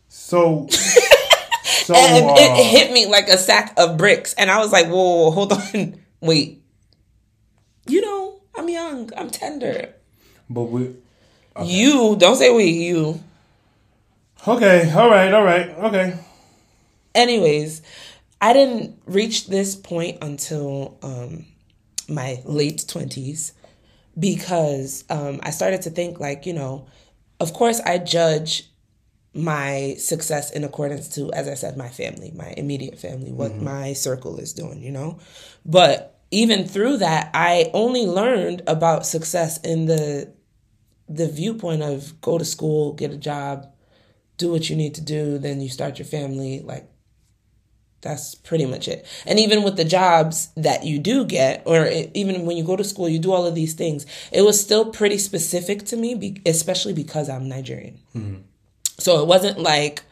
So. 0.08 0.66
so 0.70 1.94
and 1.94 2.24
uh, 2.26 2.34
it 2.38 2.64
hit 2.64 2.92
me 2.92 3.06
like 3.06 3.28
a 3.28 3.36
sack 3.36 3.74
of 3.76 3.96
bricks 3.96 4.34
and 4.34 4.50
i 4.50 4.58
was 4.58 4.72
like 4.72 4.86
whoa, 4.86 4.94
whoa 4.94 5.30
hold 5.30 5.52
on 5.52 6.00
wait 6.20 6.62
you 7.86 8.00
know 8.00 8.40
i'm 8.54 8.68
young 8.68 9.10
i'm 9.16 9.28
tender 9.30 9.92
but 10.48 10.62
we. 10.62 10.94
you 11.64 12.16
don't 12.18 12.36
say 12.36 12.54
we 12.54 12.64
you 12.64 13.20
Okay. 14.46 14.90
All 14.92 15.08
right. 15.08 15.32
All 15.32 15.44
right. 15.44 15.68
Okay. 15.70 16.18
anyways, 17.14 17.80
I 18.42 18.52
didn't 18.52 19.00
reach 19.06 19.46
this 19.46 19.76
point 19.76 20.18
until 20.20 20.98
um, 21.02 21.46
my 22.08 22.42
late 22.44 22.84
twenties 22.88 23.52
because 24.18 25.04
um, 25.08 25.38
I 25.44 25.50
started 25.50 25.82
to 25.82 25.90
think 25.90 26.18
like 26.18 26.44
you 26.44 26.52
know, 26.52 26.86
of 27.38 27.52
course 27.52 27.80
I 27.80 27.98
judge 27.98 28.68
my 29.32 29.94
success 29.98 30.50
in 30.50 30.64
accordance 30.64 31.08
to, 31.14 31.32
as 31.32 31.48
I 31.48 31.54
said, 31.54 31.76
my 31.78 31.88
family, 31.88 32.32
my 32.34 32.52
immediate 32.56 32.98
family, 32.98 33.32
what 33.32 33.56
my 33.56 33.94
circle 33.94 34.38
is 34.38 34.52
doing, 34.52 34.82
you 34.82 34.90
know, 34.90 35.20
but 35.64 36.20
even 36.30 36.66
through 36.66 36.98
that, 36.98 37.30
I 37.32 37.70
only 37.72 38.06
learned 38.06 38.62
about 38.66 39.06
success 39.06 39.58
in 39.60 39.86
the 39.86 40.32
the 41.08 41.28
viewpoint 41.28 41.82
of 41.82 42.20
go 42.20 42.38
to 42.38 42.44
school, 42.44 42.94
get 42.94 43.12
a 43.12 43.16
job, 43.16 43.72
do 44.36 44.50
what 44.50 44.68
you 44.68 44.74
need 44.74 44.96
to 44.96 45.00
do, 45.00 45.38
then 45.38 45.60
you 45.60 45.68
start 45.68 45.98
your 45.98 46.06
family. 46.06 46.60
Like, 46.60 46.88
that's 48.02 48.34
pretty 48.34 48.66
much 48.66 48.88
it. 48.88 49.06
And 49.26 49.38
even 49.38 49.62
with 49.62 49.76
the 49.76 49.84
jobs 49.84 50.48
that 50.56 50.84
you 50.84 50.98
do 50.98 51.24
get, 51.24 51.62
or 51.64 51.84
it, 51.84 52.10
even 52.14 52.44
when 52.44 52.56
you 52.56 52.64
go 52.64 52.76
to 52.76 52.84
school, 52.84 53.08
you 53.08 53.18
do 53.18 53.32
all 53.32 53.46
of 53.46 53.54
these 53.54 53.74
things, 53.74 54.04
it 54.32 54.42
was 54.42 54.60
still 54.60 54.90
pretty 54.90 55.18
specific 55.18 55.84
to 55.86 55.96
me, 55.96 56.14
be, 56.14 56.42
especially 56.44 56.92
because 56.92 57.28
I'm 57.30 57.48
Nigerian. 57.48 57.98
So 58.98 59.22
it 59.22 59.26
wasn't 59.26 59.58
like, 59.58 60.02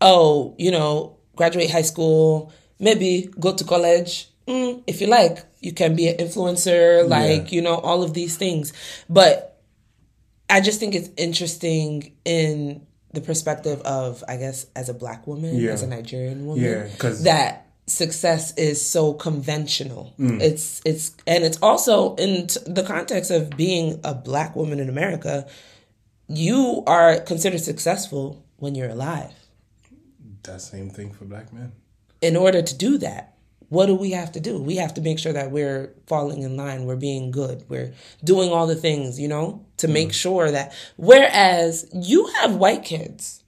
oh, 0.00 0.54
you 0.58 0.70
know, 0.70 1.16
graduate 1.36 1.70
high 1.70 1.82
school, 1.82 2.52
maybe 2.78 3.30
go 3.40 3.54
to 3.54 3.64
college. 3.64 4.28
Mm, 4.48 4.82
if 4.88 5.00
you 5.00 5.06
like, 5.06 5.38
you 5.60 5.72
can 5.72 5.94
be 5.94 6.08
an 6.08 6.16
influencer, 6.18 7.08
like, 7.08 7.52
you 7.52 7.62
know, 7.62 7.76
all 7.76 8.02
of 8.02 8.12
these 8.14 8.36
things. 8.36 8.72
But 9.08 9.60
I 10.50 10.60
just 10.60 10.80
think 10.80 10.94
it's 10.94 11.08
interesting 11.16 12.12
in 12.24 12.84
the 13.12 13.20
perspective 13.20 13.80
of, 13.82 14.24
I 14.28 14.36
guess, 14.36 14.66
as 14.74 14.88
a 14.88 14.94
black 14.94 15.26
woman, 15.26 15.56
Yeah. 15.56 15.72
as 15.72 15.82
a 15.82 15.86
Nigerian 15.86 16.46
woman, 16.46 16.64
Yeah, 16.64 16.88
'cause- 16.98 17.22
that 17.24 17.66
success 17.86 18.54
is 18.56 18.80
so 18.84 19.12
conventional. 19.12 20.12
Mm. 20.18 20.40
It's 20.40 20.80
it's 20.84 21.12
and 21.26 21.44
it's 21.44 21.58
also 21.60 22.14
in 22.14 22.46
t- 22.46 22.60
the 22.66 22.82
context 22.84 23.30
of 23.30 23.50
being 23.56 24.00
a 24.04 24.14
black 24.14 24.54
woman 24.56 24.78
in 24.80 24.88
America, 24.88 25.46
you 26.28 26.82
are 26.86 27.18
considered 27.20 27.60
successful 27.60 28.42
when 28.58 28.74
you're 28.74 28.88
alive. 28.90 29.32
That 30.44 30.62
same 30.62 30.90
thing 30.90 31.12
for 31.12 31.24
black 31.24 31.52
men. 31.52 31.72
In 32.20 32.36
order 32.36 32.62
to 32.62 32.74
do 32.74 32.98
that, 32.98 33.31
what 33.72 33.86
do 33.86 33.94
we 33.94 34.10
have 34.10 34.30
to 34.32 34.38
do? 34.38 34.60
We 34.60 34.76
have 34.76 34.92
to 34.94 35.00
make 35.00 35.18
sure 35.18 35.32
that 35.32 35.50
we're 35.50 35.94
falling 36.06 36.42
in 36.42 36.58
line, 36.58 36.84
we're 36.84 36.94
being 36.94 37.30
good, 37.30 37.64
we're 37.70 37.94
doing 38.22 38.50
all 38.50 38.66
the 38.66 38.74
things, 38.74 39.18
you 39.18 39.28
know, 39.28 39.64
to 39.78 39.86
mm. 39.86 39.94
make 39.94 40.12
sure 40.12 40.50
that. 40.50 40.74
Whereas 40.96 41.88
you 41.90 42.26
have 42.40 42.56
white 42.56 42.84
kids, 42.84 43.42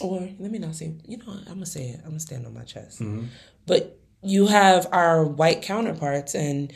or 0.00 0.28
let 0.38 0.52
me 0.52 0.60
not 0.60 0.76
say, 0.76 0.94
you 1.08 1.16
know, 1.16 1.24
I'm 1.32 1.54
gonna 1.54 1.66
say 1.66 1.88
it, 1.88 2.00
I'm 2.04 2.10
gonna 2.10 2.20
stand 2.20 2.46
on 2.46 2.54
my 2.54 2.62
chest. 2.62 3.00
Mm-hmm. 3.00 3.24
But 3.66 3.98
you 4.22 4.46
have 4.46 4.86
our 4.92 5.24
white 5.24 5.62
counterparts, 5.62 6.36
and 6.36 6.72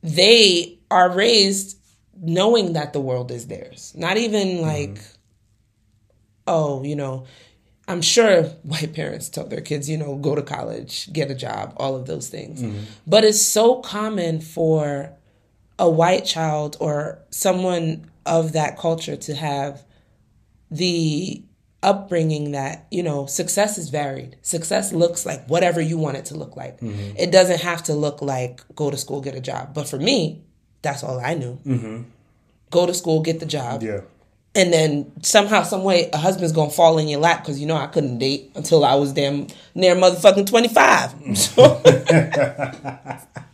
they 0.00 0.78
are 0.92 1.10
raised 1.10 1.76
knowing 2.16 2.74
that 2.74 2.92
the 2.92 3.00
world 3.00 3.32
is 3.32 3.48
theirs. 3.48 3.92
Not 3.96 4.16
even 4.16 4.62
like, 4.62 4.90
mm-hmm. 4.90 5.16
oh, 6.46 6.84
you 6.84 6.94
know, 6.94 7.26
I'm 7.90 8.02
sure 8.02 8.44
white 8.62 8.94
parents 8.94 9.28
tell 9.28 9.46
their 9.46 9.60
kids, 9.60 9.90
you 9.90 9.96
know, 9.96 10.16
go 10.16 10.36
to 10.36 10.42
college, 10.42 11.12
get 11.12 11.30
a 11.30 11.34
job, 11.34 11.74
all 11.76 11.96
of 11.96 12.06
those 12.06 12.28
things. 12.28 12.62
Mm-hmm. 12.62 12.84
But 13.04 13.24
it's 13.24 13.42
so 13.42 13.80
common 13.80 14.40
for 14.40 15.10
a 15.76 15.90
white 15.90 16.24
child 16.24 16.76
or 16.78 17.18
someone 17.30 18.08
of 18.24 18.52
that 18.52 18.78
culture 18.78 19.16
to 19.16 19.34
have 19.34 19.82
the 20.70 21.42
upbringing 21.82 22.52
that, 22.52 22.86
you 22.92 23.02
know, 23.02 23.26
success 23.26 23.76
is 23.76 23.88
varied. 23.88 24.36
Success 24.42 24.92
looks 24.92 25.26
like 25.26 25.44
whatever 25.48 25.80
you 25.80 25.98
want 25.98 26.16
it 26.16 26.26
to 26.26 26.36
look 26.36 26.56
like. 26.56 26.78
Mm-hmm. 26.80 27.16
It 27.16 27.32
doesn't 27.32 27.60
have 27.62 27.82
to 27.84 27.94
look 27.94 28.22
like 28.22 28.62
go 28.76 28.90
to 28.92 28.96
school, 28.96 29.20
get 29.20 29.34
a 29.34 29.40
job. 29.40 29.74
But 29.74 29.88
for 29.88 29.98
me, 29.98 30.44
that's 30.82 31.02
all 31.02 31.18
I 31.18 31.34
knew. 31.34 31.58
Mm-hmm. 31.66 32.02
Go 32.70 32.86
to 32.86 32.94
school, 32.94 33.20
get 33.20 33.40
the 33.40 33.46
job 33.46 33.82
Yeah. 33.82 34.02
And 34.54 34.72
then 34.72 35.12
somehow, 35.22 35.62
some 35.62 35.84
way, 35.84 36.10
a 36.12 36.16
husband's 36.16 36.52
gonna 36.52 36.70
fall 36.70 36.98
in 36.98 37.06
your 37.08 37.20
lap 37.20 37.42
because 37.42 37.60
you 37.60 37.66
know 37.66 37.76
I 37.76 37.86
couldn't 37.86 38.18
date 38.18 38.50
until 38.54 38.84
I 38.84 38.94
was 38.94 39.12
damn 39.12 39.46
near 39.74 39.94
motherfucking 39.94 40.46
twenty 40.48 40.68
five. 40.68 41.14
So, 41.36 41.80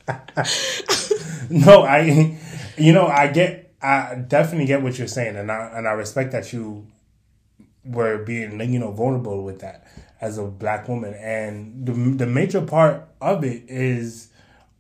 No, 1.50 1.82
I, 1.82 2.38
you 2.76 2.92
know, 2.92 3.06
I 3.06 3.28
get, 3.28 3.74
I 3.82 4.16
definitely 4.26 4.66
get 4.66 4.82
what 4.82 4.98
you're 4.98 5.06
saying, 5.06 5.37
and 5.37 5.50
I 5.52 5.70
and 5.74 5.87
I 5.87 5.92
respect 5.92 6.32
that 6.32 6.52
you 6.52 6.87
were 7.85 8.18
being, 8.18 8.59
you 8.72 8.78
know, 8.78 8.90
vulnerable 8.92 9.44
with 9.44 9.61
that 9.61 9.87
as 10.20 10.38
a 10.38 10.44
black 10.44 10.88
woman, 10.88 11.14
and 11.14 11.87
the 11.87 11.92
the 11.92 12.26
major 12.26 12.62
part 12.62 13.06
of 13.20 13.44
it 13.44 13.64
is 13.68 14.28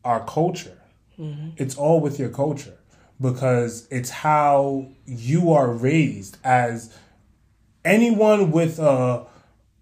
our 0.04 0.24
culture. 0.24 0.78
Mm-hmm. 1.18 1.50
It's 1.56 1.76
all 1.76 2.00
with 2.00 2.18
your 2.18 2.30
culture 2.30 2.76
because 3.20 3.86
it's 3.90 4.10
how 4.10 4.88
you 5.06 5.52
are 5.52 5.70
raised 5.70 6.38
as 6.44 6.92
anyone 7.84 8.50
with 8.50 8.78
a 8.78 9.26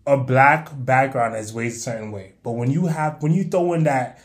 a 0.07 0.19
black 0.19 0.69
background 0.85 1.35
is 1.37 1.53
raised 1.53 1.79
a 1.79 1.81
certain 1.81 2.13
way. 2.13 2.35
But 2.43 2.53
when 2.53 2.71
you 2.71 2.87
have 2.87 3.23
when 3.23 3.33
you 3.33 3.45
throw 3.45 3.73
in 3.73 3.85
that 3.85 4.21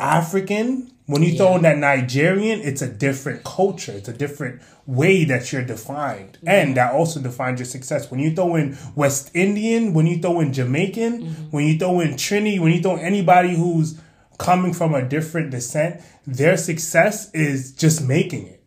African, 0.00 0.90
when 1.06 1.22
you 1.22 1.36
throw 1.36 1.56
in 1.56 1.62
that 1.62 1.78
Nigerian, 1.78 2.60
it's 2.60 2.82
a 2.82 2.90
different 2.90 3.44
culture. 3.44 3.92
It's 3.92 4.08
a 4.08 4.12
different 4.12 4.60
way 4.86 5.24
that 5.24 5.52
you're 5.52 5.64
defined. 5.64 6.34
Mm-hmm. 6.38 6.48
And 6.48 6.76
that 6.76 6.92
also 6.92 7.20
defines 7.20 7.60
your 7.60 7.66
success. 7.66 8.10
When 8.10 8.20
you 8.20 8.34
throw 8.34 8.56
in 8.56 8.76
West 8.94 9.30
Indian, 9.34 9.94
when 9.94 10.06
you 10.06 10.18
throw 10.18 10.40
in 10.40 10.52
Jamaican, 10.52 11.22
mm-hmm. 11.22 11.42
when 11.50 11.66
you 11.66 11.78
throw 11.78 12.00
in 12.00 12.14
Trini, 12.14 12.58
when 12.58 12.72
you 12.72 12.80
throw 12.82 12.96
anybody 12.96 13.54
who's 13.54 14.00
coming 14.38 14.72
from 14.72 14.94
a 14.94 15.02
different 15.06 15.50
descent, 15.50 16.00
their 16.26 16.56
success 16.56 17.30
is 17.32 17.72
just 17.72 18.02
making 18.06 18.46
it. 18.46 18.64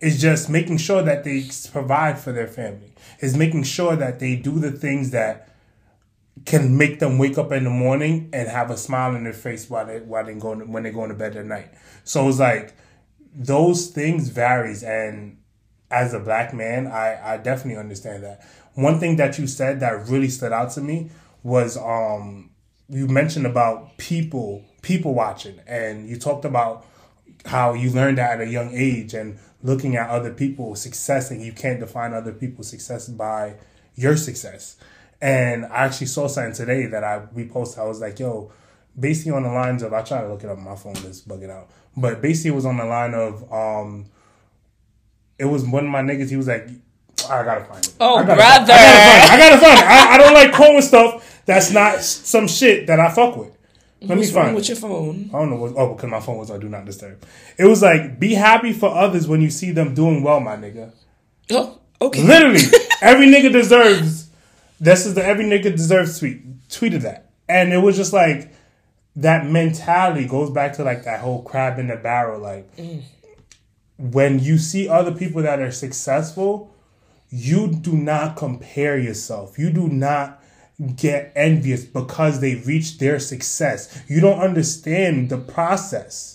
it 0.00 0.08
is 0.08 0.20
just 0.20 0.50
making 0.50 0.78
sure 0.78 1.02
that 1.02 1.24
they 1.24 1.48
provide 1.72 2.18
for 2.18 2.32
their 2.32 2.46
family. 2.46 2.92
It's 3.18 3.34
making 3.36 3.64
sure 3.64 3.96
that 3.96 4.20
they 4.20 4.36
do 4.36 4.58
the 4.58 4.72
things 4.72 5.10
that 5.10 5.48
can 6.44 6.76
make 6.76 7.00
them 7.00 7.18
wake 7.18 7.38
up 7.38 7.50
in 7.52 7.64
the 7.64 7.70
morning 7.70 8.28
and 8.32 8.48
have 8.48 8.70
a 8.70 8.76
smile 8.76 9.14
on 9.14 9.24
their 9.24 9.32
face 9.32 9.68
while 9.70 9.86
they 9.86 10.00
while 10.00 10.24
they 10.24 10.34
going 10.34 10.70
when 10.70 10.82
they're 10.82 10.92
going 10.92 11.08
to 11.08 11.14
bed 11.14 11.34
at 11.36 11.46
night. 11.46 11.70
So 12.04 12.28
it's 12.28 12.38
like 12.38 12.74
those 13.34 13.88
things 13.88 14.28
varies. 14.28 14.82
And 14.82 15.38
as 15.90 16.12
a 16.12 16.18
black 16.18 16.52
man 16.52 16.88
i 16.88 17.34
i 17.34 17.36
definitely 17.36 17.78
understand 17.80 18.22
that. 18.24 18.42
One 18.74 18.98
thing 19.00 19.16
that 19.16 19.38
you 19.38 19.46
said 19.46 19.80
that 19.80 20.08
really 20.08 20.28
stood 20.28 20.52
out 20.52 20.70
to 20.72 20.80
me 20.80 21.10
was 21.42 21.76
um 21.76 22.50
you 22.88 23.08
mentioned 23.08 23.46
about 23.46 23.96
people 23.98 24.64
people 24.86 25.14
watching, 25.14 25.60
and 25.66 26.08
you 26.08 26.16
talked 26.16 26.44
about 26.44 26.86
how 27.44 27.74
you 27.74 27.90
learned 27.90 28.18
that 28.18 28.40
at 28.40 28.46
a 28.46 28.50
young 28.50 28.72
age 28.72 29.14
and 29.14 29.36
looking 29.64 29.96
at 29.96 30.08
other 30.08 30.32
people's 30.32 30.80
success, 30.80 31.32
and 31.32 31.42
you 31.42 31.52
can't 31.52 31.80
define 31.80 32.14
other 32.14 32.32
people's 32.32 32.68
success 32.68 33.08
by 33.08 33.56
your 33.96 34.16
success. 34.16 34.76
And 35.20 35.64
I 35.66 35.86
actually 35.86 36.06
saw 36.06 36.28
something 36.28 36.54
today 36.54 36.86
that 36.86 37.02
I 37.02 37.22
reposted. 37.34 37.78
I 37.78 37.84
was 37.84 38.00
like, 38.00 38.20
yo, 38.20 38.52
basically 38.98 39.32
on 39.32 39.42
the 39.42 39.50
lines 39.50 39.82
of 39.82 39.92
I 39.92 40.02
try 40.02 40.20
to 40.20 40.28
look 40.28 40.44
it 40.44 40.50
up 40.50 40.58
my 40.58 40.76
phone, 40.76 40.94
just 40.94 41.26
bugging 41.26 41.50
out. 41.50 41.68
But 41.96 42.22
basically 42.22 42.52
it 42.52 42.54
was 42.54 42.66
on 42.66 42.76
the 42.76 42.84
line 42.84 43.14
of 43.14 43.52
um 43.52 44.06
it 45.38 45.46
was 45.46 45.64
one 45.64 45.84
of 45.84 45.90
my 45.90 46.02
niggas, 46.02 46.30
he 46.30 46.36
was 46.36 46.46
like 46.46 46.68
I 47.28 47.42
gotta 47.42 47.64
find 47.64 47.84
it. 47.84 47.94
Oh, 47.98 48.16
I 48.16 48.24
gotta 48.24 48.36
brother. 48.36 48.66
Find 48.66 48.68
it. 48.68 48.74
I 48.74 48.78
gotta 48.78 49.00
find 49.00 49.18
it. 49.18 49.32
I, 49.32 49.38
gotta 49.38 49.60
find 49.60 49.78
it. 49.78 49.84
I, 49.84 50.14
I 50.14 50.18
don't 50.18 50.34
like 50.34 50.52
quoting 50.52 50.82
stuff 50.82 51.42
that's 51.46 51.70
not 51.70 52.02
some 52.02 52.46
shit 52.46 52.86
that 52.88 53.00
I 53.00 53.10
fuck 53.10 53.36
with. 53.36 53.55
Let 54.08 54.18
What's 54.18 54.28
me 54.28 54.34
find 54.34 54.54
with 54.54 54.68
your 54.68 54.76
phone? 54.76 55.30
I 55.34 55.38
don't 55.38 55.50
know 55.50 55.56
what. 55.56 55.72
Oh, 55.76 55.94
because 55.94 56.08
my 56.08 56.20
phone 56.20 56.38
was 56.38 56.50
on 56.50 56.60
do 56.60 56.68
not 56.68 56.84
disturb. 56.84 57.24
It 57.58 57.64
was 57.64 57.82
like, 57.82 58.20
be 58.20 58.34
happy 58.34 58.72
for 58.72 58.88
others 58.88 59.26
when 59.26 59.40
you 59.40 59.50
see 59.50 59.72
them 59.72 59.94
doing 59.94 60.22
well, 60.22 60.38
my 60.38 60.56
nigga. 60.56 60.92
Oh, 61.50 61.80
okay. 62.00 62.22
Literally, 62.22 62.60
every 63.02 63.26
nigga 63.26 63.52
deserves. 63.52 64.30
This 64.78 65.06
is 65.06 65.14
the 65.14 65.24
every 65.24 65.44
nigga 65.44 65.72
deserves 65.72 66.18
tweet. 66.20 66.68
Tweeted 66.68 67.02
that, 67.02 67.30
and 67.48 67.72
it 67.72 67.78
was 67.78 67.96
just 67.96 68.12
like 68.12 68.52
that 69.16 69.46
mentality 69.46 70.26
goes 70.28 70.50
back 70.50 70.74
to 70.74 70.84
like 70.84 71.04
that 71.04 71.20
whole 71.20 71.42
crab 71.42 71.78
in 71.78 71.88
the 71.88 71.96
barrel. 71.96 72.40
Like 72.40 72.76
mm. 72.76 73.02
when 73.98 74.38
you 74.38 74.58
see 74.58 74.88
other 74.88 75.12
people 75.12 75.42
that 75.42 75.58
are 75.58 75.72
successful, 75.72 76.72
you 77.30 77.72
do 77.72 77.92
not 77.92 78.36
compare 78.36 78.98
yourself. 78.98 79.58
You 79.58 79.70
do 79.70 79.88
not 79.88 80.42
get 80.96 81.32
envious 81.34 81.84
because 81.84 82.40
they 82.40 82.56
reached 82.56 83.00
their 83.00 83.18
success. 83.18 84.02
You 84.08 84.20
don't 84.20 84.40
understand 84.40 85.30
the 85.30 85.38
process. 85.38 86.34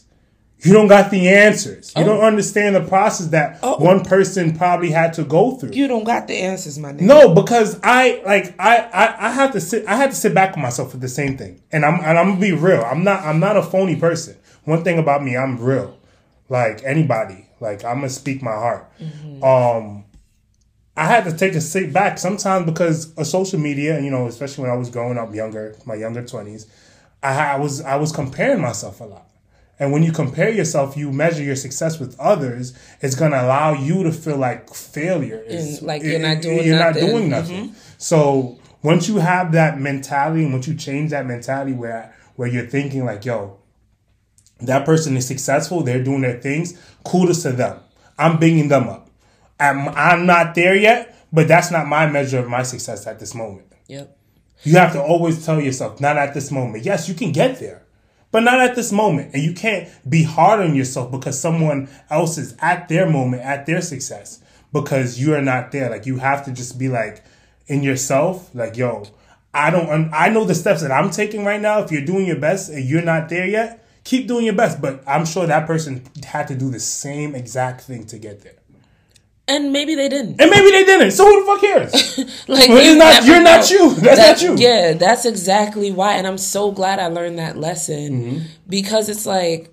You 0.63 0.73
don't 0.73 0.87
got 0.87 1.09
the 1.09 1.27
answers. 1.27 1.91
You 1.97 2.03
don't 2.03 2.21
understand 2.21 2.75
the 2.75 2.81
process 2.81 3.27
that 3.27 3.57
Oh. 3.63 3.77
one 3.77 4.03
person 4.05 4.55
probably 4.55 4.91
had 4.91 5.13
to 5.13 5.23
go 5.23 5.55
through. 5.55 5.71
You 5.73 5.87
don't 5.87 6.03
got 6.03 6.27
the 6.27 6.37
answers, 6.37 6.77
my 6.77 6.91
nigga. 6.93 7.01
No, 7.01 7.33
because 7.33 7.79
I 7.81 8.21
like 8.25 8.53
I, 8.59 8.77
I 8.77 9.27
I 9.27 9.31
have 9.31 9.53
to 9.53 9.61
sit 9.61 9.87
I 9.87 9.95
had 9.95 10.11
to 10.11 10.15
sit 10.15 10.35
back 10.35 10.51
with 10.55 10.61
myself 10.61 10.91
for 10.91 10.97
the 10.97 11.07
same 11.07 11.35
thing. 11.35 11.61
And 11.71 11.83
I'm 11.83 11.95
and 12.03 12.15
I'm 12.17 12.29
gonna 12.29 12.39
be 12.41 12.51
real. 12.51 12.81
I'm 12.83 13.03
not 13.03 13.23
I'm 13.23 13.39
not 13.39 13.57
a 13.57 13.63
phony 13.63 13.95
person. 13.95 14.35
One 14.65 14.83
thing 14.83 14.99
about 14.99 15.23
me, 15.23 15.35
I'm 15.35 15.57
real. 15.59 15.97
Like 16.47 16.81
anybody. 16.83 17.47
Like 17.59 17.83
I'm 17.83 17.95
gonna 17.97 18.09
speak 18.09 18.43
my 18.43 18.51
heart. 18.53 18.91
Um 19.41 20.03
I 20.97 21.05
had 21.05 21.23
to 21.25 21.35
take 21.35 21.53
a 21.55 21.61
sit 21.61 21.93
back 21.93 22.17
sometimes 22.17 22.65
because 22.65 23.13
of 23.15 23.25
social 23.25 23.59
media, 23.59 23.95
and 23.95 24.03
you 24.05 24.11
know, 24.11 24.27
especially 24.27 24.63
when 24.63 24.71
I 24.71 24.75
was 24.75 24.89
growing 24.89 25.17
up 25.17 25.33
younger, 25.33 25.75
my 25.85 25.95
younger 25.95 26.25
twenties, 26.25 26.67
I, 27.23 27.53
I 27.53 27.55
was 27.57 27.81
I 27.81 27.95
was 27.95 28.11
comparing 28.11 28.61
myself 28.61 28.99
a 28.99 29.05
lot. 29.05 29.27
And 29.79 29.91
when 29.91 30.03
you 30.03 30.11
compare 30.11 30.51
yourself, 30.51 30.95
you 30.95 31.11
measure 31.11 31.41
your 31.41 31.55
success 31.55 31.99
with 31.99 32.19
others. 32.19 32.77
It's 33.01 33.15
gonna 33.15 33.37
allow 33.41 33.73
you 33.73 34.03
to 34.03 34.11
feel 34.11 34.37
like 34.37 34.71
failure. 34.73 35.41
It's- 35.47 35.79
And, 35.79 35.87
like, 35.87 36.03
you're 36.03 36.19
not 36.19 36.41
doing 36.41 36.63
you're 36.67 36.77
nothing. 36.77 37.01
not 37.01 37.09
doing 37.09 37.29
nothing. 37.29 37.65
Mm-hmm. 37.69 37.73
So 37.97 38.59
once 38.83 39.07
you 39.07 39.17
have 39.17 39.53
that 39.53 39.79
mentality, 39.79 40.43
and 40.43 40.53
once 40.53 40.67
you 40.67 40.75
change 40.75 41.11
that 41.11 41.25
mentality, 41.25 41.73
where 41.73 42.13
where 42.35 42.47
you're 42.47 42.67
thinking 42.67 43.05
like, 43.05 43.23
yo, 43.25 43.57
that 44.61 44.85
person 44.85 45.15
is 45.17 45.25
successful, 45.27 45.81
they're 45.83 46.03
doing 46.03 46.21
their 46.21 46.39
things, 46.39 46.77
kudos 47.03 47.41
to 47.43 47.51
them. 47.53 47.79
I'm 48.19 48.39
bigging 48.39 48.67
them 48.67 48.87
up. 48.89 49.09
I'm, 49.61 49.89
I'm 49.89 50.25
not 50.25 50.55
there 50.55 50.75
yet, 50.75 51.15
but 51.31 51.47
that's 51.47 51.71
not 51.71 51.87
my 51.87 52.07
measure 52.07 52.39
of 52.39 52.49
my 52.49 52.63
success 52.63 53.07
at 53.07 53.19
this 53.19 53.35
moment. 53.35 53.67
Yep. 53.87 54.17
You 54.63 54.73
have 54.73 54.93
to 54.93 55.01
always 55.01 55.45
tell 55.45 55.59
yourself, 55.59 55.99
not 56.01 56.17
at 56.17 56.33
this 56.33 56.51
moment. 56.51 56.83
Yes, 56.83 57.07
you 57.07 57.15
can 57.15 57.31
get 57.31 57.59
there, 57.59 57.83
but 58.31 58.41
not 58.43 58.59
at 58.59 58.75
this 58.75 58.91
moment. 58.91 59.33
And 59.33 59.41
you 59.41 59.53
can't 59.53 59.89
be 60.07 60.23
hard 60.23 60.59
on 60.59 60.75
yourself 60.75 61.11
because 61.11 61.39
someone 61.39 61.89
else 62.09 62.37
is 62.37 62.55
at 62.59 62.89
their 62.89 63.09
moment, 63.09 63.43
at 63.43 63.65
their 63.65 63.81
success, 63.81 64.41
because 64.71 65.19
you 65.19 65.33
are 65.33 65.41
not 65.41 65.71
there. 65.71 65.89
Like 65.89 66.05
you 66.05 66.17
have 66.17 66.45
to 66.45 66.51
just 66.51 66.77
be 66.77 66.89
like 66.89 67.23
in 67.67 67.81
yourself, 67.81 68.53
like, 68.53 68.77
yo, 68.77 69.05
I 69.53 69.69
don't, 69.69 70.11
I 70.13 70.29
know 70.29 70.45
the 70.45 70.55
steps 70.55 70.81
that 70.81 70.91
I'm 70.91 71.09
taking 71.09 71.43
right 71.43 71.59
now. 71.59 71.81
If 71.81 71.91
you're 71.91 72.05
doing 72.05 72.25
your 72.25 72.39
best 72.39 72.69
and 72.69 72.85
you're 72.85 73.01
not 73.01 73.29
there 73.29 73.47
yet, 73.47 73.85
keep 74.03 74.27
doing 74.27 74.45
your 74.45 74.55
best. 74.55 74.81
But 74.81 75.03
I'm 75.07 75.25
sure 75.25 75.47
that 75.47 75.65
person 75.67 76.03
had 76.23 76.47
to 76.49 76.55
do 76.55 76.69
the 76.69 76.79
same 76.79 77.35
exact 77.35 77.81
thing 77.81 78.05
to 78.07 78.17
get 78.17 78.41
there. 78.41 78.60
And 79.53 79.71
maybe 79.73 79.95
they 79.95 80.07
didn't. 80.09 80.39
And 80.41 80.49
maybe 80.49 80.71
they 80.71 80.85
didn't. 80.85 81.11
So 81.11 81.25
who 81.25 81.39
the 81.41 81.45
fuck 81.45 81.61
cares? 81.61 81.91
Like 82.47 82.69
Well, 82.69 82.83
you 82.85 82.95
not, 82.97 83.25
you're 83.25 83.41
not 83.41 83.69
you. 83.69 83.93
That's 83.95 84.17
That- 84.17 84.31
not 84.31 84.41
you. 84.41 84.55
Yeah, 84.65 84.93
that's 84.93 85.25
exactly 85.25 85.91
why. 85.91 86.13
And 86.13 86.25
I'm 86.25 86.37
so 86.37 86.71
glad 86.71 86.99
I 86.99 87.07
learned 87.07 87.37
that 87.39 87.57
lesson 87.57 88.09
Mm-hmm. 88.11 88.37
because 88.69 89.09
it's 89.09 89.25
like 89.25 89.69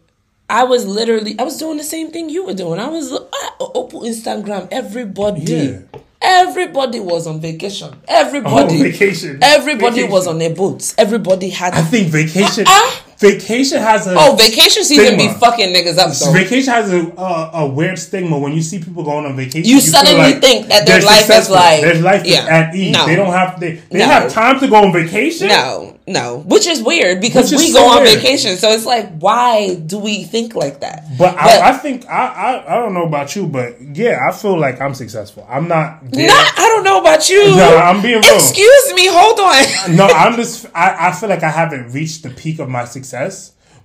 I 0.50 0.64
was 0.64 0.86
literally 0.86 1.36
I 1.38 1.42
was 1.44 1.56
doing 1.58 1.76
the 1.78 1.84
same 1.84 2.10
thing 2.10 2.28
you 2.30 2.44
were 2.46 2.54
doing. 2.54 2.78
I 2.80 2.88
was 2.88 3.12
I 3.12 3.50
open 3.60 4.00
Instagram. 4.00 4.68
Everybody, 4.70 5.42
Yeah. 5.42 5.78
everybody 6.22 7.00
was 7.00 7.26
on 7.26 7.40
vacation. 7.40 7.94
Everybody, 8.08 8.80
Oh, 8.80 8.82
vacation. 8.90 9.38
Everybody 9.42 9.96
Vacation. 9.96 10.10
was 10.10 10.26
on 10.26 10.38
their 10.38 10.54
boats. 10.54 10.94
Everybody 10.98 11.50
had. 11.50 11.74
I 11.74 11.82
think 11.82 12.08
vacation. 12.08 12.64
Uh-uh. 12.66 12.90
Vacation 13.18 13.81
has 13.81 14.07
a 14.07 14.14
oh, 14.16 14.37
vacation 14.37 14.85
season 14.85 15.16
be 15.16 15.26
fucking 15.26 15.74
niggas 15.74 15.98
up 15.98 16.14
though. 16.14 16.33
Vacation 16.33 16.72
has 16.72 16.92
a, 16.92 17.00
a 17.16 17.50
a 17.64 17.66
weird 17.66 17.98
stigma 17.98 18.38
when 18.38 18.52
you 18.52 18.62
see 18.62 18.78
people 18.78 19.02
going 19.02 19.26
on 19.26 19.35
vacation. 19.35 19.68
You 19.68 19.81
feel 19.81 19.92
suddenly 19.92 20.35
think 20.40 20.68
that 20.68 20.87
their 20.87 21.00
life 21.02 21.22
is 21.22 21.26
successful. 21.26 21.57
like- 21.57 21.81
their 21.81 22.00
life 22.00 22.24
yeah. 22.24 22.42
is 22.42 22.48
at 22.48 22.74
ease. 22.76 22.92
No. 22.92 23.07
They 23.07 23.16
don't 23.16 23.33
have 23.33 23.59
they, 23.59 23.72
they 23.90 23.98
No. 23.98 24.04
have 24.07 24.33
time 24.33 24.61
to 24.61 24.68
go 24.68 24.76
on 24.76 24.92
vacation. 24.92 25.48
No, 25.48 25.98
no, 26.07 26.38
which 26.46 26.68
is 26.68 26.81
weird 26.81 27.20
because 27.20 27.50
is 27.52 27.61
we 27.61 27.72
so 27.72 27.81
go 27.81 27.88
on 27.90 28.04
weird. 28.04 28.18
vacation. 28.20 28.57
So 28.57 28.68
it's 28.70 28.87
like, 28.87 29.18
why 29.18 29.74
do 29.74 29.98
we 29.98 30.22
think 30.22 30.54
like 30.54 30.78
that? 30.81 31.02
But, 31.18 31.35
I, 31.37 31.70
I 31.70 31.72
think 31.72 32.07
I, 32.07 32.26
I 32.28 32.72
I 32.72 32.78
don't 32.78 32.94
know 32.94 33.04
about 33.07 33.35
you, 33.35 33.48
but 33.48 33.81
yeah, 33.96 34.20
I 34.28 34.33
feel 34.33 34.57
like 34.57 34.81
I'm 34.81 34.94
successful. 34.94 35.44
I'm 35.50 35.66
not. 35.66 36.09
There. 36.09 36.28
Not, 36.28 36.52
I 36.57 36.68
don't 36.68 36.85
know 36.85 37.00
about 37.00 37.28
you. 37.28 37.44
No, 37.57 37.78
I'm 37.78 38.00
being 38.00 38.20
real. 38.22 38.35
Excuse 38.37 38.94
me, 38.94 39.09
hold 39.11 39.40
on. 39.40 39.96
no, 39.96 40.07
I'm 40.07 40.37
just. 40.40 40.66
I, 40.72 41.09
I 41.09 41.12
feel 41.12 41.28
like 41.28 41.42
I 41.42 41.50
haven't 41.50 41.90
reached 41.90 42.22
the 42.22 42.31
peak 42.31 42.61
of 42.61 42.68
my 42.68 42.85
success. 42.85 43.08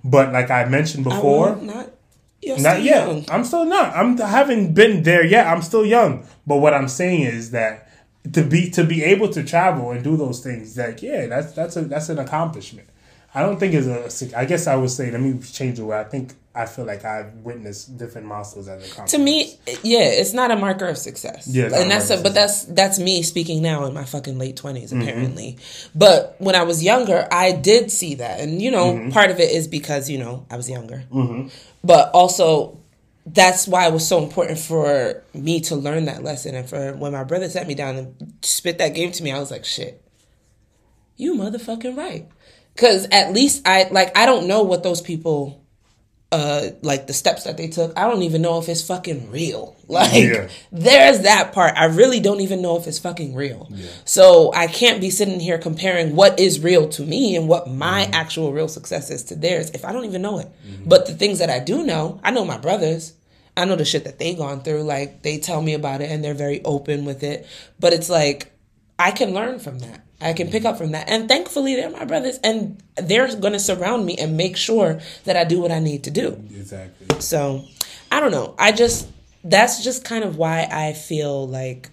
But 0.04 0.32
like 0.32 0.50
I 0.50 0.66
mentioned 0.66 1.04
before, 1.04 1.56
not, 1.56 1.90
you're 2.42 2.58
Not 2.58 2.82
yet. 2.82 3.06
young. 3.08 3.24
I'm 3.28 3.44
still 3.44 3.64
not. 3.64 3.96
I'm 3.96 4.20
I 4.20 4.28
haven't 4.28 4.74
been 4.74 5.02
there 5.02 5.24
yet. 5.24 5.46
I'm 5.46 5.62
still 5.62 5.86
young. 5.86 6.26
But 6.46 6.56
what 6.58 6.74
I'm 6.74 6.88
saying 6.88 7.22
is 7.22 7.50
that 7.52 7.88
to 8.32 8.42
be 8.42 8.70
to 8.70 8.84
be 8.84 9.02
able 9.02 9.28
to 9.30 9.42
travel 9.42 9.90
and 9.92 10.04
do 10.04 10.16
those 10.16 10.40
things, 10.40 10.76
like 10.76 11.02
yeah, 11.02 11.26
that's 11.26 11.52
that's 11.52 11.76
a 11.76 11.82
that's 11.82 12.08
an 12.10 12.18
accomplishment. 12.18 12.88
I 13.34 13.42
don't 13.42 13.58
think 13.58 13.74
it's 13.74 14.22
a. 14.22 14.38
I 14.38 14.44
guess 14.44 14.66
I 14.68 14.76
would 14.76 14.90
say. 14.90 15.10
Let 15.10 15.20
me 15.20 15.38
change 15.40 15.78
the 15.78 15.84
way. 15.84 15.98
I 15.98 16.04
think 16.04 16.34
I 16.54 16.66
feel 16.66 16.84
like 16.84 17.04
I've 17.04 17.32
witnessed 17.38 17.98
different 17.98 18.28
milestones 18.28 18.68
as 18.68 18.78
accomplishments. 18.92 19.12
To 19.12 19.18
me, 19.18 19.58
yeah, 19.82 20.04
it's 20.04 20.32
not 20.32 20.52
a 20.52 20.56
marker 20.56 20.86
of 20.86 20.96
success. 20.96 21.48
Yeah, 21.48 21.64
and 21.74 21.90
that's 21.90 22.10
a, 22.10 22.22
but 22.22 22.32
that's 22.32 22.64
that's 22.66 23.00
me 23.00 23.22
speaking 23.24 23.60
now 23.60 23.86
in 23.86 23.92
my 23.94 24.04
fucking 24.04 24.38
late 24.38 24.54
20s 24.54 24.90
Mm-hmm. 24.92 25.00
apparently. 25.02 25.58
But 25.96 26.36
when 26.38 26.54
I 26.54 26.62
was 26.62 26.84
younger, 26.84 27.26
I 27.32 27.50
did 27.52 27.90
see 27.90 28.14
that, 28.16 28.38
and 28.40 28.62
you 28.62 28.70
know, 28.70 28.94
Mm-hmm. 28.94 29.10
part 29.10 29.32
of 29.32 29.40
it 29.40 29.50
is 29.50 29.66
because 29.66 30.08
you 30.08 30.18
know 30.18 30.46
I 30.48 30.56
was 30.56 30.70
younger, 30.70 31.02
but 31.82 32.10
also 32.12 32.78
that's 33.26 33.66
why 33.66 33.88
it 33.88 33.92
was 33.92 34.06
so 34.06 34.22
important 34.22 34.58
for 34.58 35.22
me 35.32 35.58
to 35.62 35.74
learn 35.74 36.04
that 36.04 36.22
lesson, 36.22 36.54
and 36.54 36.68
for 36.68 36.92
when 36.92 37.10
my 37.12 37.24
brother 37.24 37.48
sat 37.48 37.66
me 37.66 37.74
down 37.74 37.96
and 37.96 38.34
spit 38.42 38.78
that 38.78 38.94
game 38.94 39.10
to 39.10 39.24
me, 39.24 39.32
I 39.32 39.40
was 39.40 39.50
like, 39.50 39.64
shit, 39.64 40.00
you 41.16 41.34
motherfucking 41.34 41.96
right. 41.96 42.28
Cause 42.76 43.06
at 43.12 43.32
least 43.32 43.62
I 43.66 43.88
like 43.90 44.16
I 44.16 44.26
don't 44.26 44.46
know 44.48 44.62
what 44.62 44.82
those 44.82 45.00
people 45.00 45.60
uh 46.32 46.70
like 46.82 47.06
the 47.06 47.12
steps 47.12 47.44
that 47.44 47.56
they 47.56 47.68
took. 47.68 47.96
I 47.96 48.08
don't 48.10 48.22
even 48.22 48.42
know 48.42 48.58
if 48.58 48.68
it's 48.68 48.82
fucking 48.82 49.30
real. 49.30 49.76
Like 49.86 50.14
Yeah. 50.24 50.48
there's 50.72 51.20
that 51.20 51.52
part. 51.52 51.74
I 51.76 51.84
really 51.84 52.18
don't 52.18 52.40
even 52.40 52.62
know 52.62 52.78
if 52.78 52.86
it's 52.86 52.98
fucking 52.98 53.34
real. 53.34 53.68
Yeah. 53.70 53.86
So 54.06 54.50
I 54.54 54.66
can't 54.66 54.98
be 55.00 55.10
sitting 55.10 55.38
here 55.38 55.58
comparing 55.58 56.16
what 56.16 56.40
is 56.40 56.58
real 56.58 56.88
to 56.88 57.02
me 57.04 57.36
and 57.36 57.48
what 57.48 57.68
my 57.70 58.08
actual 58.12 58.50
real 58.50 58.66
success 58.66 59.10
is 59.10 59.24
to 59.24 59.34
theirs 59.36 59.70
if 59.70 59.84
I 59.84 59.92
don't 59.92 60.06
even 60.06 60.22
know 60.22 60.38
it. 60.38 60.48
But 60.86 61.04
the 61.06 61.12
things 61.14 61.38
that 61.40 61.50
I 61.50 61.58
do 61.60 61.84
know, 61.84 62.18
I 62.24 62.30
know 62.30 62.44
my 62.46 62.56
brothers. 62.58 63.12
I 63.56 63.66
know 63.66 63.76
the 63.76 63.84
shit 63.84 64.04
that 64.04 64.18
they 64.18 64.34
gone 64.34 64.62
through. 64.62 64.82
Like 64.84 65.22
they 65.22 65.38
tell 65.38 65.60
me 65.62 65.74
about 65.74 66.00
it 66.00 66.10
and 66.10 66.24
they're 66.24 66.34
very 66.34 66.64
open 66.64 67.04
with 67.04 67.22
it. 67.22 67.46
But 67.78 67.92
it's 67.92 68.08
like 68.08 68.50
I 68.98 69.10
can 69.10 69.34
learn 69.34 69.58
from 69.58 69.78
that. 69.80 70.00
I 70.20 70.32
can 70.32 70.50
pick 70.50 70.64
up 70.64 70.78
from 70.78 70.92
that. 70.92 71.08
And 71.08 71.28
thankfully 71.28 71.74
they're 71.74 71.90
my 71.90 72.04
brothers 72.04 72.38
and 72.42 72.82
they're 72.96 73.34
gonna 73.36 73.58
surround 73.58 74.06
me 74.06 74.16
and 74.16 74.36
make 74.36 74.56
sure 74.56 75.00
that 75.24 75.36
I 75.36 75.44
do 75.44 75.60
what 75.60 75.72
I 75.72 75.80
need 75.80 76.04
to 76.04 76.10
do. 76.10 76.42
exactly. 76.50 77.20
So 77.20 77.64
I 78.10 78.20
don't 78.20 78.32
know. 78.32 78.54
I 78.58 78.72
just 78.72 79.08
that's 79.42 79.84
just 79.84 80.04
kind 80.04 80.24
of 80.24 80.36
why 80.36 80.66
I 80.70 80.92
feel 80.94 81.46
like 81.46 81.90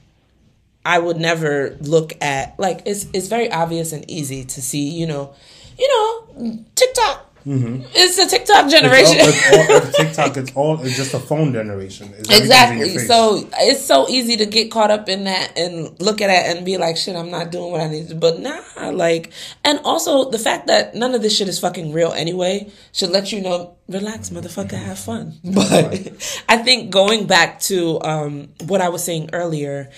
I 0.85 0.97
would 0.97 1.17
never 1.17 1.77
look 1.81 2.13
at 2.21 2.59
like 2.59 2.81
it's 2.85 3.07
it's 3.13 3.27
very 3.27 3.51
obvious 3.51 3.91
and 3.91 4.09
easy 4.09 4.43
to 4.45 4.61
see, 4.61 4.89
you 4.89 5.05
know, 5.05 5.33
you 5.77 5.87
know, 5.87 6.63
TikTok 6.75 7.30
It's 7.45 8.17
the 8.17 8.25
TikTok 8.25 8.69
generation. 8.69 9.17
It's 9.19 9.51
all, 9.51 9.59
it's 9.59 9.69
all, 9.69 9.77
it's 9.77 9.97
TikTok. 10.15 10.37
It's 10.37 10.51
all. 10.55 10.81
It's 10.81 10.95
just 10.95 11.13
a 11.13 11.19
phone 11.19 11.53
generation. 11.53 12.13
It's 12.17 12.29
everything's 12.29 12.71
in 12.71 12.77
your 12.77 12.87
Exactly. 12.87 12.97
So 12.99 13.49
it's 13.57 13.85
so 13.85 14.07
easy 14.09 14.37
to 14.37 14.45
get 14.45 14.71
caught 14.71 14.91
up 14.91 15.09
in 15.09 15.23
that 15.25 15.57
and 15.57 15.99
look 15.99 16.21
at 16.21 16.29
it 16.29 16.55
and 16.55 16.65
be 16.65 16.77
like, 16.77 16.97
shit, 16.97 17.15
I'm 17.15 17.31
not 17.31 17.51
doing 17.51 17.71
what 17.71 17.81
I 17.81 17.87
need 17.87 18.09
to. 18.09 18.15
But 18.15 18.39
nah, 18.39 18.89
like, 18.89 19.31
and 19.63 19.79
also 19.83 20.29
the 20.29 20.39
fact 20.39 20.67
that 20.67 20.95
none 20.95 21.15
of 21.15 21.21
this 21.21 21.35
shit 21.35 21.47
is 21.47 21.59
fucking 21.59 21.93
real 21.93 22.11
anyway 22.11 22.71
should 22.91 23.09
let 23.09 23.31
you 23.31 23.41
know, 23.41 23.77
relax, 23.87 24.29
motherfucker, 24.29 24.73
have 24.73 24.99
fun. 24.99 25.39
But 25.43 26.11
I 26.49 26.57
think 26.57 26.91
going 26.91 27.27
back 27.27 27.59
to 27.61 28.01
um, 28.01 28.49
what 28.65 28.81
I 28.81 28.89
was 28.89 29.03
saying 29.03 29.29
earlier, 29.33 29.89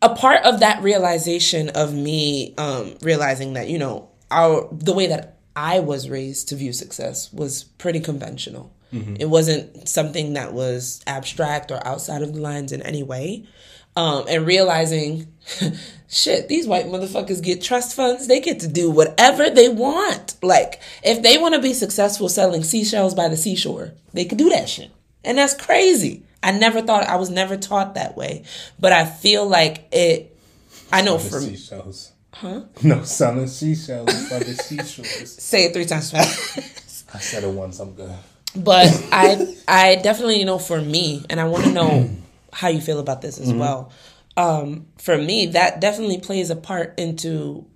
a 0.00 0.14
part 0.14 0.44
of 0.44 0.60
that 0.60 0.82
realization 0.82 1.70
of 1.70 1.94
me 1.94 2.54
um, 2.58 2.96
realizing 3.02 3.52
that 3.54 3.68
you 3.68 3.78
know 3.78 4.10
our 4.30 4.68
the 4.72 4.92
way 4.92 5.06
that 5.06 5.31
I 5.54 5.80
was 5.80 6.08
raised 6.08 6.48
to 6.48 6.56
view 6.56 6.72
success 6.72 7.32
was 7.32 7.64
pretty 7.64 8.00
conventional. 8.00 8.72
It 9.18 9.30
wasn't 9.30 9.88
something 9.88 10.34
that 10.34 10.52
was 10.52 11.00
abstract 11.06 11.70
or 11.70 11.80
outside 11.86 12.20
of 12.20 12.34
the 12.34 12.40
lines 12.42 12.72
in 12.72 12.82
any 12.82 13.02
way. 13.02 13.46
Um, 13.96 14.24
and 14.28 14.46
realizing, 14.46 15.32
shit, 16.10 16.48
these 16.48 16.66
white 16.66 16.86
motherfuckers 16.86 17.42
get 17.42 17.62
trust 17.62 17.96
funds. 17.96 18.26
They 18.26 18.40
get 18.40 18.60
to 18.60 18.68
do 18.68 18.90
whatever 18.90 19.48
they 19.48 19.70
want. 19.70 20.36
Like, 20.42 20.80
if 21.02 21.22
they 21.22 21.38
want 21.38 21.54
to 21.54 21.60
be 21.62 21.72
successful 21.72 22.28
selling 22.28 22.62
seashells 22.64 23.14
by 23.14 23.28
the 23.28 23.36
seashore, 23.36 23.92
they 24.12 24.26
could 24.26 24.38
do 24.38 24.50
that 24.50 24.68
shit. 24.68 24.90
And 25.24 25.38
that's 25.38 25.54
crazy. 25.54 26.22
I 26.42 26.52
never 26.52 26.82
thought, 26.82 27.04
I 27.04 27.16
was 27.16 27.30
never 27.30 27.56
taught 27.56 27.94
that 27.94 28.14
way. 28.14 28.44
But 28.78 28.92
I 28.92 29.06
feel 29.06 29.46
like 29.46 29.88
it, 29.90 30.36
I 30.92 31.00
know 31.00 31.16
for 31.18 31.40
me. 31.40 31.56
seashells. 31.56 32.11
Huh? 32.32 32.62
No, 32.82 33.02
selling 33.04 33.46
seashells 33.46 34.06
by 34.30 34.38
the 34.40 34.54
seashores. 34.54 35.32
Say 35.42 35.64
it 35.66 35.72
three 35.74 35.84
times 35.84 36.10
fast. 36.10 37.04
I 37.14 37.18
said 37.18 37.44
it 37.44 37.50
once. 37.50 37.78
I'm 37.78 37.92
good. 37.94 38.12
but 38.56 38.88
I 39.12 39.54
I 39.68 39.96
definitely 39.96 40.42
know 40.44 40.58
for 40.58 40.80
me, 40.80 41.24
and 41.30 41.38
I 41.40 41.44
want 41.44 41.64
to 41.64 41.72
know 41.72 42.10
how 42.52 42.68
you 42.68 42.80
feel 42.80 42.98
about 42.98 43.20
this 43.22 43.38
as 43.38 43.52
well. 43.52 43.92
Um, 44.36 44.86
for 44.98 45.18
me, 45.18 45.46
that 45.46 45.80
definitely 45.80 46.18
plays 46.20 46.48
a 46.50 46.56
part 46.56 46.98
into 46.98 47.66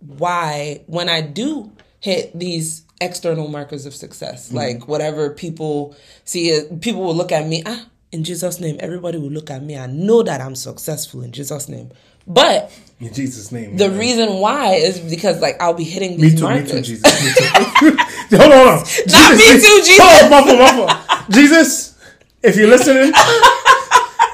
why 0.00 0.82
when 0.86 1.08
I 1.08 1.20
do 1.20 1.72
hit 2.00 2.38
these 2.38 2.84
external 3.00 3.48
markers 3.48 3.86
of 3.86 3.94
success, 3.94 4.52
like 4.52 4.88
whatever 4.88 5.30
people 5.30 5.96
see, 6.24 6.60
people 6.80 7.02
will 7.02 7.14
look 7.14 7.32
at 7.32 7.46
me. 7.46 7.62
Ah, 7.66 7.86
in 8.12 8.24
Jesus' 8.24 8.60
name, 8.60 8.76
everybody 8.80 9.18
will 9.18 9.30
look 9.30 9.50
at 9.50 9.62
me. 9.62 9.76
I 9.76 9.86
know 9.86 10.22
that 10.22 10.40
I'm 10.40 10.54
successful 10.54 11.22
in 11.22 11.32
Jesus' 11.32 11.68
name. 11.68 11.90
But 12.26 12.70
In 13.00 13.12
Jesus' 13.12 13.50
name. 13.52 13.76
the 13.76 13.88
man. 13.88 13.98
reason 13.98 14.34
why 14.34 14.74
is 14.74 14.98
because 15.00 15.40
like 15.40 15.60
I'll 15.60 15.74
be 15.74 15.84
hitting 15.84 16.16
Me 16.20 16.28
these 16.28 16.40
too, 16.40 16.48
me 16.48 16.62
too, 16.66 16.80
Jesus. 16.82 17.24
Me 17.24 17.32
too. 17.32 17.96
hold 18.36 18.52
on, 18.52 18.58
hold 18.58 18.68
on. 18.68 18.84
Not 19.08 19.36
me 19.36 19.46
too, 19.46 19.80
Jesus. 19.84 19.98
Hold 20.00 20.22
on, 20.24 20.30
muffle, 20.30 20.56
muffle. 20.86 21.26
Jesus, 21.30 21.94
if 22.42 22.56
you're 22.56 22.68
listening, 22.68 23.12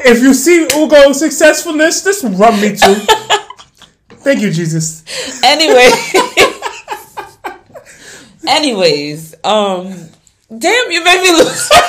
if 0.04 0.20
you 0.22 0.34
see 0.34 0.66
Ugo 0.76 1.12
successfulness, 1.12 2.02
just 2.04 2.24
run 2.24 2.60
me 2.60 2.76
too. 2.76 2.94
Thank 4.22 4.40
you, 4.42 4.50
Jesus. 4.50 5.02
anyway 5.44 5.90
anyways 8.48 9.34
um 9.44 9.92
damn 10.56 10.90
you 10.90 11.02
made 11.04 11.20
me 11.22 11.30
lose 11.32 11.70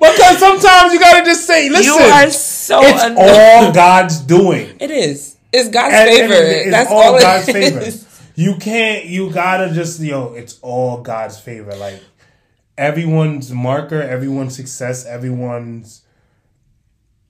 Because 0.00 0.38
sometimes 0.38 0.92
you 0.92 1.00
gotta 1.00 1.24
just 1.24 1.44
say, 1.46 1.68
listen, 1.68 1.84
you 1.84 1.94
are 1.98 2.22
so 2.68 2.80
it's 2.82 3.02
annoying. 3.04 3.28
all 3.30 3.72
God's 3.84 4.20
doing. 4.20 4.76
it 4.80 4.90
is 4.90 5.36
it's 5.52 5.68
god's 5.70 5.94
end 5.94 6.10
favor 6.10 6.34
day, 6.34 6.60
it's 6.62 6.70
that's 6.70 6.90
all 6.90 7.14
all 7.14 7.20
God's 7.20 7.48
is. 7.54 7.54
favor. 7.54 8.04
You 8.34 8.56
can't. 8.56 9.06
You 9.06 9.30
gotta 9.32 9.72
just 9.74 9.98
yo. 10.00 10.34
It's 10.34 10.58
all 10.62 11.00
God's 11.02 11.40
favor. 11.40 11.74
Like 11.74 12.00
everyone's 12.76 13.50
marker, 13.50 14.00
everyone's 14.00 14.54
success, 14.54 15.04
everyone's 15.06 16.02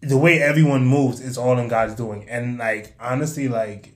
the 0.03 0.19
way 0.19 0.43
everyone 0.43 0.85
moves. 0.87 1.21
It's 1.21 1.39
all 1.39 1.59
in 1.59 1.69
God's 1.69 1.95
doing. 1.95 2.29
And 2.29 2.59
like 2.59 2.95
honestly, 3.01 3.49
like 3.49 3.95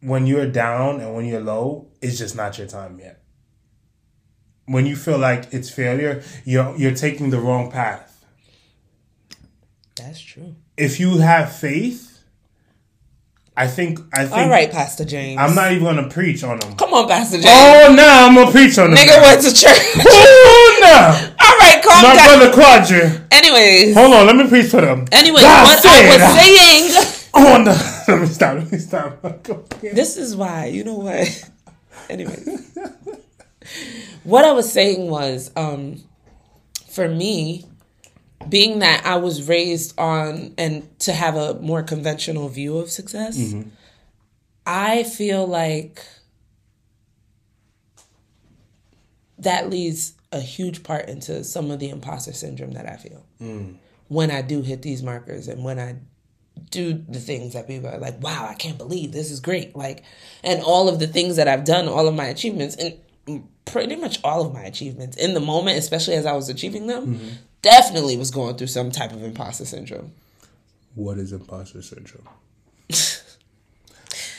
when 0.00 0.26
you're 0.26 0.46
down 0.50 1.00
and 1.00 1.14
when 1.14 1.26
you're 1.26 1.40
low, 1.40 1.88
it's 2.00 2.16
just 2.16 2.34
not 2.36 2.56
your 2.58 2.66
time 2.66 2.98
yet. 2.98 3.20
When 4.66 4.86
you 4.86 4.96
feel 4.96 5.18
like 5.18 5.52
it's 5.52 5.68
failure, 5.70 6.22
you're 6.44 6.74
you're 6.78 6.94
taking 6.94 7.30
the 7.30 7.40
wrong 7.40 7.70
path. 7.70 8.15
That's 9.96 10.20
true 10.20 10.54
If 10.76 11.00
you 11.00 11.18
have 11.18 11.52
faith, 11.56 12.12
I 13.56 13.66
think 13.66 13.98
I 14.12 14.24
think 14.26 14.36
all 14.36 14.48
right 14.50 14.70
pastor 14.70 15.04
james 15.06 15.40
I'm 15.40 15.54
not 15.54 15.72
even 15.72 15.84
gonna 15.84 16.08
preach 16.10 16.44
on 16.44 16.58
them. 16.58 16.76
come 16.76 16.92
on 16.92 17.08
pastor 17.08 17.36
james 17.38 17.46
Oh 17.48 17.94
no, 17.96 18.06
I'm 18.06 18.34
gonna 18.34 18.50
preach 18.50 18.76
on 18.78 18.90
them. 18.90 18.98
nigga 18.98 19.22
went 19.22 19.40
to 19.42 19.48
church 19.54 19.78
Oh 20.06 20.78
no, 20.82 21.34
all 21.40 21.58
right 21.58 21.82
calm 21.82 22.02
my 22.02 22.14
down 22.14 22.38
brother 22.38 22.52
Quadri. 22.52 23.26
anyways 23.32 23.94
Hold 23.96 24.12
on, 24.14 24.26
let 24.26 24.36
me 24.36 24.46
preach 24.48 24.70
for 24.70 24.82
them. 24.82 25.06
anyway 25.12 25.40
what 25.42 25.78
said, 25.78 25.90
i 25.90 26.16
was 26.16 26.38
saying 26.38 27.12
Oh 27.38 27.62
no, 27.62 27.72
let 28.08 28.20
me 28.22 28.26
stop. 28.28 28.54
Let 28.58 28.72
me 28.72 28.78
stop. 28.78 29.22
this 29.80 30.16
is 30.16 30.34
why 30.36 30.66
you 30.66 30.84
know 30.84 30.94
what 30.94 31.50
anyway 32.10 32.36
what 34.22 34.44
i 34.44 34.52
was 34.52 34.70
saying 34.72 35.10
was 35.10 35.50
um 35.56 36.02
for 36.88 37.08
me 37.08 37.64
being 38.48 38.80
that 38.80 39.04
i 39.04 39.16
was 39.16 39.48
raised 39.48 39.98
on 39.98 40.54
and 40.58 40.98
to 40.98 41.12
have 41.12 41.36
a 41.36 41.54
more 41.60 41.82
conventional 41.82 42.48
view 42.48 42.78
of 42.78 42.90
success 42.90 43.38
mm-hmm. 43.38 43.68
i 44.66 45.02
feel 45.02 45.46
like 45.46 46.04
that 49.38 49.68
leads 49.68 50.14
a 50.32 50.40
huge 50.40 50.82
part 50.82 51.08
into 51.08 51.44
some 51.44 51.70
of 51.70 51.78
the 51.78 51.88
imposter 51.90 52.32
syndrome 52.32 52.72
that 52.72 52.86
i 52.86 52.96
feel. 52.96 53.24
Mm. 53.40 53.76
When 54.08 54.30
i 54.30 54.42
do 54.42 54.62
hit 54.62 54.82
these 54.82 55.02
markers 55.02 55.46
and 55.46 55.62
when 55.62 55.78
i 55.78 55.96
do 56.70 57.04
the 57.08 57.20
things 57.20 57.52
that 57.52 57.66
people 57.66 57.88
are 57.88 57.98
like, 57.98 58.22
wow, 58.22 58.46
I 58.48 58.54
can't 58.54 58.78
believe 58.78 59.12
this 59.12 59.30
is 59.30 59.40
great. 59.40 59.76
Like, 59.76 60.02
and 60.42 60.62
all 60.62 60.88
of 60.88 60.98
the 60.98 61.06
things 61.06 61.36
that 61.36 61.48
I've 61.48 61.64
done, 61.64 61.88
all 61.88 62.08
of 62.08 62.14
my 62.14 62.26
achievements, 62.26 62.76
and 62.76 63.46
pretty 63.64 63.96
much 63.96 64.20
all 64.24 64.46
of 64.46 64.54
my 64.54 64.62
achievements 64.62 65.16
in 65.16 65.34
the 65.34 65.40
moment, 65.40 65.78
especially 65.78 66.14
as 66.14 66.26
I 66.26 66.32
was 66.32 66.48
achieving 66.48 66.86
them, 66.86 67.06
mm-hmm. 67.06 67.28
Definitely 67.66 68.16
was 68.16 68.30
going 68.30 68.56
through 68.56 68.68
some 68.68 68.92
type 68.92 69.12
of 69.12 69.22
imposter 69.24 69.64
syndrome. 69.64 70.12
What 70.94 71.18
is 71.18 71.32
imposter 71.32 71.82
syndrome? 71.82 72.28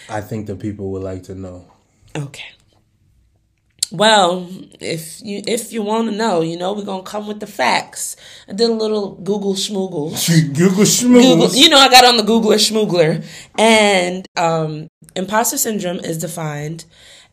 I 0.09 0.21
think 0.21 0.47
the 0.47 0.55
people 0.55 0.91
would 0.91 1.03
like 1.03 1.23
to 1.23 1.35
know. 1.35 1.65
Okay. 2.15 2.45
Well, 3.91 4.49
if 4.79 5.21
you 5.21 5.41
if 5.45 5.71
you 5.71 5.81
want 5.81 6.09
to 6.09 6.15
know, 6.15 6.41
you 6.41 6.57
know 6.57 6.73
we're 6.73 6.83
gonna 6.83 7.03
come 7.03 7.27
with 7.27 7.39
the 7.39 7.47
facts. 7.47 8.15
I 8.47 8.53
did 8.53 8.69
a 8.69 8.73
little 8.73 9.15
Google 9.15 9.53
schmoogle. 9.53 10.11
Google 10.57 10.83
schmoogles. 10.83 11.57
you 11.57 11.69
know, 11.69 11.77
I 11.77 11.89
got 11.89 12.05
on 12.05 12.17
the 12.17 12.23
Googler 12.23 12.55
schmoogler, 12.55 13.25
and 13.57 14.25
um, 14.35 14.87
imposter 15.15 15.57
syndrome 15.57 15.99
is 15.99 16.17
defined 16.17 16.85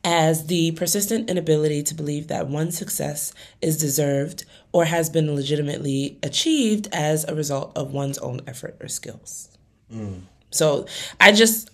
as 0.05 0.47
the 0.47 0.73
persistent 0.73 1.31
inability 1.31 1.83
to 1.83 1.95
believe 1.95 2.29
that 2.29 2.47
one's 2.49 2.77
success 2.77 3.33
is 3.63 3.79
deserved 3.79 4.45
or 4.73 4.85
has 4.85 5.09
been 5.09 5.35
legitimately 5.35 6.19
achieved 6.23 6.89
as 6.93 7.25
a 7.25 7.35
result 7.35 7.73
of 7.75 7.93
one's 7.93 8.19
own 8.19 8.41
effort 8.47 8.77
or 8.81 8.89
skills. 8.89 9.49
Mm. 9.93 10.23
So 10.51 10.87
I 11.19 11.33
just, 11.33 11.71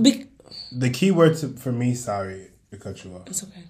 be, 0.00 0.26
The 0.72 0.90
key 0.90 1.10
word 1.10 1.36
to, 1.38 1.48
for 1.48 1.72
me, 1.72 1.94
sorry 1.94 2.50
to 2.70 2.78
cut 2.78 3.04
you 3.04 3.14
off. 3.14 3.26
it's 3.26 3.42
okay. 3.44 3.64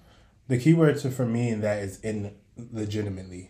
The 0.47 0.57
key 0.57 0.73
word 0.73 0.97
to 0.99 1.11
for 1.11 1.25
me 1.25 1.49
in 1.49 1.61
that 1.61 1.79
is 1.83 1.99
in 2.01 2.33
legitimately. 2.71 3.49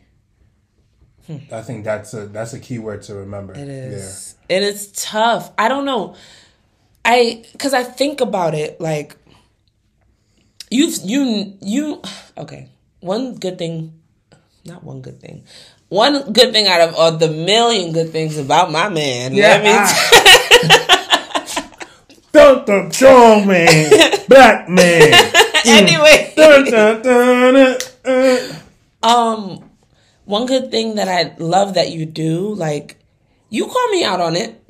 Hmm. 1.27 1.37
I 1.51 1.61
think 1.61 1.85
that's 1.85 2.13
a 2.13 2.27
that's 2.27 2.53
a 2.53 2.59
key 2.59 2.79
word 2.79 3.01
to 3.03 3.15
remember. 3.15 3.53
It 3.53 3.67
is. 3.67 4.35
And 4.49 4.63
it's 4.63 4.91
tough. 4.93 5.51
I 5.57 5.69
don't 5.69 5.85
know. 5.85 6.15
I 7.05 7.45
cuz 7.57 7.73
I 7.73 7.83
think 7.83 8.21
about 8.21 8.53
it 8.53 8.79
like 8.79 9.15
you've 10.73 10.97
you 11.05 11.21
you 11.61 12.01
okay. 12.37 12.69
One 12.99 13.35
good 13.37 13.57
thing 13.61 14.03
not 14.65 14.83
one 14.83 15.01
good 15.01 15.19
thing. 15.19 15.43
One 15.89 16.31
good 16.31 16.53
thing 16.53 16.67
out 16.67 16.81
of 16.81 16.95
all 16.95 17.11
the 17.17 17.27
million 17.29 17.91
good 17.91 18.09
things 18.11 18.37
about 18.37 18.71
my 18.71 18.89
man. 18.89 19.33
Yeah. 19.35 19.59
Let 19.61 19.63
me 19.67 20.83
Dun, 22.33 22.65
dun, 22.65 22.89
strong 22.91 23.45
man, 23.45 23.91
black 24.27 24.67
man. 24.67 25.13
anyway. 25.67 26.33
Dun, 26.35 26.65
dun, 26.65 27.01
dun, 27.03 27.53
dun, 27.53 27.77
uh. 28.05 29.07
Um, 29.07 29.69
one 30.25 30.47
good 30.47 30.71
thing 30.71 30.95
that 30.95 31.07
I 31.07 31.35
love 31.37 31.75
that 31.75 31.91
you 31.91 32.07
do, 32.07 32.55
like, 32.55 32.97
you 33.51 33.67
call 33.67 33.87
me 33.89 34.03
out 34.03 34.19
on 34.19 34.35
it. 34.35 34.62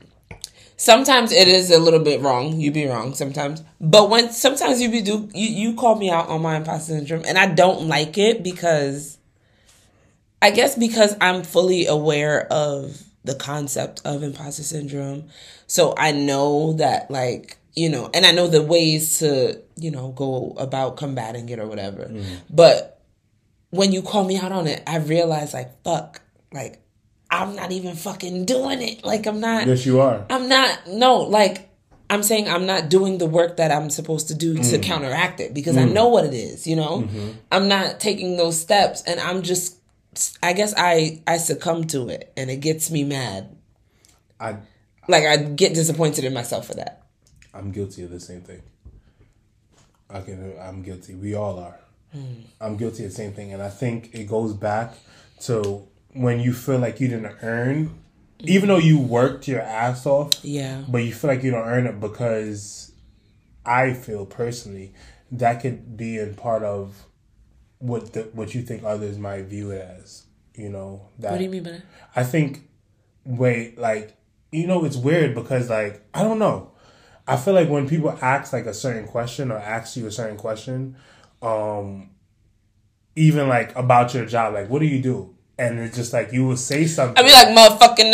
Sometimes 0.84 1.32
it 1.32 1.48
is 1.48 1.72
a 1.72 1.80
little 1.80 2.02
bit 2.02 2.20
wrong. 2.20 2.60
You 2.60 2.70
be 2.70 2.86
wrong 2.88 3.14
sometimes, 3.14 3.64
but 3.80 4.10
when 4.10 4.34
sometimes 4.34 4.82
you 4.82 4.92
be 4.92 5.02
do 5.02 5.30
you 5.34 5.48
you 5.48 5.76
call 5.76 5.96
me 5.96 6.10
out 6.10 6.28
on 6.28 6.42
my 6.42 6.58
imposter 6.58 6.92
syndrome, 6.96 7.24
and 7.26 7.38
I 7.38 7.46
don't 7.48 7.88
like 7.88 8.18
it 8.18 8.44
because, 8.44 9.18
I 10.42 10.52
guess 10.52 10.78
because 10.78 11.16
I'm 11.22 11.44
fully 11.44 11.86
aware 11.86 12.48
of 12.52 13.02
the 13.24 13.34
concept 13.34 14.02
of 14.04 14.24
imposter 14.24 14.64
syndrome, 14.64 15.30
so 15.68 15.94
I 15.98 16.12
know 16.12 16.74
that 16.74 17.10
like 17.10 17.60
you 17.76 17.88
know, 17.88 18.10
and 18.14 18.26
I 18.26 18.32
know 18.32 18.50
the 18.50 18.62
ways 18.62 19.20
to, 19.20 19.62
you 19.78 19.90
know, 19.90 20.12
go 20.12 20.54
about 20.58 20.98
combating 20.98 21.48
it 21.48 21.60
or 21.60 21.66
whatever. 21.66 22.08
Mm. 22.08 22.26
But 22.50 23.00
when 23.70 23.94
you 23.94 24.02
call 24.02 24.26
me 24.26 24.38
out 24.38 24.52
on 24.52 24.68
it, 24.68 24.84
I 24.86 24.98
realize 24.98 25.54
like, 25.54 25.82
fuck, 25.86 26.22
like 26.52 26.83
I'm 27.34 27.56
not 27.56 27.72
even 27.72 27.96
fucking 27.96 28.46
doing 28.46 28.82
it. 28.82 29.04
Like 29.04 29.26
I'm 29.26 29.40
not 29.40 29.68
Yes, 29.68 29.86
you 29.86 30.00
are. 30.00 30.26
I'm 30.30 30.48
not 30.48 30.88
no, 30.88 31.18
like 31.22 31.70
I'm 32.10 32.22
saying 32.22 32.48
I'm 32.48 32.66
not 32.66 32.90
doing 32.90 33.18
the 33.18 33.26
work 33.26 33.58
that 33.58 33.72
I'm 33.72 33.90
supposed 33.90 34.28
to 34.28 34.36
do 34.36 34.56
to 34.56 34.62
mm. 34.62 34.84
counteract 34.84 35.40
it 35.40 35.54
because 35.54 35.76
I 35.76 35.84
mm. 35.84 35.94
know 35.94 36.10
what 36.10 36.26
it 36.26 36.34
is, 36.34 36.68
you 36.68 36.76
know? 36.76 37.02
Mm-hmm. 37.02 37.32
I'm 37.52 37.68
not 37.68 38.00
taking 38.00 38.38
those 38.38 38.60
steps 38.60 39.02
and 39.04 39.20
I'm 39.20 39.42
just 39.42 39.78
I 40.44 40.54
guess 40.54 40.76
I 40.78 41.22
I 41.26 41.38
succumb 41.38 41.86
to 41.88 42.10
it 42.10 42.32
and 42.38 42.52
it 42.52 42.58
gets 42.58 42.92
me 42.92 43.04
mad. 43.04 43.56
I 44.40 44.58
Like 45.08 45.26
I 45.26 45.38
get 45.38 45.74
disappointed 45.74 46.26
in 46.26 46.34
myself 46.34 46.68
for 46.68 46.76
that. 46.76 47.02
I'm 47.52 47.72
guilty 47.72 48.04
of 48.04 48.12
the 48.12 48.20
same 48.20 48.42
thing. 48.42 48.62
I 50.10 50.22
can. 50.22 50.54
I'm 50.60 50.84
guilty. 50.84 51.16
We 51.16 51.34
all 51.34 51.60
are. 51.60 51.80
Mm. 52.16 52.44
I'm 52.62 52.78
guilty 52.78 53.06
of 53.06 53.10
the 53.10 53.16
same 53.16 53.34
thing, 53.34 53.54
and 53.54 53.62
I 53.62 53.70
think 53.70 54.12
it 54.14 54.26
goes 54.26 54.54
back 54.54 54.94
to 55.42 55.88
when 56.14 56.40
you 56.40 56.54
feel 56.54 56.80
like 56.80 57.00
you 57.00 57.08
didn't 57.08 57.36
earn, 57.42 58.00
even 58.40 58.68
though 58.70 58.78
you 58.78 59.00
worked 59.00 59.48
your 59.48 59.62
ass 59.62 60.06
off, 60.06 60.32
Yeah. 60.44 60.84
but 60.88 61.00
you 61.00 61.14
feel 61.14 61.30
like 61.30 61.44
you 61.44 61.52
don't 61.52 61.68
earn 61.68 61.88
it 61.88 62.00
because 62.00 62.92
I 63.66 63.94
feel 63.94 64.26
personally 64.26 64.94
that 65.32 65.62
could 65.62 65.98
be 65.98 66.18
in 66.20 66.36
part 66.36 66.64
of 66.64 67.06
what 67.80 68.14
the, 68.14 68.24
what 68.34 68.54
you 68.54 68.62
think 68.62 68.84
others 68.84 69.18
might 69.18 69.44
view 69.46 69.72
it 69.72 69.82
as. 70.00 70.24
You 70.56 70.70
know 70.70 71.08
that. 71.20 71.32
What 71.32 71.38
do 71.40 71.44
you 71.46 71.50
mean 71.50 71.64
by 71.64 71.72
that? 71.72 71.82
I 72.16 72.24
think, 72.24 72.70
wait, 73.26 73.78
like, 73.80 74.16
you 74.52 74.68
know, 74.68 74.86
it's 74.86 74.98
weird 74.98 75.34
because, 75.34 75.70
like, 75.70 76.06
I 76.14 76.24
don't 76.24 76.38
know. 76.38 76.72
I 77.28 77.38
feel 77.38 77.54
like 77.56 77.70
when 77.70 77.90
people 77.90 78.16
ask, 78.22 78.54
like, 78.54 78.68
a 78.68 78.74
certain 78.74 79.08
question 79.08 79.52
or 79.52 79.58
ask 79.58 79.98
you 79.98 80.06
a 80.06 80.12
certain 80.12 80.38
question, 80.38 80.96
um, 81.42 82.12
even, 83.16 83.48
like, 83.48 83.76
about 83.76 84.14
your 84.14 84.26
job, 84.26 84.54
like, 84.54 84.70
what 84.70 84.80
do 84.80 84.86
you 84.86 85.02
do? 85.02 85.36
And 85.64 85.80
it's 85.80 85.96
just 85.96 86.14
like, 86.14 86.32
you 86.34 86.46
will 86.46 86.58
say 86.58 86.86
something. 86.88 87.18
I'd 87.24 87.28
be 87.28 87.34
like 87.34 87.48
motherfucking 87.50 88.14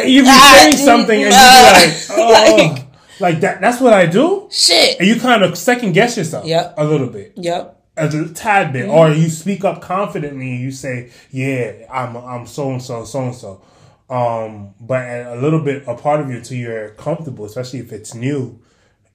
um 0.00 0.06
you 0.08 0.22
be 0.22 0.28
saying 0.30 0.76
something 0.76 1.22
and 1.24 1.32
uh, 1.34 1.80
you 1.86 2.16
be 2.16 2.22
like, 2.32 2.78
oh, 2.78 2.88
like, 3.20 3.40
that, 3.40 3.60
that's 3.60 3.80
what 3.80 3.92
I 3.92 4.06
do? 4.06 4.48
shit. 4.50 4.98
And 4.98 5.08
you 5.08 5.20
kind 5.20 5.42
of 5.42 5.56
second 5.56 5.92
guess 5.92 6.16
yourself 6.16 6.44
Yep. 6.46 6.74
a 6.76 6.84
little 6.84 7.08
bit 7.08 7.32
Yep. 7.36 7.80
a 7.96 8.28
tad 8.34 8.72
bit, 8.72 8.88
or 8.88 9.10
you 9.10 9.28
speak 9.28 9.64
up 9.64 9.80
confidently 9.80 10.50
and 10.52 10.60
you 10.60 10.72
say, 10.72 11.10
"Yeah, 11.30 11.72
I'm 11.92 12.16
I'm 12.16 12.46
so 12.46 12.70
and 12.72 12.82
so, 12.82 13.04
so 13.04 13.22
and 13.22 13.34
so." 13.34 13.62
Um, 14.10 14.74
but 14.80 15.02
a 15.08 15.36
little 15.36 15.60
bit, 15.62 15.84
a 15.86 15.94
part 15.94 16.20
of 16.20 16.28
you 16.28 16.40
till 16.40 16.58
you're 16.58 16.90
comfortable, 16.90 17.44
especially 17.44 17.78
if 17.78 17.92
it's 17.92 18.12
new, 18.14 18.60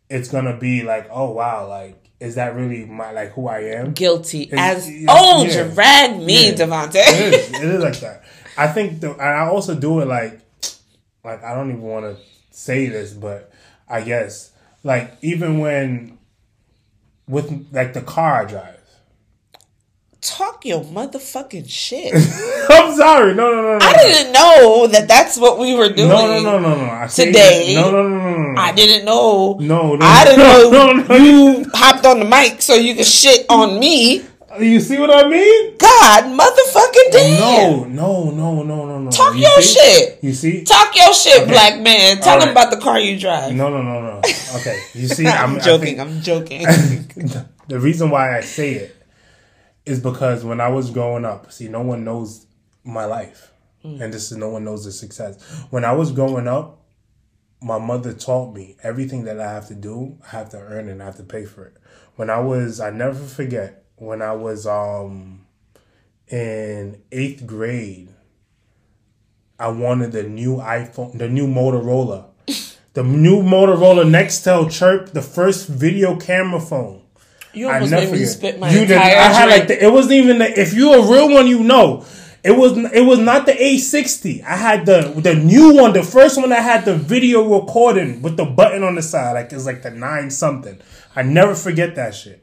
it's 0.10 0.30
gonna 0.30 0.58
be 0.58 0.82
like, 0.84 1.08
"Oh 1.12 1.32
wow, 1.32 1.68
like 1.68 2.09
is 2.20 2.36
that 2.36 2.56
really 2.56 2.86
my 2.86 3.12
like 3.12 3.32
who 3.34 3.48
I 3.48 3.60
am?" 3.76 3.94
Guilty 3.94 4.44
It's- 4.44 4.78
as 4.78 4.92
yeah, 4.92 5.08
oh 5.10 5.46
yeah. 5.46 5.64
drag 5.74 6.18
me, 6.22 6.48
Yeah. 6.50 6.56
Devontae. 6.56 6.96
It 6.96 7.34
is, 7.34 7.50
it 7.54 7.64
is 7.64 7.84
like 7.84 8.00
that. 8.02 8.24
I 8.58 8.68
think, 8.68 9.00
the, 9.00 9.12
and 9.12 9.22
I 9.22 9.48
also 9.48 9.74
do 9.74 10.02
it 10.02 10.06
like, 10.08 10.42
like 11.24 11.44
I 11.44 11.54
don't 11.56 11.70
even 11.70 11.82
want 11.82 12.06
to 12.06 12.22
say 12.52 12.88
this, 12.88 13.14
but 13.14 13.52
I 13.88 14.02
guess 14.02 14.52
like 14.84 15.14
even 15.22 15.60
when 15.60 16.18
with 17.28 17.68
like 17.72 17.94
the 17.94 18.02
car 18.02 18.42
I 18.42 18.46
drive. 18.46 18.79
Talk 20.22 20.66
your 20.66 20.82
motherfucking 20.84 21.70
shit. 21.70 22.14
I'm 22.70 22.94
sorry. 22.96 23.34
No, 23.36 23.50
no, 23.52 23.62
no, 23.62 23.78
no. 23.78 23.86
I 23.86 23.94
didn't 23.94 24.34
know 24.34 24.86
that 24.88 25.08
that's 25.08 25.38
what 25.38 25.58
we 25.58 25.74
were 25.74 25.88
doing. 25.94 26.10
No, 26.10 26.28
no, 26.28 26.42
no, 26.42 26.60
no, 26.60 26.76
no. 26.76 26.92
I 26.92 27.08
Today- 27.08 27.74
No, 27.76 27.90
no, 27.90 28.06
no, 28.06 28.18
no, 28.20 28.54
no. 28.54 28.60
I 28.62 28.74
didn't 28.74 29.06
know. 29.06 29.58
No, 29.62 29.96
no. 29.96 30.06
I 30.06 30.26
didn't 30.26 30.40
know 30.40 30.70
No, 30.72 30.92
no, 30.92 31.16
you 31.16 31.66
hopped 31.74 32.06
on 32.06 32.20
the 32.20 32.26
mic 32.26 32.62
so 32.62 32.76
you 32.76 32.96
could 32.96 33.06
shit 33.06 33.46
on 33.48 33.80
me. 33.80 34.26
You 34.60 34.82
see 34.82 34.98
what 35.00 35.10
I 35.10 35.30
mean? 35.30 35.78
God, 35.78 36.24
motherfucking 36.38 37.12
damn. 37.14 37.40
No, 37.40 37.84
no, 37.86 38.32
no, 38.32 38.64
no, 38.64 38.86
no, 38.88 39.00
no. 39.00 39.10
Talk 39.12 39.36
You 39.36 39.42
your 39.42 39.62
see? 39.62 39.80
shit. 39.80 40.20
You 40.22 40.34
see? 40.34 40.64
Talk 40.66 40.94
your 40.98 41.14
shit, 41.14 41.48
black 41.48 41.80
man. 41.80 42.18
Tell 42.20 42.34
All 42.34 42.40
them 42.40 42.54
right. 42.56 42.66
about 42.66 42.72
the 42.72 42.78
car 42.84 43.00
you 43.00 43.18
drive. 43.18 43.54
No, 43.54 43.70
no, 43.70 43.82
no, 43.82 44.02
no. 44.02 44.18
Okay. 44.56 44.82
You 44.96 45.08
see, 45.08 45.26
I'm, 45.28 45.56
I'm 45.56 45.62
joking. 45.62 45.96
think- 45.96 46.00
I'm 46.00 46.20
joking. 46.22 46.64
the 47.70 47.80
reason 47.80 48.10
why 48.10 48.38
I 48.38 48.42
say 48.42 48.72
it 48.74 48.96
is 49.86 50.00
because 50.00 50.44
when 50.44 50.62
I 50.62 50.70
was 50.70 50.92
growing 50.92 51.26
up, 51.26 51.52
see, 51.52 51.68
no 51.68 51.82
one 51.82 52.04
knows 52.04 52.46
my 52.84 53.06
life, 53.06 53.52
and 53.84 54.14
this 54.14 54.32
is 54.32 54.38
no 54.38 54.50
one 54.50 54.64
knows 54.64 54.86
the 54.86 54.92
success. 54.92 55.42
When 55.70 55.86
I 55.86 55.94
was 55.94 56.12
growing 56.12 56.48
up, 56.48 56.80
my 57.62 57.78
mother 57.78 58.14
taught 58.14 58.56
me 58.56 58.78
everything 58.84 59.26
that 59.26 59.40
I 59.40 59.52
have 59.52 59.68
to 59.68 59.76
do, 59.76 60.18
I 60.26 60.30
have 60.38 60.50
to 60.50 60.58
earn 60.58 60.88
and 60.88 61.02
I 61.02 61.06
have 61.06 61.18
to 61.18 61.24
pay 61.24 61.46
for 61.46 61.66
it. 61.66 61.78
When 62.16 62.30
I 62.30 62.40
was, 62.40 62.80
I 62.80 62.90
never 62.90 63.20
forget 63.20 63.84
when 63.98 64.22
I 64.22 64.34
was 64.34 64.66
um 64.66 65.46
in 66.28 67.02
eighth 67.12 67.46
grade. 67.46 68.10
I 69.60 69.68
wanted 69.70 70.14
the 70.14 70.24
new 70.24 70.58
iPhone, 70.58 71.18
the 71.18 71.28
new 71.28 71.48
Motorola, 71.48 72.28
the 72.94 73.04
new 73.04 73.42
Motorola 73.42 74.06
Nextel 74.06 74.72
Chirp, 74.72 75.12
the 75.12 75.22
first 75.22 75.68
video 75.68 76.18
camera 76.18 76.62
phone. 76.62 77.02
You 77.54 77.68
I 77.68 77.76
almost 77.76 77.92
never 77.92 78.06
made 78.06 78.12
me 78.12 78.20
forget. 78.20 78.28
spit 78.28 78.60
my 78.60 78.70
you 78.70 78.86
did. 78.86 78.92
entire 78.92 79.18
I 79.18 79.28
had 79.34 79.50
like 79.50 79.68
the, 79.68 79.84
it 79.84 79.92
wasn't 79.92 80.14
even 80.14 80.40
the, 80.40 80.60
if 80.60 80.74
you're 80.74 80.98
a 81.00 81.02
real 81.12 81.30
one, 81.30 81.48
you 81.48 81.64
know. 81.64 82.06
It 82.42 82.52
was 82.52 82.78
it 82.94 83.02
was 83.02 83.20
not 83.20 83.46
the 83.46 83.52
A60. 83.52 84.44
I 84.44 84.56
had 84.56 84.86
the 84.86 85.14
the 85.18 85.36
new 85.36 85.74
one, 85.76 85.92
the 85.92 86.04
first 86.04 86.38
one 86.38 86.50
that 86.52 86.64
had 86.64 86.86
the 86.86 86.96
video 86.96 87.60
recording 87.60 88.22
with 88.22 88.38
the 88.38 88.46
button 88.46 88.82
on 88.84 88.96
the 88.96 89.02
side, 89.02 89.34
like 89.34 89.52
it's 89.52 89.66
like 89.66 89.82
the 89.82 89.92
nine 89.92 90.30
something. 90.30 90.80
I 91.16 91.24
never 91.24 91.54
forget 91.54 91.96
that 91.96 92.16
shit. 92.16 92.42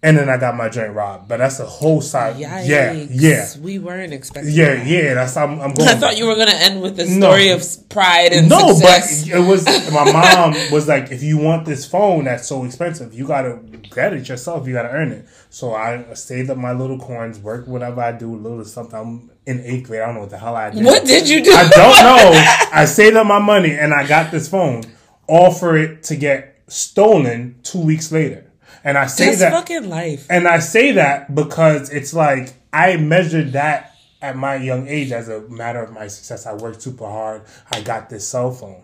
And 0.00 0.16
then 0.16 0.28
I 0.28 0.36
got 0.36 0.54
my 0.56 0.68
joint 0.68 0.94
robbed, 0.94 1.26
but 1.26 1.38
that's 1.38 1.58
a 1.58 1.66
whole 1.66 2.00
side. 2.00 2.36
Yikes. 2.36 2.68
Yeah, 2.68 2.92
yeah, 2.92 3.46
We 3.60 3.80
weren't 3.80 4.12
expecting 4.12 4.54
yeah, 4.54 4.76
that. 4.76 4.86
yeah. 4.86 5.14
That's 5.14 5.34
how 5.34 5.44
I'm, 5.48 5.60
I'm 5.60 5.74
going. 5.74 5.88
I 5.88 5.94
thought 5.96 6.16
you 6.16 6.26
were 6.26 6.36
gonna 6.36 6.52
end 6.52 6.80
with 6.80 6.96
the 6.96 7.04
No. 7.06 7.26
story 7.30 7.48
of 7.48 7.64
pride 7.88 8.32
and 8.32 8.48
No, 8.48 8.74
success. 8.74 9.24
but 9.28 9.34
it 9.36 9.40
was 9.44 9.64
my 9.92 10.04
mom 10.12 10.54
was 10.70 10.86
like, 10.86 11.10
if 11.10 11.24
you 11.24 11.38
want 11.38 11.66
this 11.66 11.84
phone 11.84 12.26
that's 12.26 12.46
so 12.46 12.64
expensive, 12.64 13.12
you 13.12 13.26
gotta 13.26 13.58
get 13.92 14.12
it 14.12 14.28
yourself. 14.28 14.68
You 14.68 14.72
gotta 14.74 14.90
earn 14.90 15.10
it. 15.10 15.26
So 15.50 15.74
I 15.74 16.04
saved 16.14 16.48
up 16.50 16.58
my 16.58 16.70
little 16.72 17.00
coins, 17.00 17.40
worked 17.40 17.66
whatever 17.66 18.00
I 18.00 18.12
do, 18.12 18.32
a 18.32 18.38
little 18.38 18.64
something. 18.64 18.96
I'm 18.96 19.30
in 19.46 19.62
eighth 19.64 19.88
grade. 19.88 20.02
I 20.02 20.06
don't 20.06 20.14
know 20.14 20.20
what 20.20 20.30
the 20.30 20.38
hell 20.38 20.54
I 20.54 20.70
did. 20.70 20.84
what 20.84 21.06
did 21.06 21.28
you 21.28 21.42
do? 21.42 21.50
I 21.52 21.68
don't 21.70 21.74
know. 22.04 22.68
I 22.72 22.84
saved 22.84 23.16
up 23.16 23.26
my 23.26 23.40
money 23.40 23.72
and 23.72 23.92
I 23.92 24.06
got 24.06 24.30
this 24.30 24.46
phone. 24.48 24.84
All 25.26 25.50
for 25.50 25.76
it 25.76 26.04
to 26.04 26.14
get 26.14 26.62
stolen 26.68 27.56
two 27.64 27.80
weeks 27.80 28.12
later. 28.12 28.44
And 28.88 28.96
I 28.96 29.06
say 29.06 29.26
That's 29.26 29.40
that 29.40 29.52
fucking 29.52 29.90
life. 29.90 30.26
and 30.30 30.48
I 30.48 30.60
say 30.60 30.92
that 30.92 31.34
because 31.34 31.90
it's 31.90 32.14
like 32.14 32.54
I 32.72 32.96
measured 32.96 33.52
that 33.52 33.94
at 34.22 34.34
my 34.34 34.54
young 34.56 34.88
age 34.88 35.12
as 35.12 35.28
a 35.28 35.42
matter 35.42 35.82
of 35.82 35.92
my 35.92 36.06
success. 36.06 36.46
I 36.46 36.54
worked 36.54 36.80
super 36.80 37.04
hard. 37.04 37.42
I 37.70 37.82
got 37.82 38.08
this 38.08 38.26
cell 38.26 38.50
phone. 38.50 38.82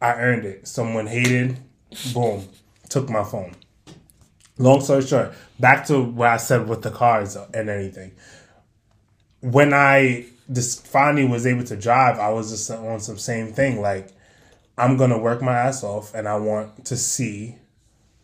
I 0.00 0.14
earned 0.14 0.46
it. 0.46 0.66
Someone 0.66 1.06
hated, 1.06 1.60
boom, 2.12 2.48
took 2.88 3.08
my 3.08 3.22
phone. 3.22 3.54
Long 4.58 4.80
story 4.80 5.02
short, 5.06 5.32
back 5.60 5.86
to 5.86 6.02
what 6.02 6.28
I 6.30 6.36
said 6.36 6.68
with 6.68 6.82
the 6.82 6.90
cars 6.90 7.36
and 7.36 7.70
anything. 7.70 8.10
When 9.42 9.72
I 9.72 10.26
just 10.50 10.88
finally 10.88 11.24
was 11.24 11.46
able 11.46 11.62
to 11.66 11.76
drive, 11.76 12.18
I 12.18 12.30
was 12.30 12.50
just 12.50 12.68
on 12.68 12.98
some 12.98 13.16
same 13.16 13.52
thing. 13.52 13.80
Like, 13.80 14.08
I'm 14.76 14.96
gonna 14.96 15.18
work 15.18 15.40
my 15.40 15.56
ass 15.56 15.84
off, 15.84 16.14
and 16.14 16.26
I 16.26 16.36
want 16.36 16.86
to 16.86 16.96
see 16.96 17.59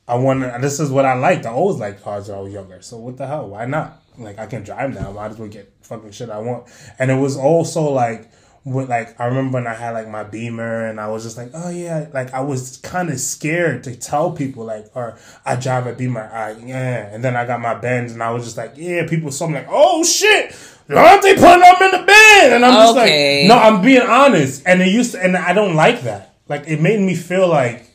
I 0.09 0.15
want 0.17 0.41
this 0.63 0.79
is 0.81 0.91
what 0.91 1.05
I 1.05 1.15
liked. 1.15 1.47
I 1.47 1.51
always 1.51 1.79
liked 1.79 2.03
cars 2.03 2.29
when 2.29 2.39
I 2.39 2.41
was 2.41 2.53
younger. 2.53 2.81
So 2.83 2.97
what 2.99 3.17
the 3.17 3.27
hell? 3.27 3.49
Why 3.49 3.65
not? 3.67 4.03
Like 4.19 4.39
I 4.39 4.47
can 4.47 4.63
drive 4.63 4.95
now. 4.95 5.13
Might 5.13 5.33
as 5.33 5.39
well 5.39 5.49
get 5.49 5.73
fucking 5.83 6.13
shit 6.13 6.31
I 6.31 6.39
want. 6.39 6.67
And 6.99 7.11
it 7.11 7.17
was 7.17 7.37
also 7.37 7.91
like, 7.91 8.31
with 8.65 8.89
like 8.89 9.21
I 9.21 9.27
remember 9.27 9.55
when 9.59 9.67
I 9.67 9.75
had 9.75 9.91
like 9.91 10.09
my 10.09 10.25
Beamer 10.25 10.87
and 10.87 11.01
I 11.01 11.09
was 11.09 11.23
just 11.25 11.37
like, 11.37 11.51
oh 11.55 11.71
yeah, 11.71 12.09
like 12.15 12.33
I 12.35 12.41
was 12.41 12.79
kind 12.79 13.11
of 13.11 13.19
scared 13.21 13.85
to 13.85 13.95
tell 13.97 14.31
people 14.33 14.65
like, 14.65 14.87
or 14.95 15.19
I 15.45 15.57
drive 15.57 15.87
a 15.87 15.93
Beamer, 15.93 16.31
I 16.33 16.53
yeah. 16.53 17.13
And 17.13 17.23
then 17.23 17.37
I 17.37 17.45
got 17.47 17.61
my 17.61 17.75
Benz 17.75 18.13
and 18.13 18.23
I 18.23 18.31
was 18.31 18.45
just 18.45 18.57
like, 18.57 18.73
yeah. 18.77 19.07
People 19.09 19.31
saw 19.33 19.47
me 19.49 19.55
like, 19.55 19.69
oh 19.71 20.03
shit. 20.05 20.55
Aren't 20.89 21.23
they 21.23 21.35
putting 21.35 21.61
them 21.63 21.83
in 21.83 21.91
the 21.91 22.07
bin? 22.07 22.53
And 22.53 22.65
I'm 22.65 22.73
just 22.75 22.97
Okay. 22.97 23.49
like, 23.49 23.49
no, 23.49 23.61
I'm 23.61 23.83
being 23.83 24.03
honest. 24.03 24.63
And 24.67 24.81
it 24.81 24.87
used 24.89 25.13
to, 25.13 25.23
and 25.23 25.37
I 25.37 25.53
don't 25.53 25.75
like 25.75 26.03
that. 26.03 26.37
Like 26.49 26.69
it 26.69 26.81
made 26.81 27.01
me 27.01 27.17
feel 27.17 27.49
like, 27.49 27.86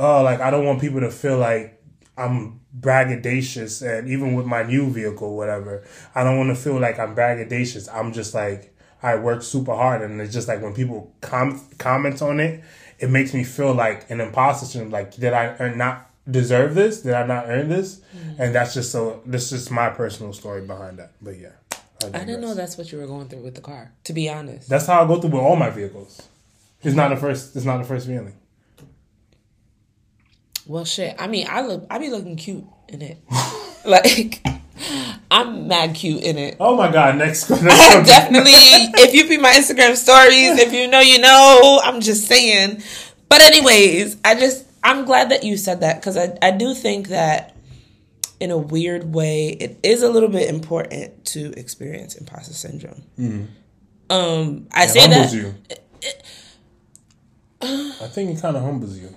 oh, 0.00 0.22
like 0.22 0.40
I 0.40 0.50
don't 0.50 0.64
want 0.64 0.80
people 0.80 1.00
to 1.00 1.10
feel 1.10 1.38
like 1.38 1.82
I'm 2.16 2.60
braggadocious, 2.78 3.86
and 3.86 4.08
even 4.08 4.34
with 4.34 4.46
my 4.46 4.62
new 4.62 4.90
vehicle, 4.90 5.36
whatever, 5.36 5.84
I 6.14 6.24
don't 6.24 6.38
want 6.38 6.50
to 6.50 6.60
feel 6.60 6.78
like 6.78 6.98
I'm 6.98 7.14
braggadocious. 7.14 7.88
I'm 7.92 8.12
just 8.12 8.34
like 8.34 8.74
I 9.02 9.16
work 9.16 9.42
super 9.42 9.74
hard, 9.74 10.02
and 10.02 10.20
it's 10.20 10.32
just 10.32 10.48
like 10.48 10.62
when 10.62 10.74
people 10.74 11.14
com- 11.20 11.60
comment 11.78 12.22
on 12.22 12.40
it, 12.40 12.62
it 12.98 13.10
makes 13.10 13.34
me 13.34 13.44
feel 13.44 13.74
like 13.74 14.10
an 14.10 14.20
imposter 14.20 14.66
syndrome. 14.66 14.90
Like, 14.90 15.14
did 15.16 15.32
I 15.32 15.56
earn, 15.58 15.78
not 15.78 16.10
deserve 16.30 16.74
this? 16.74 17.02
Did 17.02 17.14
I 17.14 17.26
not 17.26 17.44
earn 17.48 17.68
this? 17.68 18.00
Mm-hmm. 18.16 18.42
And 18.42 18.54
that's 18.54 18.74
just 18.74 18.90
so. 18.92 19.22
This 19.26 19.52
is 19.52 19.70
my 19.70 19.90
personal 19.90 20.32
story 20.32 20.62
behind 20.62 20.98
that. 20.98 21.12
But 21.20 21.38
yeah, 21.38 21.52
I 22.02 22.24
didn't 22.24 22.40
know 22.40 22.54
that's 22.54 22.78
what 22.78 22.90
you 22.90 22.98
were 22.98 23.06
going 23.06 23.28
through 23.28 23.42
with 23.42 23.54
the 23.54 23.60
car. 23.60 23.92
To 24.04 24.12
be 24.12 24.28
honest, 24.28 24.68
That's 24.68 24.86
how 24.86 25.04
I 25.04 25.06
go 25.06 25.20
through 25.20 25.30
with 25.30 25.42
all 25.42 25.56
my 25.56 25.70
vehicles. 25.70 26.22
It's 26.82 26.96
not 26.96 27.08
the 27.10 27.16
first. 27.16 27.54
It's 27.56 27.66
not 27.66 27.78
the 27.78 27.84
first 27.84 28.06
feeling. 28.06 28.34
Well, 30.70 30.84
shit. 30.84 31.16
I 31.18 31.26
mean, 31.26 31.48
I 31.50 31.62
look. 31.62 31.84
I 31.90 31.98
be 31.98 32.10
looking 32.10 32.36
cute 32.36 32.64
in 32.86 33.02
it. 33.02 33.18
like, 33.84 34.40
I'm 35.28 35.66
mad 35.66 35.96
cute 35.96 36.22
in 36.22 36.38
it. 36.38 36.58
Oh 36.60 36.76
my 36.76 36.92
god! 36.92 37.16
Next, 37.16 37.50
next. 37.50 37.62
Definitely. 38.06 38.52
If 38.54 39.12
you 39.12 39.28
be 39.28 39.36
my 39.36 39.50
Instagram 39.50 39.96
stories, 39.96 40.60
if 40.60 40.72
you 40.72 40.86
know, 40.86 41.00
you 41.00 41.18
know. 41.18 41.80
I'm 41.82 42.00
just 42.00 42.28
saying. 42.28 42.84
But 43.28 43.40
anyways, 43.42 44.16
I 44.24 44.36
just 44.36 44.64
I'm 44.84 45.04
glad 45.06 45.32
that 45.32 45.42
you 45.42 45.56
said 45.56 45.80
that 45.80 45.96
because 46.00 46.16
I 46.16 46.38
I 46.40 46.52
do 46.52 46.72
think 46.72 47.08
that 47.08 47.56
in 48.38 48.52
a 48.52 48.56
weird 48.56 49.12
way 49.12 49.48
it 49.48 49.76
is 49.82 50.04
a 50.04 50.08
little 50.08 50.28
bit 50.28 50.48
important 50.48 51.24
to 51.26 51.52
experience 51.58 52.14
imposter 52.14 52.54
syndrome. 52.54 53.02
Um, 54.08 54.68
I 54.72 54.84
It 54.84 54.88
say 54.90 55.00
humbles 55.00 55.32
that. 55.32 55.36
you. 55.36 55.54
I 57.62 58.06
think 58.06 58.38
it 58.38 58.40
kind 58.40 58.56
of 58.56 58.62
humbles 58.62 58.96
you. 58.96 59.14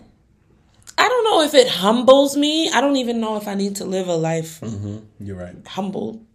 I 0.97 1.07
don't 1.07 1.23
know 1.23 1.41
if 1.41 1.53
it 1.53 1.67
humbles 1.67 2.37
me. 2.37 2.69
I 2.69 2.81
don't 2.81 2.97
even 2.97 3.19
know 3.19 3.37
if 3.37 3.47
I 3.47 3.55
need 3.55 3.77
to 3.77 3.85
live 3.85 4.07
a 4.07 4.15
life 4.15 4.59
mm-hmm. 4.61 4.99
You're 5.19 5.37
right. 5.37 5.55
humbled, 5.67 6.25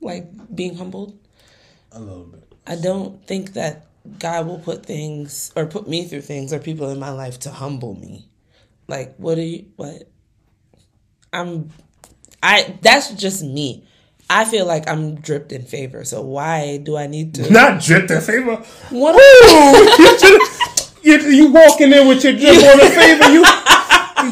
like 0.00 0.26
being 0.54 0.76
humbled. 0.76 1.18
A 1.92 2.00
little 2.00 2.24
bit. 2.24 2.52
I 2.66 2.76
don't 2.76 3.24
think 3.26 3.54
that 3.54 3.86
God 4.18 4.46
will 4.46 4.58
put 4.58 4.86
things 4.86 5.52
or 5.56 5.66
put 5.66 5.88
me 5.88 6.04
through 6.04 6.22
things 6.22 6.52
or 6.52 6.58
people 6.58 6.90
in 6.90 6.98
my 6.98 7.10
life 7.10 7.40
to 7.40 7.50
humble 7.50 7.94
me. 7.94 8.28
Like, 8.88 9.16
what 9.16 9.38
are 9.38 9.42
you, 9.42 9.66
what? 9.76 10.08
I'm, 11.32 11.70
I, 12.42 12.78
that's 12.82 13.12
just 13.14 13.42
me. 13.42 13.86
I 14.28 14.44
feel 14.44 14.66
like 14.66 14.88
I'm 14.88 15.16
dripped 15.16 15.52
in 15.52 15.62
favor. 15.62 16.04
So 16.04 16.22
why 16.22 16.78
do 16.78 16.96
I 16.96 17.06
need 17.06 17.34
to? 17.34 17.50
Not 17.50 17.80
drip 17.80 18.10
in 18.10 18.20
favor. 18.20 18.56
What? 18.90 19.14
you, 21.02 21.18
you 21.18 21.52
walking 21.52 21.92
in 21.92 22.08
with 22.08 22.24
your 22.24 22.32
drip 22.32 22.54
on 22.54 22.78
the 22.78 22.90
favor. 22.90 23.30
You, 23.30 23.44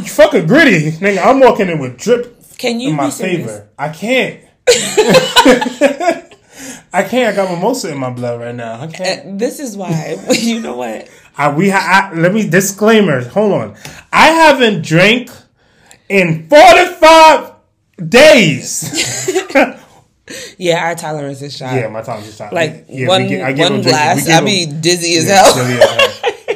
you 0.04 0.10
fucking 0.10 0.46
gritty, 0.46 0.92
nigga. 0.92 1.24
I'm 1.24 1.40
walking 1.40 1.68
in 1.68 1.78
with 1.78 1.98
drip 1.98 2.36
Can 2.58 2.80
you 2.80 2.90
in 2.90 2.96
my 2.96 3.10
favor. 3.10 3.68
I 3.78 3.88
can't. 3.90 4.40
I 6.92 7.02
can't. 7.02 7.32
I 7.32 7.36
got 7.36 7.50
mimosa 7.50 7.90
in 7.90 7.98
my 7.98 8.10
blood 8.10 8.40
right 8.40 8.54
now. 8.54 8.80
I 8.80 8.86
can't. 8.86 9.26
Uh, 9.26 9.36
This 9.36 9.58
is 9.58 9.76
why. 9.76 10.16
you 10.32 10.60
know 10.60 10.76
what? 10.76 11.08
I, 11.36 11.52
we 11.52 11.68
ha- 11.70 12.10
I, 12.12 12.14
let 12.16 12.32
me 12.32 12.48
disclaimer. 12.48 13.20
Hold 13.30 13.52
on. 13.52 13.76
I 14.12 14.28
haven't 14.28 14.84
drank 14.84 15.30
in 16.08 16.48
45 16.48 17.52
days. 18.08 19.40
Yeah, 20.56 20.82
our 20.86 20.94
tolerance 20.94 21.42
is 21.42 21.54
shot. 21.54 21.74
yeah, 21.74 21.86
my 21.88 22.00
time's 22.00 22.24
just 22.24 22.38
shot. 22.38 22.50
like 22.50 22.86
yeah, 22.88 23.08
one 23.08 23.28
give 23.28 23.58
one 23.58 23.82
glass, 23.82 24.24
We 24.24 24.32
I 24.32 24.38
up- 24.38 24.44
be 24.46 24.64
dizzy 24.64 25.16
as 25.18 25.26
Yeah, 25.26 25.44
hell. 25.44 25.52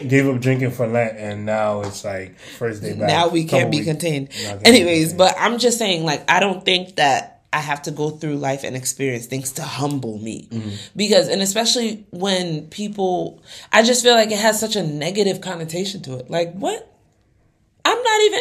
Gave 0.09 0.29
up 0.29 0.41
drinking 0.41 0.71
for 0.73 0.87
Lent, 0.87 1.17
and 1.19 1.45
now 1.47 1.83
it's 1.83 2.05
like 2.05 2.39
first 2.39 2.83
day 2.83 2.95
back. 2.95 3.09
now 3.09 3.29
we 3.29 3.45
can't 3.45 3.71
be 3.71 3.79
weeks. 3.79 3.89
contained. 3.89 4.29
Not 4.45 4.51
gonna 4.51 4.61
be 4.61 4.67
Anyways, 4.67 5.09
contained. 5.11 5.19
but 5.19 5.35
I'm 5.39 5.59
just 5.59 5.79
saying, 5.79 6.05
like, 6.05 6.29
I 6.31 6.41
don't 6.41 6.65
think 6.65 6.97
that 6.97 7.43
I 7.53 7.59
have 7.61 7.83
to 7.83 7.91
go 7.91 8.11
through 8.11 8.37
life 8.37 8.63
and 8.65 8.77
experience 8.77 9.27
things 9.27 9.53
to 9.53 9.63
humble 9.63 10.19
me. 10.19 10.49
Mm-hmm. 10.51 10.71
Because, 10.97 11.29
and 11.29 11.41
especially 11.41 12.07
when 12.11 12.67
people, 12.69 13.43
I 13.73 13.83
just 13.83 14.03
feel 14.03 14.15
like 14.15 14.31
it 14.31 14.39
has 14.39 14.61
such 14.61 14.77
a 14.77 14.83
negative 14.83 15.41
connotation 15.41 16.03
to 16.03 16.19
it. 16.19 16.31
Like, 16.31 16.53
what? 16.53 16.95
I'm 17.85 18.03
not 18.03 18.21
even, 18.23 18.41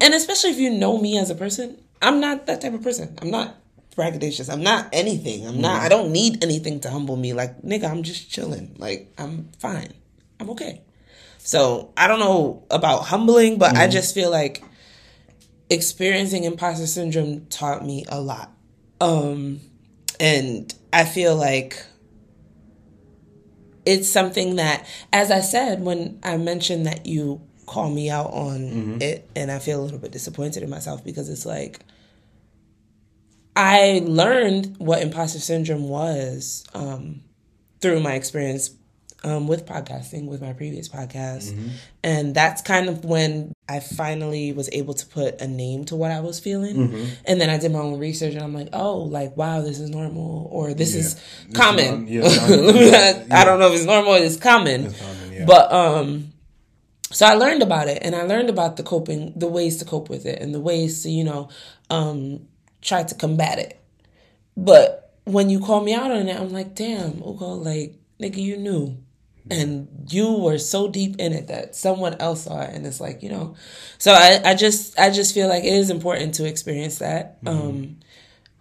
and 0.00 0.14
especially 0.14 0.50
if 0.50 0.58
you 0.58 0.70
know 0.70 0.96
me 0.98 1.18
as 1.18 1.28
a 1.30 1.34
person, 1.34 1.78
I'm 2.00 2.20
not 2.20 2.46
that 2.46 2.60
type 2.62 2.72
of 2.72 2.82
person. 2.82 3.18
I'm 3.20 3.30
not 3.30 3.54
braggadocious. 3.96 4.50
I'm 4.50 4.62
not 4.62 4.88
anything. 4.92 5.46
I'm 5.46 5.60
not, 5.60 5.82
I 5.82 5.88
don't 5.88 6.10
need 6.12 6.42
anything 6.42 6.80
to 6.80 6.90
humble 6.90 7.16
me. 7.16 7.32
Like, 7.34 7.60
nigga, 7.62 7.90
I'm 7.90 8.02
just 8.02 8.30
chilling. 8.30 8.76
Like, 8.78 9.12
I'm 9.18 9.50
fine. 9.58 9.92
I'm 10.40 10.48
okay. 10.50 10.80
So 11.38 11.92
I 11.96 12.08
don't 12.08 12.18
know 12.20 12.64
about 12.70 13.04
humbling, 13.04 13.58
but 13.58 13.76
I 13.76 13.88
just 13.88 14.14
feel 14.14 14.30
like 14.30 14.62
experiencing 15.70 16.44
imposter 16.44 16.86
syndrome 16.86 17.46
taught 17.46 17.84
me 17.84 18.04
a 18.08 18.20
lot. 18.20 18.52
Um, 19.00 19.60
and 20.20 20.72
I 20.92 21.04
feel 21.04 21.36
like 21.36 21.84
it's 23.86 24.08
something 24.08 24.56
that, 24.56 24.86
as 25.12 25.30
I 25.30 25.40
said, 25.40 25.82
when 25.82 26.18
I 26.22 26.36
mentioned 26.36 26.86
that 26.86 27.06
you 27.06 27.40
call 27.66 27.90
me 27.90 28.10
out 28.10 28.32
on 28.32 28.98
it, 29.00 29.30
and 29.36 29.50
I 29.50 29.58
feel 29.58 29.80
a 29.80 29.84
little 29.84 29.98
bit 29.98 30.10
disappointed 30.10 30.62
in 30.62 30.70
myself 30.70 31.04
because 31.04 31.28
it's 31.28 31.46
like, 31.46 31.80
I 33.56 34.02
learned 34.04 34.76
what 34.78 35.02
imposter 35.02 35.38
syndrome 35.38 35.88
was 35.88 36.64
um, 36.74 37.22
through 37.80 38.00
my 38.00 38.14
experience 38.14 38.70
um, 39.24 39.48
with 39.48 39.66
podcasting, 39.66 40.26
with 40.26 40.40
my 40.40 40.52
previous 40.52 40.88
podcast. 40.88 41.56
And 42.04 42.34
that's 42.34 42.62
kind 42.62 42.88
of 42.88 43.04
when 43.04 43.52
I 43.68 43.80
finally 43.80 44.52
was 44.52 44.68
able 44.72 44.94
to 44.94 45.06
put 45.06 45.40
a 45.40 45.46
name 45.48 45.84
to 45.86 45.96
what 45.96 46.10
I 46.12 46.20
was 46.20 46.38
feeling. 46.38 47.08
And 47.24 47.40
then 47.40 47.50
I 47.50 47.58
did 47.58 47.72
my 47.72 47.80
own 47.80 47.98
research 47.98 48.34
and 48.34 48.42
I'm 48.42 48.54
like, 48.54 48.68
oh, 48.72 48.98
like, 48.98 49.36
wow, 49.36 49.60
this 49.60 49.80
is 49.80 49.90
normal 49.90 50.48
or 50.52 50.72
this 50.72 50.94
is 50.94 51.14
This 51.16 51.56
common. 51.56 52.06
is 52.08 52.40
not- 52.40 52.74
yeah, 52.76 53.24
I 53.40 53.44
don't 53.44 53.58
know 53.58 53.68
if 53.68 53.74
it's 53.74 53.84
normal 53.84 54.12
or 54.14 54.18
it's 54.18 54.36
common. 54.36 54.86
It's 54.86 54.98
common, 55.00 55.32
yeah. 55.32 55.44
But, 55.46 55.72
um, 55.72 56.32
so 57.10 57.26
I 57.26 57.34
learned 57.34 57.62
about 57.62 57.88
it 57.88 57.98
and 58.02 58.14
I 58.14 58.22
learned 58.22 58.50
about 58.50 58.76
the 58.76 58.82
coping, 58.82 59.32
the 59.34 59.48
ways 59.48 59.78
to 59.78 59.84
cope 59.84 60.08
with 60.10 60.26
it 60.26 60.40
and 60.40 60.54
the 60.54 60.60
ways 60.60 61.02
to, 61.02 61.10
you 61.10 61.24
know, 61.24 61.48
um, 61.90 62.46
try 62.82 63.02
to 63.02 63.14
combat 63.14 63.58
it. 63.58 63.80
But 64.56 65.12
when 65.24 65.50
you 65.50 65.58
call 65.60 65.82
me 65.82 65.94
out 65.94 66.10
on 66.10 66.28
it, 66.28 66.38
I'm 66.38 66.52
like, 66.52 66.74
damn, 66.74 67.18
Ugo, 67.22 67.52
like, 67.54 67.94
nigga, 68.20 68.36
you 68.38 68.56
knew. 68.56 68.96
And 69.50 70.06
you 70.08 70.32
were 70.32 70.58
so 70.58 70.88
deep 70.88 71.16
in 71.18 71.32
it 71.32 71.48
that 71.48 71.74
someone 71.74 72.14
else 72.20 72.44
saw 72.44 72.60
it. 72.62 72.74
And 72.74 72.86
it's 72.86 73.00
like, 73.00 73.22
you 73.22 73.30
know. 73.30 73.56
So 73.98 74.12
I, 74.12 74.40
I 74.44 74.54
just 74.54 74.98
I 74.98 75.10
just 75.10 75.34
feel 75.34 75.48
like 75.48 75.64
it 75.64 75.72
is 75.72 75.90
important 75.90 76.34
to 76.34 76.46
experience 76.46 76.98
that. 76.98 77.38
Um 77.46 77.98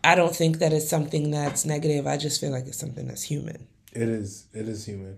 I 0.04 0.16
don't 0.16 0.36
think 0.36 0.60
that 0.60 0.72
it's 0.72 0.88
something 0.88 1.32
that's 1.32 1.66
negative. 1.66 2.08
I 2.08 2.18
just 2.18 2.40
feel 2.40 2.52
like 2.52 2.66
it's 2.66 2.78
something 2.78 3.08
that's 3.08 3.24
human. 3.24 3.68
It 3.92 4.08
is. 4.08 4.48
It 4.54 4.68
is 4.68 4.86
human. 4.86 5.18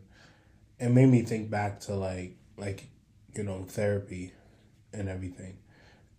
It 0.80 0.90
made 0.90 1.10
me 1.10 1.22
think 1.22 1.50
back 1.50 1.82
to 1.82 1.96
like 1.96 2.38
like 2.58 2.88
you 3.36 3.44
know 3.44 3.66
therapy 3.68 4.34
and 4.94 5.08
everything, 5.10 5.58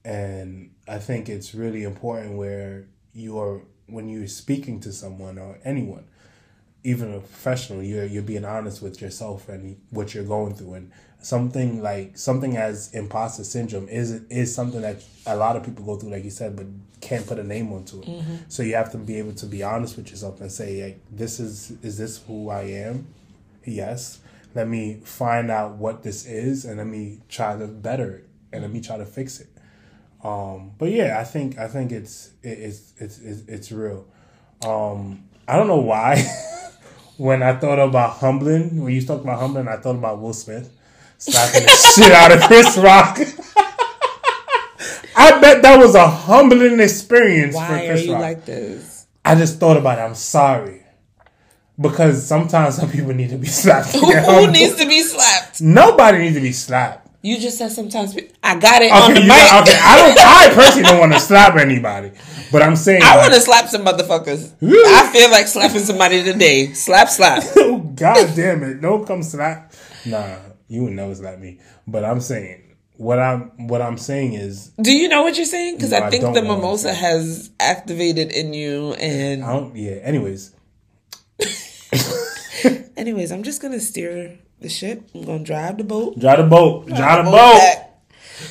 and 0.04 0.70
I 0.86 0.98
think 0.98 1.28
it's 1.28 1.54
really 1.54 1.82
important 1.82 2.36
where 2.36 2.86
you 3.12 3.38
are 3.40 3.62
when 3.86 4.08
you're 4.08 4.28
speaking 4.28 4.78
to 4.80 4.92
someone 4.92 5.38
or 5.38 5.58
anyone, 5.64 6.04
even 6.84 7.12
a 7.14 7.20
professional, 7.20 7.82
you're 7.82 8.06
you're 8.06 8.22
being 8.22 8.44
honest 8.44 8.82
with 8.82 9.00
yourself 9.00 9.48
and 9.48 9.80
what 9.90 10.14
you're 10.14 10.24
going 10.24 10.54
through, 10.54 10.74
and 10.74 10.90
something 11.22 11.82
like 11.82 12.16
something 12.16 12.56
as 12.56 12.92
imposter 12.94 13.44
syndrome 13.44 13.88
is 13.88 14.12
is 14.30 14.54
something 14.54 14.80
that 14.80 15.02
a 15.26 15.36
lot 15.36 15.56
of 15.56 15.64
people 15.64 15.84
go 15.84 15.96
through, 15.96 16.10
like 16.10 16.24
you 16.24 16.30
said, 16.30 16.56
but 16.56 16.66
can't 17.00 17.26
put 17.26 17.38
a 17.38 17.44
name 17.44 17.72
onto 17.72 18.00
it. 18.02 18.06
So 18.48 18.62
you 18.62 18.74
have 18.74 18.92
to 18.92 18.98
be 18.98 19.16
able 19.16 19.32
to 19.34 19.46
be 19.46 19.62
honest 19.62 19.96
with 19.96 20.10
yourself 20.10 20.40
and 20.40 20.50
say, 20.50 20.82
like, 20.82 21.00
this 21.10 21.40
is 21.40 21.72
is 21.82 21.98
this 21.98 22.22
who 22.26 22.48
I 22.50 22.62
am? 22.62 23.06
Yes. 23.64 24.20
Let 24.54 24.66
me 24.68 25.00
find 25.04 25.50
out 25.50 25.76
what 25.76 26.02
this 26.02 26.26
is 26.26 26.64
and 26.64 26.78
let 26.78 26.86
me 26.86 27.20
try 27.28 27.56
to 27.56 27.66
better 27.68 28.16
it 28.16 28.28
and 28.52 28.62
let 28.62 28.72
me 28.72 28.80
try 28.80 28.96
to 28.96 29.06
fix 29.06 29.38
it. 29.40 29.48
Um, 30.24 30.72
but 30.76 30.90
yeah, 30.90 31.18
I 31.20 31.24
think 31.24 31.56
I 31.58 31.68
think 31.68 31.92
it's 31.92 32.30
it, 32.42 32.58
it's, 32.58 32.92
it's 32.98 33.18
it's 33.20 33.42
it's 33.48 33.72
real. 33.72 34.06
Um, 34.66 35.24
I 35.46 35.56
don't 35.56 35.66
know 35.68 35.78
why. 35.80 36.24
when 37.20 37.42
I 37.42 37.54
thought 37.54 37.78
about 37.78 38.12
humbling, 38.12 38.82
when 38.82 38.94
you 38.94 39.04
talked 39.04 39.24
about 39.24 39.38
humbling, 39.40 39.68
I 39.68 39.76
thought 39.76 39.96
about 39.96 40.22
Will 40.22 40.32
Smith 40.32 40.72
slapping 41.18 41.64
the 41.64 41.92
shit 41.94 42.12
out 42.12 42.32
of 42.32 42.40
Chris 42.44 42.78
Rock. 42.78 43.18
I 45.14 45.38
bet 45.38 45.60
that 45.60 45.76
was 45.78 45.94
a 45.94 46.08
humbling 46.08 46.80
experience 46.80 47.54
for 47.54 47.60
Why 47.60 47.84
are 47.84 47.88
Chris 47.88 48.06
you 48.06 48.12
Rock. 48.14 48.22
like 48.22 48.46
this? 48.46 49.06
I 49.22 49.34
just 49.34 49.60
thought 49.60 49.76
about 49.76 49.98
it. 49.98 50.02
I'm 50.02 50.14
sorry. 50.14 50.82
Because 51.78 52.26
sometimes 52.26 52.76
some 52.76 52.90
people 52.90 53.12
need 53.12 53.28
to 53.30 53.36
be 53.36 53.48
slapped. 53.48 53.92
get 54.00 54.24
Who 54.24 54.50
needs 54.50 54.76
to 54.76 54.86
be 54.88 55.02
slapped? 55.02 55.60
Nobody 55.60 56.18
needs 56.20 56.36
to 56.36 56.42
be 56.42 56.52
slapped. 56.52 57.06
You 57.22 57.38
just 57.38 57.58
said 57.58 57.70
sometimes 57.70 58.16
I 58.42 58.58
got 58.58 58.80
it 58.82 58.90
on 58.90 59.12
the 59.12 59.20
mic. 59.20 59.28
got- 59.28 59.68
okay. 59.68 59.78
I 59.78 59.96
don't. 59.98 60.18
I 60.18 60.54
personally 60.54 60.84
don't 60.84 61.00
want 61.00 61.12
to 61.12 61.20
slap 61.20 61.54
anybody, 61.56 62.12
but 62.50 62.62
I'm 62.62 62.76
saying. 62.76 63.02
I 63.04 63.16
like, 63.16 63.22
want 63.24 63.34
to 63.34 63.40
slap 63.40 63.68
some 63.68 63.84
motherfuckers. 63.84 64.52
I 64.62 65.12
feel 65.12 65.30
like 65.30 65.46
slapping 65.46 65.80
somebody 65.80 66.22
today. 66.22 66.72
Slap, 66.72 67.08
slap. 67.08 67.42
Oh 67.56 67.78
God 67.78 68.34
damn 68.34 68.62
it! 68.62 68.80
Don't 68.80 69.06
come 69.06 69.22
slap. 69.22 69.74
Nah, 70.06 70.36
you 70.68 70.84
would 70.84 70.94
never 70.94 71.14
slap 71.14 71.38
me. 71.38 71.58
But 71.86 72.04
I'm 72.06 72.20
saying 72.22 72.76
what 72.96 73.18
I'm 73.18 73.68
what 73.68 73.82
I'm 73.82 73.98
saying 73.98 74.32
is 74.34 74.68
Do 74.80 74.90
you 74.96 75.08
know 75.08 75.20
what 75.22 75.36
you're 75.36 75.44
saying? 75.44 75.76
Because 75.76 75.90
No, 75.90 75.98
I 75.98 76.06
I 76.06 76.10
think 76.10 76.22
don't 76.22 76.32
the 76.34 76.40
know 76.40 76.48
what 76.48 76.54
I'm 76.54 76.60
mimosa 76.62 76.94
has 76.94 77.50
activated 77.60 78.32
in 78.32 78.54
you. 78.54 78.94
And 78.94 79.44
I 79.44 79.52
don't. 79.52 79.76
Yeah. 79.76 79.92
Anyways, 80.02 80.54
anyways, 82.96 83.32
I'm 83.32 83.42
just 83.42 83.60
gonna 83.62 83.80
steer 83.80 84.38
the 84.60 84.68
ship. 84.68 85.02
I'm 85.14 85.24
gonna 85.24 85.44
drive 85.44 85.78
the 85.78 85.84
boat. 85.84 86.18
drive 86.18 86.38
the 86.38 86.44
boat. 86.44 86.86
Drive 86.86 87.24
the 87.24 87.30
boat 87.30 87.60
boat. 87.60 87.86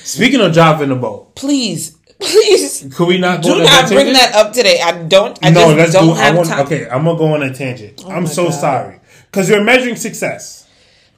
Speaking 0.04 0.42
of 0.42 0.54
driving 0.54 0.90
the 0.90 0.96
boat, 0.96 1.36
Please, 1.36 1.98
please 2.20 2.88
could 2.96 3.08
we 3.08 3.18
not 3.18 3.42
do 3.42 3.58
not 3.64 3.88
bring 3.88 4.08
tangent? 4.08 4.18
that 4.18 4.36
up 4.36 4.54
today. 4.54 4.80
I 4.82 5.04
don't. 5.04 5.38
I 5.42 5.50
no, 5.50 5.74
just 5.74 5.78
let's 5.78 5.94
don't 5.94 6.16
do. 6.16 6.22
I 6.22 6.32
want. 6.32 6.48
time. 6.48 6.66
Okay, 6.66 6.90
I'm 6.90 7.06
gonna 7.06 7.18
go 7.18 7.34
on 7.34 7.44
a 7.44 7.54
tangent. 7.54 8.04
Oh 8.06 8.12
I'm 8.12 8.28
so 8.28 8.46
God. 8.46 8.52
sorry 8.52 9.00
because 9.32 9.50
you're 9.50 9.64
measuring 9.64 9.96
success. 9.96 10.68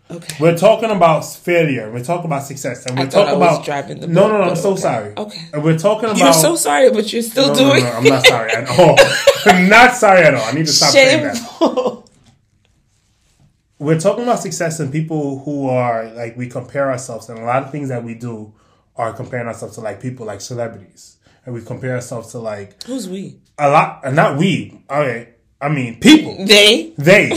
Okay. 0.09 0.35
We're 0.41 0.57
talking 0.57 0.91
about 0.91 1.21
failure. 1.21 1.89
We're 1.89 2.03
talking 2.03 2.25
about 2.25 2.43
success, 2.43 2.85
and 2.85 2.99
we're 2.99 3.09
talking 3.09 3.33
about 3.33 3.63
driving 3.63 4.01
the 4.01 4.07
boat, 4.07 4.13
no, 4.13 4.27
no. 4.27 4.41
I'm 4.41 4.55
so 4.57 4.71
okay. 4.71 4.81
sorry. 4.81 5.13
Okay. 5.15 5.41
And 5.53 5.63
we're 5.63 5.77
talking 5.77 6.09
about. 6.09 6.17
You're 6.17 6.33
so 6.33 6.55
sorry, 6.57 6.91
but 6.91 7.11
you're 7.13 7.21
still 7.21 7.47
no, 7.47 7.53
no, 7.53 7.59
doing 7.59 7.83
no, 7.85 7.91
I'm 7.91 8.03
not 8.03 8.25
sorry 8.25 8.51
at 8.51 8.69
all. 8.69 8.97
I'm 9.45 9.69
not 9.69 9.95
sorry 9.95 10.23
at 10.23 10.35
all. 10.35 10.43
I 10.43 10.51
need 10.51 10.65
to 10.65 10.73
stop 10.73 10.91
saying 10.91 11.23
that. 11.23 12.00
We're 13.81 13.99
talking 13.99 14.21
about 14.25 14.37
success 14.37 14.79
and 14.79 14.91
people 14.91 15.39
who 15.39 15.67
are 15.67 16.05
like 16.11 16.37
we 16.37 16.45
compare 16.45 16.91
ourselves 16.91 17.29
and 17.29 17.39
a 17.39 17.43
lot 17.43 17.63
of 17.63 17.71
things 17.71 17.89
that 17.89 18.03
we 18.03 18.13
do 18.13 18.53
are 18.95 19.11
comparing 19.11 19.47
ourselves 19.47 19.73
to 19.73 19.81
like 19.81 19.99
people 19.99 20.27
like 20.27 20.39
celebrities. 20.39 21.17
And 21.43 21.55
we 21.55 21.63
compare 21.63 21.95
ourselves 21.95 22.29
to 22.33 22.37
like 22.37 22.83
Who's 22.83 23.09
we? 23.09 23.39
a 23.57 23.71
lot 23.71 24.01
and 24.03 24.15
not 24.15 24.37
we 24.37 24.83
okay 24.87 25.33
i 25.59 25.67
mean 25.67 25.99
people. 25.99 26.45
They. 26.45 26.93
they. 26.95 27.31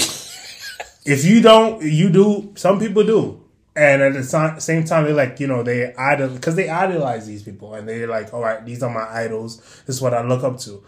If 1.07 1.25
you 1.25 1.41
don't 1.41 1.83
you 1.83 2.11
do 2.11 2.53
some 2.57 2.79
people 2.79 3.05
do. 3.05 3.43
And 3.75 4.03
at 4.03 4.13
the 4.13 4.57
same 4.61 4.85
time 4.85 5.05
they're 5.05 5.15
like 5.15 5.41
you 5.41 5.47
know 5.47 5.63
they 5.63 5.95
idol 5.95 6.29
because 6.29 6.57
they 6.57 6.69
idolize 6.69 7.27
these 7.27 7.43
people. 7.43 7.73
And 7.73 7.89
they're 7.89 8.07
like 8.07 8.35
all 8.35 8.43
right 8.43 8.63
these 8.67 8.83
are 8.83 8.93
my 8.93 9.09
idols. 9.11 9.63
This 9.87 9.97
is 9.97 10.03
what 10.03 10.13
i 10.13 10.21
look 10.21 10.45
up 10.45 10.59
to. 10.61 10.85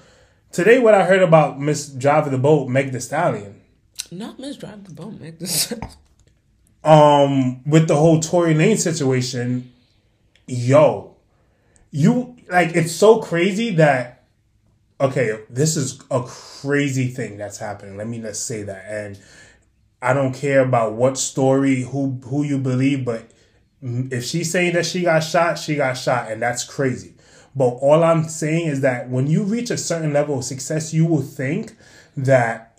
Today 0.52 0.78
what 0.78 0.92
i 0.92 1.06
heard 1.06 1.22
about 1.22 1.58
miss 1.58 1.88
driving 1.88 2.32
the 2.32 2.38
boat 2.38 2.68
meg 2.68 2.92
the 2.92 3.00
stallion 3.00 3.55
Not 4.10 4.38
Miss 4.38 4.56
Drive 4.56 4.84
the 4.84 4.92
Boat, 4.92 5.20
make 5.20 5.38
this. 5.38 5.72
um 6.84 7.62
with 7.64 7.88
the 7.88 7.96
whole 7.96 8.20
Tory 8.20 8.54
Lanez 8.54 8.78
situation, 8.78 9.72
yo, 10.46 11.16
you 11.90 12.36
like 12.48 12.74
it's 12.76 12.92
so 12.92 13.20
crazy 13.20 13.74
that 13.76 14.24
okay, 15.00 15.40
this 15.50 15.76
is 15.76 16.00
a 16.10 16.22
crazy 16.22 17.08
thing 17.08 17.36
that's 17.36 17.58
happening. 17.58 17.96
Let 17.96 18.08
me 18.08 18.20
just 18.20 18.46
say 18.46 18.62
that. 18.62 18.84
And 18.88 19.18
I 20.00 20.12
don't 20.12 20.34
care 20.34 20.60
about 20.60 20.94
what 20.94 21.18
story, 21.18 21.82
who 21.82 22.20
who 22.24 22.44
you 22.44 22.58
believe, 22.58 23.04
but 23.04 23.30
if 23.82 24.24
she's 24.24 24.50
saying 24.50 24.74
that 24.74 24.86
she 24.86 25.02
got 25.02 25.20
shot, 25.20 25.58
she 25.58 25.76
got 25.76 25.94
shot, 25.94 26.30
and 26.30 26.40
that's 26.40 26.64
crazy. 26.64 27.14
But 27.54 27.68
all 27.68 28.04
I'm 28.04 28.24
saying 28.24 28.66
is 28.66 28.80
that 28.82 29.08
when 29.08 29.26
you 29.26 29.42
reach 29.42 29.70
a 29.70 29.78
certain 29.78 30.12
level 30.12 30.38
of 30.38 30.44
success, 30.44 30.92
you 30.92 31.06
will 31.06 31.22
think 31.22 31.74
that 32.16 32.75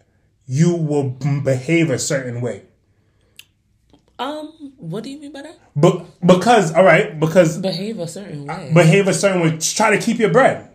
you 0.48 0.74
will 0.74 1.10
behave 1.44 1.90
a 1.90 2.00
certain 2.00 2.42
way. 2.42 2.64
Um, 4.20 4.74
what 4.78 5.04
do 5.04 5.12
you 5.12 5.20
mean 5.20 5.32
by 5.32 5.44
that? 5.44 5.60
But 5.76 6.06
because 6.26 6.74
all 6.74 6.84
right, 6.84 7.20
because 7.20 7.60
Behave 7.60 8.00
a 8.00 8.08
certain 8.08 8.46
way. 8.46 8.72
behave 8.74 9.08
a 9.08 9.14
certain 9.14 9.42
way, 9.42 9.58
try 9.60 9.92
to 9.96 10.00
keep 10.04 10.18
your 10.18 10.32
bread. 10.32 10.72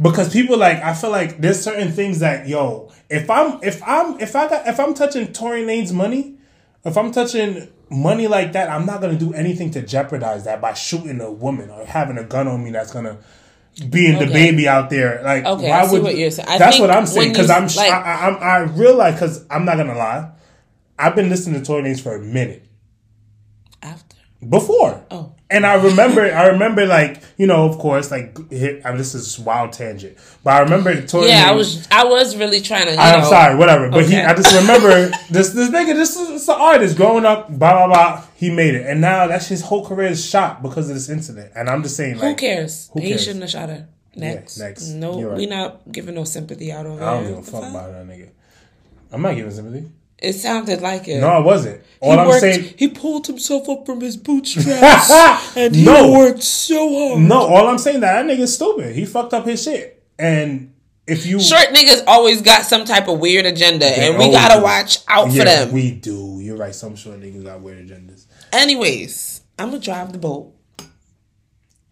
Because 0.00 0.32
people 0.32 0.56
like 0.56 0.78
I 0.82 0.94
feel 0.94 1.10
like 1.10 1.38
there's 1.40 1.60
certain 1.60 1.90
things 1.92 2.20
that 2.20 2.48
yo, 2.48 2.90
if 3.10 3.28
I'm 3.28 3.58
if 3.62 3.82
I'm 3.84 4.18
if 4.20 4.34
I 4.34 4.48
got 4.48 4.66
if 4.66 4.80
I'm 4.80 4.94
touching 4.94 5.32
Tory 5.32 5.62
Lanez 5.64 5.92
money, 5.92 6.36
if 6.84 6.96
I'm 6.96 7.12
touching 7.12 7.68
money 7.90 8.28
like 8.28 8.52
that, 8.52 8.70
I'm 8.70 8.86
not 8.86 9.00
gonna 9.02 9.18
do 9.18 9.34
anything 9.34 9.70
to 9.72 9.82
jeopardize 9.82 10.44
that 10.44 10.60
by 10.62 10.72
shooting 10.72 11.20
a 11.20 11.30
woman 11.30 11.68
or 11.68 11.84
having 11.84 12.16
a 12.16 12.24
gun 12.24 12.46
on 12.48 12.62
me 12.64 12.70
that's 12.70 12.92
gonna 12.92 13.18
being 13.90 14.18
the 14.18 14.26
baby 14.26 14.66
out 14.68 14.90
there. 14.90 15.22
Like 15.22 15.44
Okay, 15.44 15.68
why 15.68 15.90
would 15.90 16.02
what 16.02 16.16
you're 16.16 16.30
saying. 16.30 16.48
I 16.48 16.58
that's 16.58 16.76
think 16.76 16.88
what 16.88 16.96
I'm 16.96 17.06
saying 17.06 17.32
because 17.32 17.50
I'm 17.50 17.66
like- 17.66 17.92
I, 17.92 18.00
I, 18.00 18.26
I'm 18.26 18.42
I 18.42 18.58
realize 18.72 19.14
because 19.14 19.46
I'm 19.50 19.64
not 19.64 19.76
gonna 19.76 19.94
lie, 19.96 20.30
I've 20.98 21.14
been 21.14 21.28
listening 21.28 21.60
to 21.60 21.66
Tory 21.66 21.82
Lanez 21.82 22.00
for 22.00 22.16
a 22.16 22.20
minute 22.20 22.66
After. 23.82 24.16
before. 24.48 25.04
Oh. 25.10 25.34
And 25.50 25.64
I 25.64 25.74
remember, 25.82 26.22
I 26.22 26.48
remember, 26.48 26.84
like 26.84 27.22
you 27.38 27.46
know, 27.46 27.64
of 27.66 27.78
course, 27.78 28.10
like 28.10 28.34
this 28.50 29.14
is 29.14 29.38
wild 29.38 29.72
tangent, 29.72 30.18
but 30.44 30.52
I 30.52 30.60
remember 30.60 31.00
Tory. 31.06 31.28
Yeah, 31.28 31.50
I 31.50 31.52
was 31.52 31.88
I 31.90 32.04
was 32.04 32.36
really 32.36 32.60
trying 32.60 32.86
to. 32.86 32.92
You 32.92 32.98
I'm 32.98 33.24
sorry, 33.24 33.56
whatever. 33.56 33.88
But 33.90 34.04
he, 34.04 34.16
I 34.16 34.34
just 34.34 34.54
remember 34.54 35.08
this 35.30 35.50
this 35.50 35.70
nigga, 35.70 35.94
this 35.94 36.16
is 36.16 36.28
this 36.28 36.48
an 36.48 36.56
artist 36.60 36.98
growing 36.98 37.24
up, 37.24 37.48
blah 37.48 37.72
blah 37.72 37.86
blah. 37.86 38.24
He 38.34 38.50
made 38.50 38.74
it, 38.74 38.86
and 38.86 39.00
now 39.00 39.26
that's 39.26 39.46
his 39.46 39.62
whole 39.62 39.86
career 39.86 40.08
is 40.08 40.22
shot 40.22 40.62
because 40.62 40.90
of 40.90 40.94
this 40.94 41.08
incident. 41.08 41.52
And 41.54 41.70
I'm 41.70 41.82
just 41.82 41.96
saying, 41.96 42.18
like, 42.18 42.28
Who 42.28 42.34
cares? 42.36 42.90
who 42.92 43.00
He 43.00 43.16
shouldn't 43.16 43.40
have 43.40 43.50
shot 43.50 43.70
her. 43.70 43.88
Next. 44.14 44.58
next. 44.58 44.88
No, 44.88 45.22
right. 45.22 45.36
we 45.36 45.46
not 45.46 45.90
giving 45.90 46.14
no 46.14 46.24
sympathy 46.24 46.72
out 46.72 46.86
over 46.86 47.02
I 47.02 47.14
don't 47.14 47.28
give 47.28 47.38
a 47.38 47.42
fuck 47.42 47.70
about 47.70 47.92
that 47.92 48.06
nigga. 48.06 48.30
I'm 49.12 49.22
not 49.22 49.34
giving 49.34 49.52
sympathy. 49.52 49.90
It 50.20 50.32
sounded 50.32 50.80
like 50.80 51.06
it. 51.06 51.20
No, 51.20 51.28
I 51.28 51.38
wasn't. 51.38 51.80
All 52.00 52.12
he 52.12 52.18
I'm 52.18 52.26
worked, 52.26 52.40
saying, 52.40 52.74
he 52.76 52.88
pulled 52.88 53.26
himself 53.26 53.68
up 53.68 53.86
from 53.86 54.00
his 54.00 54.16
bootstraps 54.26 55.56
and 55.56 55.74
he 55.76 55.84
No. 55.84 56.10
worked 56.12 56.42
so 56.42 57.08
hard. 57.10 57.20
no, 57.22 57.38
all 57.40 57.68
I'm 57.68 57.78
saying 57.78 58.00
that 58.00 58.26
that 58.26 58.36
nigga's 58.38 58.54
stupid. 58.54 58.94
He 58.96 59.04
fucked 59.04 59.32
up 59.34 59.46
his 59.46 59.62
shit, 59.62 60.02
and 60.18 60.74
if 61.06 61.24
you 61.24 61.38
Short 61.40 61.68
niggas 61.68 62.02
always 62.06 62.42
got 62.42 62.64
some 62.64 62.84
type 62.84 63.06
of 63.08 63.18
weird 63.20 63.46
agenda, 63.46 63.86
and 63.86 64.18
we 64.18 64.30
gotta 64.32 64.58
do. 64.58 64.64
watch 64.64 64.98
out 65.08 65.28
for 65.30 65.44
them. 65.44 65.72
we 65.72 65.92
do. 65.92 66.40
You're 66.42 66.56
right. 66.56 66.74
Some 66.74 66.96
short 66.96 67.20
niggas 67.20 67.44
got 67.44 67.60
weird 67.60 67.86
agendas. 67.88 68.26
Anyways, 68.52 69.42
I'm 69.58 69.70
gonna 69.70 69.80
drive 69.80 70.12
the 70.12 70.18
boat 70.18 70.52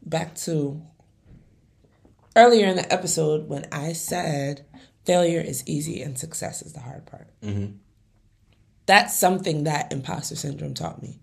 back 0.05 0.35
to 0.37 0.83
earlier 2.37 2.67
in 2.67 2.77
the 2.77 2.93
episode 2.93 3.49
when 3.49 3.67
I 3.73 3.93
said 3.93 4.67
failure 5.05 5.41
is 5.41 5.63
easy 5.67 6.03
and 6.03 6.19
success 6.19 6.61
is 6.63 6.73
the 6.73 6.81
hard 6.81 7.07
part. 7.07 7.29
Mm-hmm. 7.43 7.77
That's 8.87 9.17
something 9.19 9.65
that 9.65 9.93
imposter 9.93 10.37
syndrome 10.37 10.75
taught 10.75 11.03
me. 11.03 11.19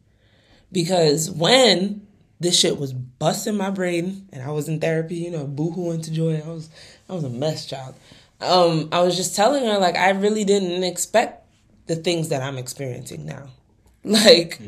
Because 0.72 1.32
when 1.32 2.06
this 2.40 2.60
shit 2.60 2.78
was 2.78 2.94
busting 2.94 3.56
my 3.56 3.70
brain 3.70 4.28
and 4.34 4.44
I 4.44 4.52
was 4.52 4.68
in 4.68 4.80
therapy, 4.80 5.16
you 5.16 5.32
know, 5.32 5.48
boohooing 5.48 6.04
to 6.04 6.12
joy, 6.12 6.42
I 6.44 6.48
was 6.48 6.70
I 7.10 7.14
was 7.14 7.24
a 7.24 7.30
mess 7.30 7.66
child. 7.66 7.96
Um, 8.42 8.90
I 8.92 9.02
was 9.02 9.16
just 9.16 9.36
telling 9.36 9.66
her 9.66 9.78
like 9.80 9.96
I 9.96 10.10
really 10.10 10.44
didn't 10.44 10.84
expect 10.84 11.48
the 11.88 11.96
things 11.96 12.30
that 12.30 12.42
I'm 12.42 12.58
experiencing 12.58 13.26
now. 13.26 13.48
Like 14.06 14.60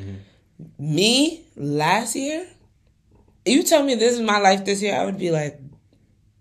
me 0.80 1.44
last 1.58 2.16
year, 2.16 2.48
you 3.46 3.64
tell 3.64 3.84
me 3.84 3.96
this 3.96 4.14
is 4.14 4.22
my 4.22 4.38
life 4.40 4.64
this 4.64 4.82
year, 4.82 4.96
I 4.96 5.04
would 5.04 5.20
be 5.20 5.30
like, 5.30 5.60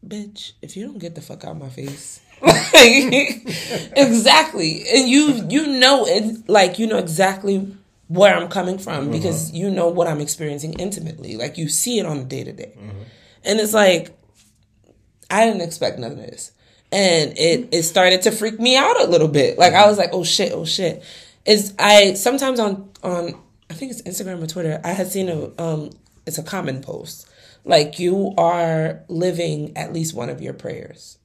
bitch, 0.07 0.53
if 0.63 0.77
you 0.77 0.87
don't 0.87 0.99
get 0.99 1.17
the 1.17 1.21
fuck 1.21 1.45
out 1.45 1.53
of 1.53 1.59
my 1.59 1.71
face. 1.71 2.21
Like, 2.43 3.93
exactly. 3.97 4.85
And 4.95 5.09
you 5.09 5.47
you 5.49 5.67
know 5.79 6.07
it 6.07 6.49
like 6.49 6.79
you 6.79 6.87
know 6.87 6.99
exactly 6.99 7.75
where 8.09 8.37
I'm 8.37 8.49
coming 8.49 8.79
from 8.79 9.11
because 9.11 9.53
you 9.53 9.71
know 9.71 9.89
what 9.89 10.07
I'm 10.07 10.21
experiencing 10.21 10.75
intimately. 10.75 11.37
Like 11.37 11.59
you 11.59 11.69
see 11.69 11.99
it 11.99 12.07
on 12.07 12.19
a 12.19 12.25
day 12.25 12.45
to 12.45 12.53
day. 12.53 12.77
And 13.45 13.61
it's 13.61 13.75
like 13.75 14.17
I 15.31 15.47
didn't 15.47 15.63
expect 15.63 15.99
none 15.99 16.13
of 16.13 16.19
this. 16.19 16.53
And 16.93 17.33
it 17.37 17.69
it 17.73 17.83
started 17.85 18.23
to 18.23 18.31
freak 18.31 18.61
me 18.61 18.77
out 18.77 19.01
a 19.01 19.07
little 19.07 19.29
bit. 19.29 19.59
Like 19.59 19.73
I 19.73 19.87
was 19.87 19.99
like, 19.99 20.11
oh 20.13 20.25
shit, 20.25 20.53
oh 20.53 20.65
shit. 20.65 21.03
Is 21.45 21.75
I 21.79 22.15
sometimes 22.15 22.61
on 22.61 22.91
on 23.03 23.35
I 23.71 23.75
think 23.75 23.91
it's 23.91 24.03
Instagram 24.03 24.43
or 24.43 24.47
Twitter, 24.47 24.81
I 24.85 24.93
had 24.93 25.09
seen 25.09 25.29
a 25.29 25.51
um 25.61 25.91
it's 26.27 26.39
a 26.39 26.43
common 26.43 26.83
post. 26.83 27.29
Like 27.65 27.99
you 27.99 28.35
are 28.37 29.01
living 29.09 29.77
at 29.77 29.93
least 29.93 30.15
one 30.15 30.29
of 30.29 30.41
your 30.41 30.53
prayers. 30.53 31.19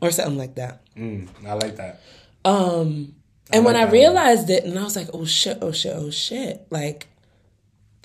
Or 0.00 0.10
something 0.10 0.38
like 0.38 0.56
that. 0.56 0.82
Mm, 0.96 1.28
I 1.46 1.52
like 1.54 1.76
that. 1.76 2.00
Um 2.44 3.14
and 3.52 3.64
when 3.64 3.74
like 3.74 3.82
I 3.82 3.86
that. 3.86 3.92
realized 3.92 4.50
it 4.50 4.64
and 4.64 4.78
I 4.78 4.82
was 4.82 4.96
like, 4.96 5.08
oh 5.12 5.24
shit, 5.24 5.58
oh 5.60 5.72
shit, 5.72 5.94
oh 5.94 6.10
shit. 6.10 6.66
Like 6.70 7.08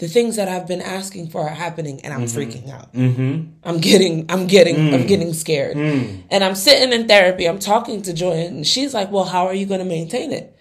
the 0.01 0.07
things 0.07 0.35
that 0.37 0.47
I've 0.47 0.67
been 0.67 0.81
asking 0.81 1.29
for 1.29 1.41
are 1.41 1.53
happening 1.53 2.01
and 2.03 2.11
I'm 2.11 2.23
freaking 2.23 2.71
out. 2.71 2.91
Mm-hmm. 2.91 3.51
I'm 3.63 3.79
getting, 3.79 4.25
I'm 4.29 4.47
getting, 4.47 4.95
I'm 4.95 5.05
getting 5.05 5.31
scared. 5.31 5.77
And 5.77 6.43
I'm 6.43 6.55
sitting 6.55 6.91
in 6.91 7.07
therapy, 7.07 7.47
I'm 7.47 7.59
talking 7.59 8.01
to 8.01 8.11
Joy, 8.13 8.47
and 8.47 8.65
she's 8.65 8.95
like, 8.95 9.11
Well, 9.11 9.25
how 9.25 9.45
are 9.45 9.53
you 9.53 9.67
going 9.67 9.79
to 9.79 9.85
maintain 9.85 10.31
it? 10.31 10.57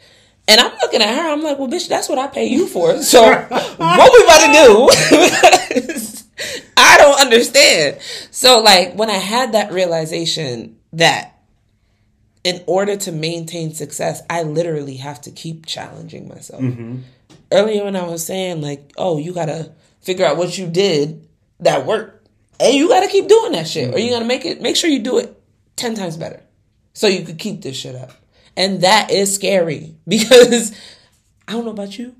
And 0.47 0.61
I'm 0.61 0.72
looking 0.82 1.01
at 1.01 1.14
her, 1.14 1.32
I'm 1.32 1.43
like, 1.43 1.59
Well, 1.59 1.68
bitch, 1.68 1.88
that's 1.88 2.07
what 2.07 2.18
I 2.18 2.26
pay 2.26 2.49
you 2.49 2.66
for. 2.66 3.01
So 3.03 3.22
what 3.49 4.12
we 4.12 4.24
about 4.24 4.45
to 4.45 4.53
do? 4.53 4.88
I 6.76 6.99
don't 6.99 7.20
understand. 7.20 7.99
So, 8.30 8.61
like, 8.61 8.95
when 8.95 9.09
I 9.09 9.18
had 9.18 9.53
that 9.53 9.72
realization 9.72 10.76
that 10.93 11.41
in 12.43 12.62
order 12.66 12.97
to 12.97 13.12
maintain 13.12 13.74
success, 13.74 14.22
I 14.30 14.43
literally 14.43 14.97
have 14.97 15.20
to 15.22 15.30
keep 15.30 15.66
challenging 15.66 16.28
myself. 16.28 16.62
Mm-hmm. 16.62 16.99
Earlier, 17.53 17.84
when 17.84 17.97
I 17.97 18.07
was 18.07 18.24
saying, 18.24 18.61
like, 18.61 18.93
oh, 18.97 19.18
you 19.18 19.32
got 19.32 19.47
to 19.47 19.72
figure 20.01 20.24
out 20.24 20.36
what 20.36 20.57
you 20.57 20.66
did 20.68 21.28
that 21.61 21.84
worked. 21.86 22.28
And 22.59 22.74
you 22.74 22.88
got 22.88 23.01
to 23.01 23.09
keep 23.09 23.28
doing 23.28 23.53
that 23.53 23.66
shit, 23.66 23.95
or 23.95 23.99
you 23.99 24.07
mm-hmm. 24.07 24.14
got 24.14 24.18
to 24.20 24.24
make 24.26 24.45
it, 24.45 24.61
make 24.61 24.76
sure 24.76 24.91
you 24.91 25.01
do 25.01 25.18
it 25.18 25.41
10 25.76 25.95
times 25.95 26.16
better 26.16 26.43
so 26.93 27.07
you 27.07 27.24
could 27.24 27.38
keep 27.38 27.62
this 27.62 27.76
shit 27.76 27.95
up. 27.95 28.12
And 28.57 28.82
that 28.82 29.11
is 29.11 29.34
scary 29.34 29.97
because 30.09 30.72
I 31.49 31.53
don't 31.53 31.64
know 31.64 31.70
about 31.70 31.99
you, 31.99 32.14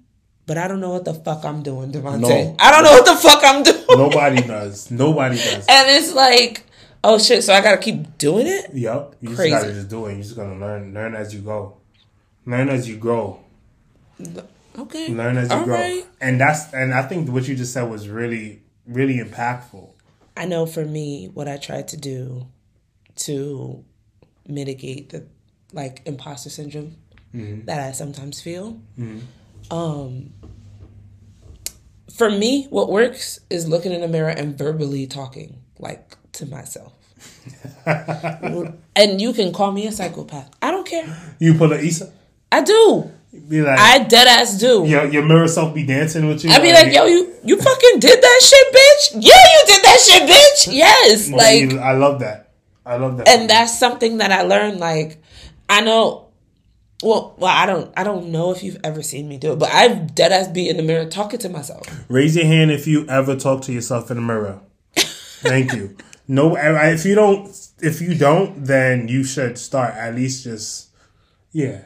but 0.47 0.59
I 0.59 0.68
don't 0.68 0.81
know 0.81 0.91
what 0.91 1.05
the 1.05 1.14
fuck 1.14 1.45
I'm 1.45 1.62
doing, 1.62 1.93
Devontae. 1.93 2.21
No. 2.21 2.57
I 2.59 2.71
don't 2.71 2.85
know 2.85 2.93
what 2.93 3.07
the 3.07 3.16
fuck 3.16 3.43
I'm 3.45 3.62
doing. 3.62 3.85
Nobody 3.91 4.43
does. 4.47 4.91
Nobody 4.91 5.37
does. 5.37 5.66
And 5.68 5.91
it's 5.91 6.12
like, 6.12 6.64
oh 7.05 7.18
shit, 7.18 7.42
so 7.44 7.53
I 7.55 7.61
got 7.61 7.72
to 7.72 7.78
keep 7.78 8.18
doing 8.18 8.46
it? 8.46 8.70
Yep. 8.74 9.16
You 9.20 9.34
Crazy. 9.34 9.51
just 9.51 9.62
gotta 9.62 9.74
just 9.74 9.88
do 9.88 10.07
it. 10.07 10.12
You're 10.14 10.22
just 10.22 10.36
gonna 10.36 10.59
learn 10.59 10.92
learn 10.94 11.14
as 11.14 11.34
you 11.34 11.40
go. 11.40 11.76
Learn 12.46 12.68
as 12.68 12.88
you 12.88 12.96
grow. 12.96 13.40
Okay. 14.78 15.09
Learn 15.09 15.36
as 15.36 15.51
you 15.51 15.57
All 15.57 15.64
grow. 15.64 15.74
right. 15.74 16.07
And 16.20 16.40
that's 16.40 16.72
and 16.72 16.94
I 16.94 17.03
think 17.03 17.28
what 17.30 17.46
you 17.48 17.55
just 17.57 17.72
said 17.72 17.82
was 17.90 18.09
really, 18.09 18.62
really 18.86 19.18
impactful. 19.18 19.92
I 20.36 20.46
know 20.46 20.64
for 20.66 20.84
me, 20.84 21.26
what 21.32 21.48
I 21.48 21.57
tried 21.59 21.88
to 21.88 21.96
do 21.96 22.46
to 23.16 23.84
mitigate 24.46 25.11
the 25.11 25.26
like 25.72 26.03
imposter 26.07 26.51
syndrome 26.51 26.96
that 27.32 27.78
I 27.80 27.92
sometimes 27.92 28.40
feel 28.40 28.80
Um, 29.70 30.32
for 32.12 32.28
me, 32.30 32.66
what 32.70 32.90
works 32.90 33.38
is 33.51 33.68
looking 33.68 33.92
in 33.92 34.01
the 34.01 34.09
mirror 34.09 34.30
and 34.30 34.57
verbally 34.59 35.07
talking, 35.07 35.59
like 35.78 36.16
to 36.33 36.47
myself. 36.47 36.93
and 38.97 39.20
you 39.20 39.33
can 39.33 39.53
call 39.53 39.72
me 39.72 39.87
a 39.87 39.93
psychopath. 39.93 40.51
I 40.62 40.70
don't 40.70 40.87
care. 40.87 41.07
You 41.39 41.55
pull 41.55 41.72
a 41.72 41.76
Issa? 41.76 42.12
I 42.53 42.62
do. 42.62 43.11
Be 43.49 43.62
like, 43.62 43.78
I 43.78 43.99
dead 44.05 44.26
ass 44.26 44.59
do. 44.59 44.85
your, 44.87 45.07
your 45.07 45.22
mirror 45.22 45.47
self 45.47 45.72
be 45.72 45.85
dancing 45.87 46.26
with 46.26 46.43
you? 46.45 46.51
I 46.51 46.59
be 46.61 46.72
like, 46.72 46.93
yo, 46.93 47.05
you 47.07 47.33
you 47.45 47.57
fucking 47.57 48.01
did 48.01 48.20
that 48.20 48.41
shit, 48.43 48.74
bitch. 48.74 49.22
Yeah, 49.22 49.35
you 49.35 49.62
did 49.66 49.85
that 49.85 50.01
shit, 50.01 50.22
bitch. 50.28 50.74
Yes, 50.74 51.28
Well, 51.28 51.37
like, 51.39 51.70
you- 51.72 51.78
I 51.78 51.93
love 51.93 52.20
that. 52.20 52.49
I 52.85 52.97
love 52.97 53.18
that. 53.18 53.28
and 53.28 53.49
that's 53.49 53.78
something 53.78 54.18
that 54.18 54.33
I 54.33 54.43
learned. 54.43 54.81
Like, 54.81 55.22
I 55.68 55.81
know. 55.81 56.26
Well, 57.05 57.35
well, 57.39 57.51
I 57.55 57.64
don't, 57.66 57.91
I 57.97 58.03
don't 58.05 58.31
know 58.33 58.51
if 58.51 58.62
you've 58.64 58.78
ever 58.85 59.03
seen 59.03 59.28
me 59.28 59.39
do 59.39 59.53
it, 59.53 59.59
but 59.59 59.70
I've 59.70 60.14
dead 60.14 60.33
ass 60.33 60.49
be 60.49 60.68
in 60.68 60.76
the 60.76 60.83
mirror 60.83 61.07
talking 61.07 61.39
to 61.41 61.49
myself. 61.49 61.87
Raise 62.11 62.35
your 62.37 62.45
hand 62.47 62.70
if 62.72 62.87
you 62.87 63.07
ever 63.09 63.37
talk 63.37 63.62
to 63.62 63.72
yourself 63.72 64.11
in 64.11 64.16
the 64.16 64.22
mirror. 64.22 64.61
Thank 64.97 65.72
you. 65.72 65.97
No, 66.31 66.55
if 66.57 67.05
you 67.05 67.16
don't, 67.16 67.49
if 67.83 68.01
you 68.01 68.14
don't, 68.14 68.64
then 68.64 69.09
you 69.09 69.24
should 69.24 69.59
start 69.59 69.95
at 69.95 70.14
least 70.14 70.45
just, 70.45 70.91
yeah. 71.51 71.81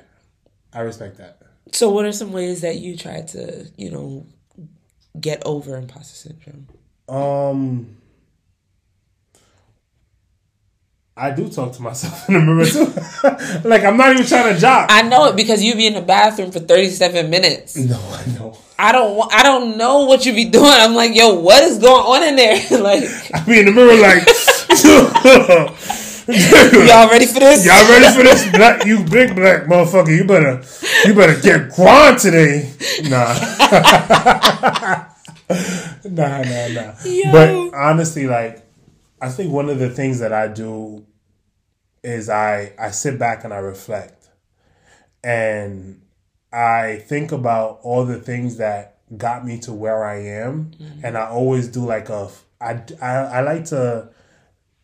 I 0.70 0.80
respect 0.80 1.16
that. 1.16 1.38
So, 1.72 1.88
what 1.88 2.04
are 2.04 2.12
some 2.12 2.30
ways 2.30 2.60
that 2.60 2.76
you 2.76 2.94
try 2.94 3.22
to, 3.22 3.66
you 3.78 3.90
know, 3.90 4.26
get 5.18 5.42
over 5.46 5.78
imposter 5.78 6.28
syndrome? 6.28 6.68
Um, 7.08 7.96
I 11.16 11.30
do 11.30 11.48
talk 11.48 11.72
to 11.72 11.82
myself 11.82 12.28
in 12.28 12.34
the 12.34 12.40
mirror 12.40 12.66
too. 12.66 13.64
like 13.68 13.82
I'm 13.82 13.96
not 13.96 14.12
even 14.12 14.26
trying 14.26 14.52
to 14.52 14.60
job. 14.60 14.88
I 14.90 15.00
know 15.00 15.24
it 15.30 15.36
because 15.36 15.62
you 15.62 15.74
be 15.74 15.86
in 15.86 15.94
the 15.94 16.02
bathroom 16.02 16.52
for 16.52 16.60
thirty 16.60 16.90
seven 16.90 17.30
minutes. 17.30 17.76
no, 17.76 17.96
I 17.96 18.26
know. 18.38 18.58
I 18.78 18.92
don't, 18.92 19.16
wa- 19.16 19.28
I 19.30 19.42
don't 19.42 19.76
know 19.76 20.04
what 20.04 20.26
you 20.26 20.34
be 20.34 20.46
doing. 20.46 20.66
I'm 20.66 20.94
like, 20.94 21.14
yo, 21.14 21.34
what 21.34 21.62
is 21.62 21.78
going 21.78 21.92
on 21.92 22.22
in 22.28 22.36
there? 22.36 22.56
like, 22.80 23.04
I 23.34 23.44
be 23.44 23.60
in 23.60 23.66
the 23.66 23.72
mirror 23.72 23.94
like, 24.00 24.26
y'all 26.26 27.08
ready 27.08 27.26
for 27.26 27.38
this? 27.40 27.64
Y'all 27.66 27.88
ready 27.88 28.16
for 28.16 28.22
this? 28.22 28.50
Black, 28.56 28.84
you 28.86 29.04
big 29.04 29.34
black 29.36 29.64
motherfucker. 29.64 30.16
You 30.16 30.24
better, 30.24 30.62
you 31.06 31.14
better 31.14 31.38
get 31.40 31.70
grind 31.74 32.18
today. 32.18 32.72
Nah, 33.04 33.34
nah, 36.04 36.42
nah, 36.42 36.68
nah. 36.68 36.92
Yo. 37.04 37.30
But 37.70 37.74
honestly, 37.76 38.26
like, 38.26 38.66
I 39.20 39.28
think 39.28 39.52
one 39.52 39.68
of 39.68 39.78
the 39.78 39.90
things 39.90 40.18
that 40.20 40.32
I 40.32 40.48
do 40.48 41.04
is 42.02 42.28
I 42.28 42.72
I 42.78 42.90
sit 42.90 43.18
back 43.18 43.44
and 43.44 43.52
I 43.52 43.58
reflect, 43.58 44.28
and 45.22 46.00
I 46.54 47.02
think 47.06 47.32
about 47.32 47.80
all 47.82 48.04
the 48.04 48.20
things 48.20 48.58
that 48.58 48.98
got 49.16 49.44
me 49.44 49.58
to 49.60 49.72
where 49.72 50.04
I 50.04 50.20
am, 50.22 50.70
mm-hmm. 50.78 51.04
and 51.04 51.18
I 51.18 51.28
always 51.28 51.68
do 51.68 51.84
like 51.84 52.08
a 52.08 52.30
I 52.60 52.80
I, 53.02 53.10
I 53.10 53.40
like 53.40 53.64
to 53.66 54.08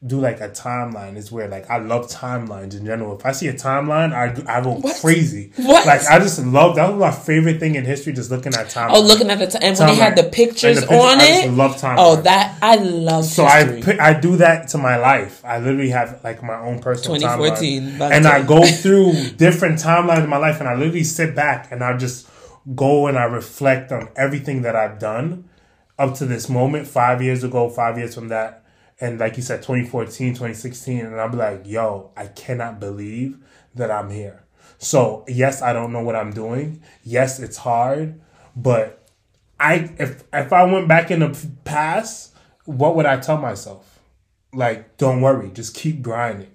do 0.07 0.19
like 0.19 0.41
a 0.41 0.49
timeline 0.49 1.17
is 1.17 1.31
where 1.31 1.47
like 1.47 1.69
I 1.69 1.77
love 1.77 2.11
timelines 2.11 2.75
in 2.75 2.87
general. 2.87 3.19
If 3.19 3.27
I 3.27 3.33
see 3.33 3.49
a 3.49 3.53
timeline, 3.53 4.15
I 4.15 4.33
I 4.51 4.63
go 4.63 4.81
crazy. 5.01 5.53
What? 5.57 5.87
Like 5.87 6.03
I 6.07 6.19
just 6.19 6.43
love 6.43 6.77
that 6.77 6.89
was 6.91 6.99
my 6.99 7.11
favorite 7.11 7.61
thing 7.61 7.75
in 7.75 7.85
history, 7.85 8.15
just 8.15 8.31
looking 8.31 8.55
at 8.55 8.61
oh, 8.61 8.81
timelines. 8.81 8.91
Oh, 8.95 9.01
looking 9.03 9.29
at 9.29 9.39
the 9.39 9.47
time, 9.47 9.63
and 9.63 9.79
when 9.79 9.89
they 9.89 9.95
had 9.97 10.17
the 10.17 10.23
pictures 10.23 10.81
the 10.81 10.87
picture- 10.87 10.97
on 10.97 11.19
I 11.21 11.27
just 11.27 11.45
it. 11.45 11.51
love 11.51 11.77
timelines. 11.77 11.97
Oh, 11.99 12.17
that 12.23 12.59
I 12.63 12.77
love. 12.77 13.27
So 13.27 13.45
I 13.45 13.83
I 14.01 14.19
do 14.19 14.37
that 14.39 14.69
to 14.69 14.79
my 14.79 14.97
life. 14.97 15.45
I 15.45 15.59
literally 15.59 15.91
have 15.91 16.25
like 16.25 16.43
my 16.43 16.59
own 16.59 16.81
personal 16.81 17.19
2014, 17.19 17.83
timeline, 17.83 18.11
and 18.11 18.27
I 18.27 18.43
go 18.43 18.65
through 18.65 19.13
different 19.37 19.81
timelines 19.81 20.25
in 20.25 20.31
my 20.31 20.39
life, 20.39 20.61
and 20.61 20.69
I 20.69 20.77
literally 20.77 21.05
sit 21.05 21.35
back 21.35 21.71
and 21.71 21.85
I 21.85 21.95
just 21.99 22.27
go 22.75 23.07
and 23.07 23.19
I 23.19 23.25
reflect 23.25 23.93
on 23.93 24.09
everything 24.17 24.63
that 24.63 24.75
I've 24.75 24.99
done 24.99 25.45
up 25.99 26.15
to 26.15 26.25
this 26.25 26.49
moment, 26.49 26.87
five 26.87 27.21
years 27.21 27.45
ago, 27.45 27.69
five 27.69 27.99
years 27.99 28.15
from 28.15 28.29
that, 28.29 28.60
and 29.01 29.19
like 29.19 29.37
you 29.37 29.43
said, 29.43 29.63
2014, 29.63 30.35
2016, 30.35 31.07
and 31.07 31.21
I'm 31.21 31.33
like, 31.33 31.63
yo, 31.67 32.11
I 32.17 32.27
cannot 32.27 32.79
believe 32.79 33.39
that 33.75 33.91
I'm 33.91 34.11
here. 34.11 34.45
So 34.79 35.25
yes, 35.29 35.63
I 35.63 35.73
don't 35.73 35.93
know 35.93 36.03
what 36.03 36.17
I'm 36.17 36.33
doing. 36.33 36.83
Yes, 37.03 37.39
it's 37.39 37.59
hard, 37.59 38.21
but 38.55 39.07
I 39.59 39.91
if 39.99 40.25
if 40.33 40.53
I 40.53 40.65
went 40.65 40.89
back 40.89 41.11
in 41.11 41.21
the 41.21 41.49
past, 41.65 42.35
what 42.65 42.97
would 42.97 43.07
I 43.07 43.19
tell 43.19 43.39
myself? 43.39 44.01
Like, 44.53 44.97
don't 44.97 45.21
worry, 45.21 45.51
just 45.51 45.75
keep 45.75 46.03
grinding. 46.03 46.51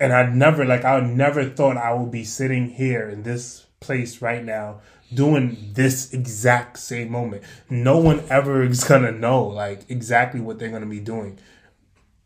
And 0.00 0.12
I 0.12 0.28
never 0.28 0.64
like 0.64 0.84
I 0.84 1.00
never 1.00 1.44
thought 1.44 1.76
I 1.76 1.92
would 1.92 2.10
be 2.10 2.24
sitting 2.24 2.70
here 2.70 3.08
in 3.08 3.22
this 3.22 3.66
place 3.80 4.22
right 4.22 4.44
now 4.44 4.80
doing 5.12 5.70
this 5.72 6.12
exact 6.12 6.78
same 6.78 7.10
moment. 7.10 7.42
No 7.70 7.98
one 7.98 8.24
ever 8.28 8.62
is 8.62 8.84
gonna 8.84 9.12
know 9.12 9.44
like 9.46 9.88
exactly 9.88 10.40
what 10.40 10.58
they're 10.58 10.70
gonna 10.70 10.86
be 10.86 11.00
doing, 11.00 11.38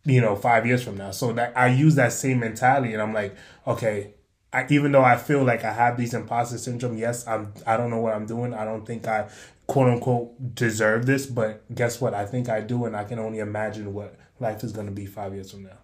you 0.04 0.20
know, 0.20 0.36
five 0.36 0.66
years 0.66 0.82
from 0.82 0.96
now. 0.96 1.10
So 1.10 1.32
that 1.32 1.56
I 1.56 1.68
use 1.68 1.94
that 1.96 2.12
same 2.12 2.40
mentality 2.40 2.92
and 2.92 3.02
I'm 3.02 3.12
like, 3.12 3.36
okay, 3.66 4.14
I, 4.52 4.66
even 4.70 4.92
though 4.92 5.04
I 5.04 5.16
feel 5.16 5.44
like 5.44 5.64
I 5.64 5.72
have 5.72 5.96
these 5.96 6.14
imposter 6.14 6.58
syndrome, 6.58 6.96
yes, 6.96 7.26
I'm 7.26 7.52
I 7.66 7.76
don't 7.76 7.90
know 7.90 8.00
what 8.00 8.14
I'm 8.14 8.26
doing. 8.26 8.54
I 8.54 8.64
don't 8.64 8.84
think 8.84 9.06
I 9.06 9.28
quote 9.66 9.88
unquote 9.88 10.54
deserve 10.54 11.06
this, 11.06 11.26
but 11.26 11.62
guess 11.74 12.00
what? 12.00 12.14
I 12.14 12.26
think 12.26 12.48
I 12.48 12.60
do, 12.60 12.86
and 12.86 12.96
I 12.96 13.04
can 13.04 13.18
only 13.18 13.38
imagine 13.38 13.94
what 13.94 14.16
life 14.40 14.64
is 14.64 14.72
to 14.72 14.82
be 14.82 15.06
five 15.06 15.32
years 15.34 15.50
from 15.52 15.64
now. 15.64 15.78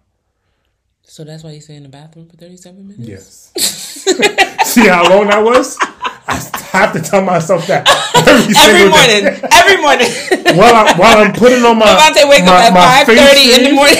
So 1.03 1.23
that's 1.23 1.43
why 1.43 1.51
you 1.51 1.61
stay 1.61 1.75
in 1.75 1.83
the 1.83 1.89
bathroom 1.89 2.27
for 2.27 2.35
37 2.35 2.85
minutes? 2.85 3.07
Yes. 3.07 3.53
See 4.73 4.87
how 4.87 5.09
long 5.09 5.27
that 5.27 5.41
was? 5.41 5.77
I 6.27 6.35
have 6.71 6.93
to 6.93 7.01
tell 7.01 7.21
myself 7.21 7.65
that 7.67 7.87
every, 8.15 8.53
Every 8.59 8.89
morning. 8.89 9.23
day. 9.23 9.47
Every 9.51 9.77
morning. 9.81 10.57
While, 10.57 10.75
I, 10.75 10.93
while 10.97 11.17
I'm 11.19 11.33
putting 11.33 11.63
on 11.63 11.77
my 11.79 11.85
Devontae 11.85 12.29
wake 12.29 12.43
my, 12.43 12.67
up 12.67 12.73
at 12.75 13.05
face 13.07 13.19
5.30 13.19 13.57
in 13.57 13.63
the 13.63 13.71
morning. 13.73 13.97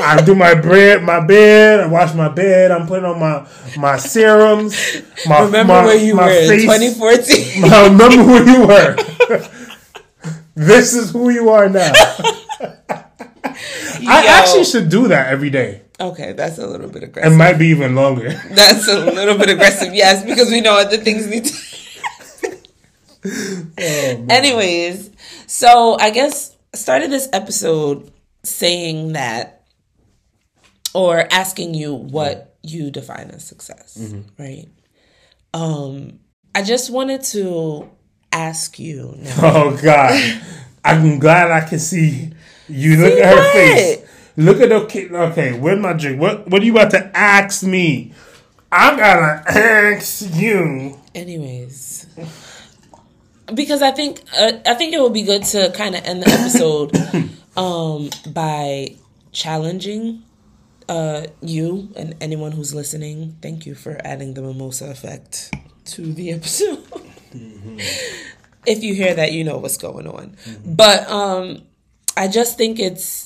I 0.00 0.22
do 0.24 0.34
my 0.34 0.54
bread, 0.54 1.02
my 1.02 1.24
bed. 1.24 1.80
I 1.80 1.86
wash 1.86 2.14
my 2.14 2.28
bed. 2.28 2.70
I'm 2.70 2.86
putting 2.86 3.04
on 3.04 3.20
my 3.20 3.46
my 3.76 3.96
serums. 3.98 4.74
My, 5.26 5.42
Remember 5.42 5.74
my, 5.74 5.84
where 5.84 5.96
you 5.96 6.16
were 6.16 6.30
in 6.30 6.60
2014? 6.60 7.64
I 7.64 7.86
remember 7.88 8.22
who 8.22 8.50
you 8.50 8.66
were. 8.66 8.96
this 10.54 10.94
is 10.94 11.10
who 11.12 11.30
you 11.30 11.50
are 11.50 11.68
now. 11.68 11.92
I 14.08 14.26
actually 14.28 14.64
should 14.64 14.88
do 14.88 15.08
that 15.08 15.28
every 15.28 15.50
day. 15.50 15.82
Okay, 15.98 16.32
that's 16.32 16.58
a 16.58 16.66
little 16.66 16.88
bit 16.88 17.04
aggressive. 17.04 17.32
It 17.32 17.36
might 17.36 17.54
be 17.54 17.68
even 17.68 17.94
longer. 17.94 18.28
That's 18.50 18.86
a 18.86 18.98
little 18.98 19.38
bit 19.38 19.48
aggressive, 19.48 19.94
yes, 19.94 20.22
because 20.22 20.50
we 20.50 20.60
know 20.60 20.78
other 20.78 20.98
things 20.98 21.26
need 21.26 21.46
to. 21.46 21.54
Anyways, 24.28 25.10
so 25.46 25.96
I 25.98 26.10
guess 26.10 26.54
I 26.74 26.76
started 26.76 27.10
this 27.10 27.28
episode 27.32 28.10
saying 28.42 29.14
that, 29.14 29.64
or 30.94 31.26
asking 31.30 31.72
you 31.74 31.94
what 31.94 32.56
you 32.62 32.90
define 32.90 33.30
as 33.30 33.44
success, 33.44 34.14
right? 34.38 34.68
Um, 35.54 36.20
I 36.54 36.62
just 36.62 36.90
wanted 36.90 37.22
to 37.24 37.90
ask 38.32 38.78
you 38.78 39.14
now. 39.18 39.34
Oh 39.42 39.80
God, 39.82 40.42
I'm 40.84 41.18
glad 41.18 41.50
I 41.50 41.66
can 41.66 41.78
see 41.78 42.32
you. 42.68 42.96
Look 42.98 43.14
See 43.14 43.20
at 43.22 43.34
her 43.34 43.36
what? 43.42 43.52
face. 43.52 44.05
Look 44.36 44.60
at 44.60 44.68
the 44.68 44.84
kid. 44.86 45.12
Okay, 45.12 45.58
where's 45.58 45.80
my 45.80 45.92
drink? 45.92 46.20
What 46.20 46.48
What 46.48 46.62
are 46.62 46.64
you 46.64 46.72
about 46.72 46.90
to 46.90 47.16
ask 47.16 47.62
me? 47.62 48.12
I 48.70 48.96
gotta 48.96 49.50
ask 49.50 50.34
you. 50.34 50.98
Anyways, 51.14 52.06
because 53.54 53.80
I 53.82 53.92
think 53.92 54.20
uh, 54.38 54.52
I 54.66 54.74
think 54.74 54.92
it 54.92 55.00
would 55.00 55.14
be 55.14 55.22
good 55.22 55.44
to 55.44 55.72
kind 55.72 55.94
of 55.94 56.04
end 56.04 56.22
the 56.22 56.30
episode 56.30 56.94
um, 57.56 58.10
by 58.32 58.96
challenging 59.32 60.22
uh, 60.88 61.26
you 61.40 61.88
and 61.96 62.14
anyone 62.20 62.52
who's 62.52 62.74
listening. 62.74 63.36
Thank 63.40 63.66
you 63.66 63.74
for 63.74 64.00
adding 64.04 64.34
the 64.34 64.42
mimosa 64.42 64.90
effect 64.90 65.54
to 65.86 66.12
the 66.12 66.32
episode. 66.32 66.84
if 68.66 68.82
you 68.82 68.94
hear 68.94 69.14
that, 69.14 69.32
you 69.32 69.44
know 69.44 69.58
what's 69.58 69.76
going 69.76 70.06
on. 70.06 70.36
But 70.64 71.08
um, 71.08 71.62
I 72.16 72.28
just 72.28 72.58
think 72.58 72.78
it's 72.78 73.25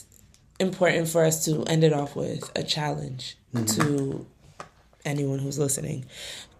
important 0.61 1.09
for 1.09 1.25
us 1.25 1.45
to 1.47 1.65
end 1.65 1.83
it 1.85 1.93
off 1.93 2.15
with 2.15 2.51
a 2.55 2.63
challenge 2.63 3.37
to 3.67 4.27
anyone 5.05 5.39
who's 5.39 5.59
listening. 5.59 6.05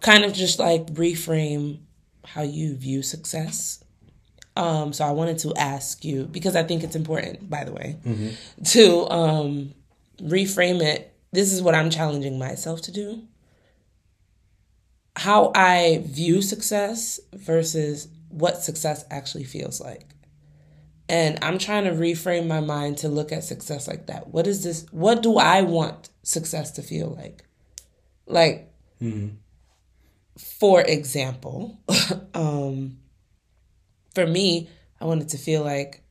Kind 0.01 0.25
of 0.25 0.33
just 0.33 0.59
like 0.59 0.87
reframe 0.87 1.79
how 2.25 2.41
you 2.41 2.75
view 2.75 3.01
success. 3.03 3.83
Um, 4.57 4.91
so 4.91 5.05
I 5.05 5.11
wanted 5.11 5.37
to 5.39 5.53
ask 5.55 6.03
you 6.03 6.25
because 6.25 6.55
I 6.55 6.63
think 6.63 6.83
it's 6.83 6.95
important, 6.95 7.49
by 7.49 7.63
the 7.63 7.71
way, 7.71 7.97
to 8.65 9.09
um, 9.09 9.73
reframe 10.21 10.81
it. 10.81 11.13
This 11.31 11.53
is 11.53 11.61
what 11.61 11.75
I'm 11.75 11.89
challenging 11.89 12.37
myself 12.37 12.81
to 12.83 12.91
do. 12.91 13.23
How 15.15 15.51
I 15.55 16.03
view 16.05 16.41
success 16.41 17.19
versus 17.33 18.07
what 18.29 18.61
success 18.63 19.05
actually 19.09 19.43
feels 19.45 19.79
like. 19.79 20.05
And 21.11 21.39
I'm 21.41 21.57
trying 21.57 21.83
to 21.83 21.91
reframe 21.91 22.47
my 22.47 22.61
mind 22.61 22.99
to 22.99 23.09
look 23.09 23.33
at 23.33 23.43
success 23.43 23.85
like 23.85 24.07
that. 24.07 24.29
What 24.29 24.47
is 24.47 24.63
this? 24.63 24.85
What 24.91 25.21
do 25.21 25.37
I 25.37 25.61
want 25.61 26.09
success 26.23 26.71
to 26.71 26.81
feel 26.81 27.09
like? 27.09 27.43
Like, 28.27 28.71
for 30.39 30.81
example, 30.81 31.77
um, 32.33 32.99
for 34.15 34.25
me, 34.25 34.69
I 35.01 35.05
want 35.05 35.21
it 35.21 35.29
to 35.29 35.37
feel 35.37 35.63
like 35.63 36.01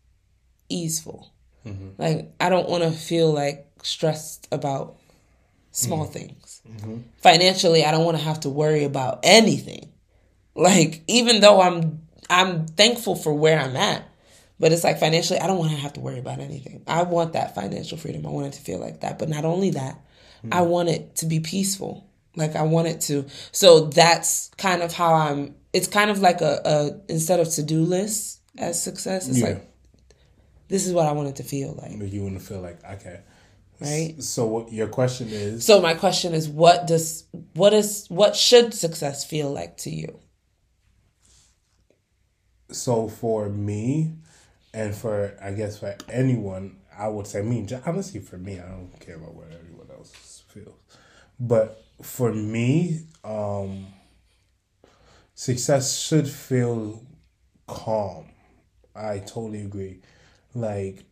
easeful. 0.68 1.32
Mm-hmm. 1.64 1.90
Like 1.96 2.34
I 2.38 2.50
don't 2.50 2.68
want 2.68 2.84
to 2.84 2.90
feel 2.90 3.32
like 3.32 3.66
stressed 3.82 4.48
about 4.52 4.96
small 5.70 6.04
mm-hmm. 6.04 6.12
things. 6.12 6.60
Mm-hmm. 6.68 6.96
Financially, 7.22 7.86
I 7.86 7.90
don't 7.90 8.04
want 8.04 8.18
to 8.18 8.24
have 8.24 8.40
to 8.40 8.50
worry 8.50 8.84
about 8.84 9.20
anything. 9.22 9.92
Like 10.54 11.02
even 11.06 11.40
though 11.40 11.62
I'm 11.62 12.02
I'm 12.28 12.66
thankful 12.66 13.16
for 13.16 13.32
where 13.32 13.58
I'm 13.58 13.76
at, 13.76 14.09
but 14.60 14.72
it's 14.72 14.84
like 14.84 15.00
financially, 15.00 15.40
I 15.40 15.46
don't 15.46 15.58
want 15.58 15.70
to 15.70 15.78
have 15.78 15.94
to 15.94 16.00
worry 16.00 16.18
about 16.18 16.38
anything. 16.38 16.82
I 16.86 17.02
want 17.02 17.32
that 17.32 17.54
financial 17.54 17.96
freedom. 17.96 18.26
I 18.26 18.28
want 18.28 18.48
it 18.48 18.52
to 18.58 18.60
feel 18.60 18.78
like 18.78 19.00
that. 19.00 19.18
But 19.18 19.30
not 19.30 19.46
only 19.46 19.70
that, 19.70 19.94
mm-hmm. 19.94 20.52
I 20.52 20.60
want 20.60 20.90
it 20.90 21.16
to 21.16 21.26
be 21.26 21.40
peaceful. 21.40 22.06
Like 22.36 22.54
I 22.54 22.62
want 22.62 22.86
it 22.86 23.00
to. 23.02 23.24
So 23.52 23.86
that's 23.86 24.50
kind 24.58 24.82
of 24.82 24.92
how 24.92 25.14
I'm. 25.14 25.54
It's 25.72 25.88
kind 25.88 26.10
of 26.10 26.20
like 26.20 26.42
a, 26.42 26.60
a 26.64 27.00
instead 27.10 27.40
of 27.40 27.48
to 27.50 27.62
do 27.62 27.82
lists 27.82 28.40
as 28.58 28.80
success. 28.80 29.28
It's 29.28 29.38
yeah. 29.38 29.46
like 29.46 29.70
this 30.68 30.86
is 30.86 30.92
what 30.92 31.06
I 31.06 31.12
want 31.12 31.28
it 31.28 31.36
to 31.36 31.42
feel 31.42 31.74
like. 31.80 32.12
You 32.12 32.22
want 32.22 32.38
to 32.38 32.44
feel 32.44 32.60
like 32.60 32.84
okay, 32.84 33.20
right? 33.80 34.22
So 34.22 34.46
what 34.46 34.72
your 34.72 34.88
question 34.88 35.28
is? 35.30 35.64
So 35.64 35.80
my 35.80 35.94
question 35.94 36.34
is, 36.34 36.48
what 36.48 36.86
does 36.86 37.24
what 37.54 37.72
is 37.72 38.06
what 38.08 38.36
should 38.36 38.74
success 38.74 39.24
feel 39.24 39.50
like 39.50 39.78
to 39.78 39.90
you? 39.90 40.20
So 42.70 43.08
for 43.08 43.48
me, 43.48 44.12
and 44.72 44.94
for 44.94 45.36
I 45.42 45.52
guess 45.52 45.78
for 45.78 45.96
anyone, 46.08 46.76
I 46.96 47.08
would 47.08 47.26
say 47.26 47.42
me. 47.42 47.66
Honestly, 47.84 48.20
for 48.20 48.38
me, 48.38 48.58
I 48.58 48.68
don't 48.68 48.98
care 49.00 49.16
about 49.16 49.34
what 49.34 49.48
everyone 49.52 49.88
else 49.92 50.42
feels, 50.48 50.78
but 51.38 51.84
for 52.02 52.32
me, 52.32 53.06
um, 53.24 53.86
success 55.34 55.98
should 55.98 56.28
feel 56.28 57.04
calm. 57.66 58.26
I 58.94 59.18
totally 59.18 59.62
agree. 59.62 60.00
Like, 60.54 61.04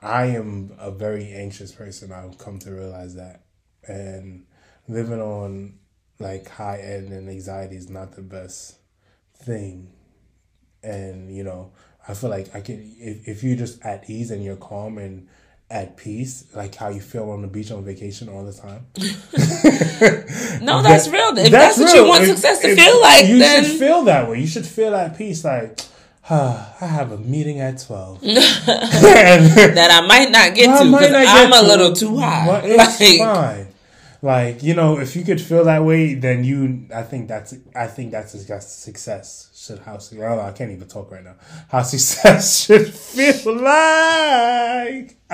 I 0.00 0.26
am 0.26 0.72
a 0.78 0.90
very 0.90 1.32
anxious 1.32 1.72
person. 1.72 2.12
I've 2.12 2.38
come 2.38 2.58
to 2.60 2.72
realize 2.72 3.14
that, 3.14 3.44
and 3.86 4.44
living 4.88 5.20
on 5.20 5.78
like 6.18 6.48
high 6.48 6.78
end 6.78 7.12
and 7.12 7.28
anxiety 7.28 7.76
is 7.76 7.90
not 7.90 8.12
the 8.12 8.22
best 8.22 8.76
thing. 9.36 9.92
And 10.82 11.34
you 11.34 11.44
know, 11.44 11.72
I 12.08 12.14
feel 12.14 12.30
like 12.30 12.54
I 12.54 12.60
can 12.60 12.94
if 12.98 13.28
if 13.28 13.44
you're 13.44 13.56
just 13.56 13.82
at 13.82 14.08
ease 14.10 14.30
and 14.30 14.42
you're 14.42 14.56
calm 14.56 14.98
and 14.98 15.28
at 15.72 15.96
peace, 15.96 16.44
like 16.54 16.74
how 16.74 16.90
you 16.90 17.00
feel 17.00 17.30
on 17.30 17.40
the 17.40 17.48
beach 17.48 17.70
on 17.70 17.82
vacation 17.82 18.28
all 18.28 18.44
the 18.44 18.52
time. 18.52 18.86
no, 20.62 20.82
that's 20.82 21.06
that, 21.06 21.12
real. 21.12 21.38
If 21.38 21.50
that's, 21.50 21.78
that's 21.78 21.78
what 21.78 21.94
you 21.94 22.06
want 22.06 22.24
if, 22.24 22.28
success 22.30 22.60
to 22.60 22.76
feel 22.76 23.00
like, 23.00 23.26
you 23.26 23.38
then... 23.38 23.64
should 23.64 23.78
feel 23.78 24.04
that 24.04 24.28
way. 24.28 24.40
You 24.40 24.46
should 24.46 24.66
feel 24.66 24.94
at 24.94 25.16
peace, 25.16 25.44
like. 25.44 25.80
Ah, 26.30 26.76
I 26.80 26.86
have 26.86 27.10
a 27.10 27.18
meeting 27.18 27.58
at 27.58 27.80
twelve 27.80 28.20
that 28.20 29.88
I 29.90 30.06
might 30.06 30.30
not 30.30 30.54
get 30.54 30.66
to 30.78 30.84
because 30.84 31.12
I'm 31.12 31.52
a 31.52 31.66
little 31.66 31.92
too 31.92 32.16
high. 32.16 32.60
It's 32.62 33.00
like, 33.00 33.18
fine. 33.18 33.61
Like 34.22 34.62
you 34.62 34.74
know, 34.74 35.00
if 35.00 35.16
you 35.16 35.24
could 35.24 35.40
feel 35.40 35.64
that 35.64 35.84
way, 35.84 36.14
then 36.14 36.44
you. 36.44 36.86
I 36.94 37.02
think 37.02 37.26
that's. 37.26 37.54
I 37.74 37.88
think 37.88 38.12
that's 38.12 38.30
success. 38.68 39.50
Should 39.52 39.80
how 39.80 39.98
oh, 39.98 40.40
I 40.40 40.52
can't 40.52 40.70
even 40.70 40.86
talk 40.86 41.10
right 41.10 41.24
now. 41.24 41.34
How 41.68 41.82
success 41.82 42.64
should 42.64 42.94
feel 42.94 43.56
like. 43.56 45.16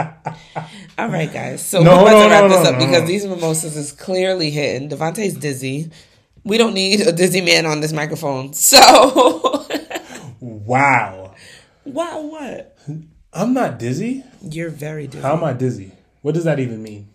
All 0.99 1.09
right, 1.09 1.31
guys. 1.31 1.67
So 1.67 1.83
no, 1.83 2.03
we're 2.03 2.03
about 2.03 2.13
no, 2.13 2.23
to 2.23 2.31
wrap 2.31 2.43
no, 2.45 2.49
this 2.49 2.67
up 2.67 2.79
because 2.79 3.07
these 3.07 3.27
mimosas 3.27 3.77
is 3.77 3.93
clearly 3.93 4.51
hitting. 4.51 4.89
Devontae's 4.89 5.35
dizzy. 5.35 5.91
We 6.45 6.57
don't 6.57 6.73
need 6.73 7.03
a 7.03 7.13
dizzy 7.13 7.43
man 7.43 7.67
on 7.67 7.81
this 7.81 7.93
microphone. 7.93 8.53
So. 8.55 9.67
wow. 10.41 11.35
Wow. 11.85 12.21
What? 12.23 12.79
I'm 13.35 13.53
not 13.53 13.79
dizzy. 13.79 14.25
You're 14.41 14.71
very 14.71 15.09
dizzy. 15.09 15.23
How 15.23 15.37
am 15.37 15.45
I 15.45 15.53
dizzy? 15.53 15.93
What 16.23 16.35
does 16.35 16.45
that 16.45 16.59
even 16.59 16.83
mean? 16.83 17.09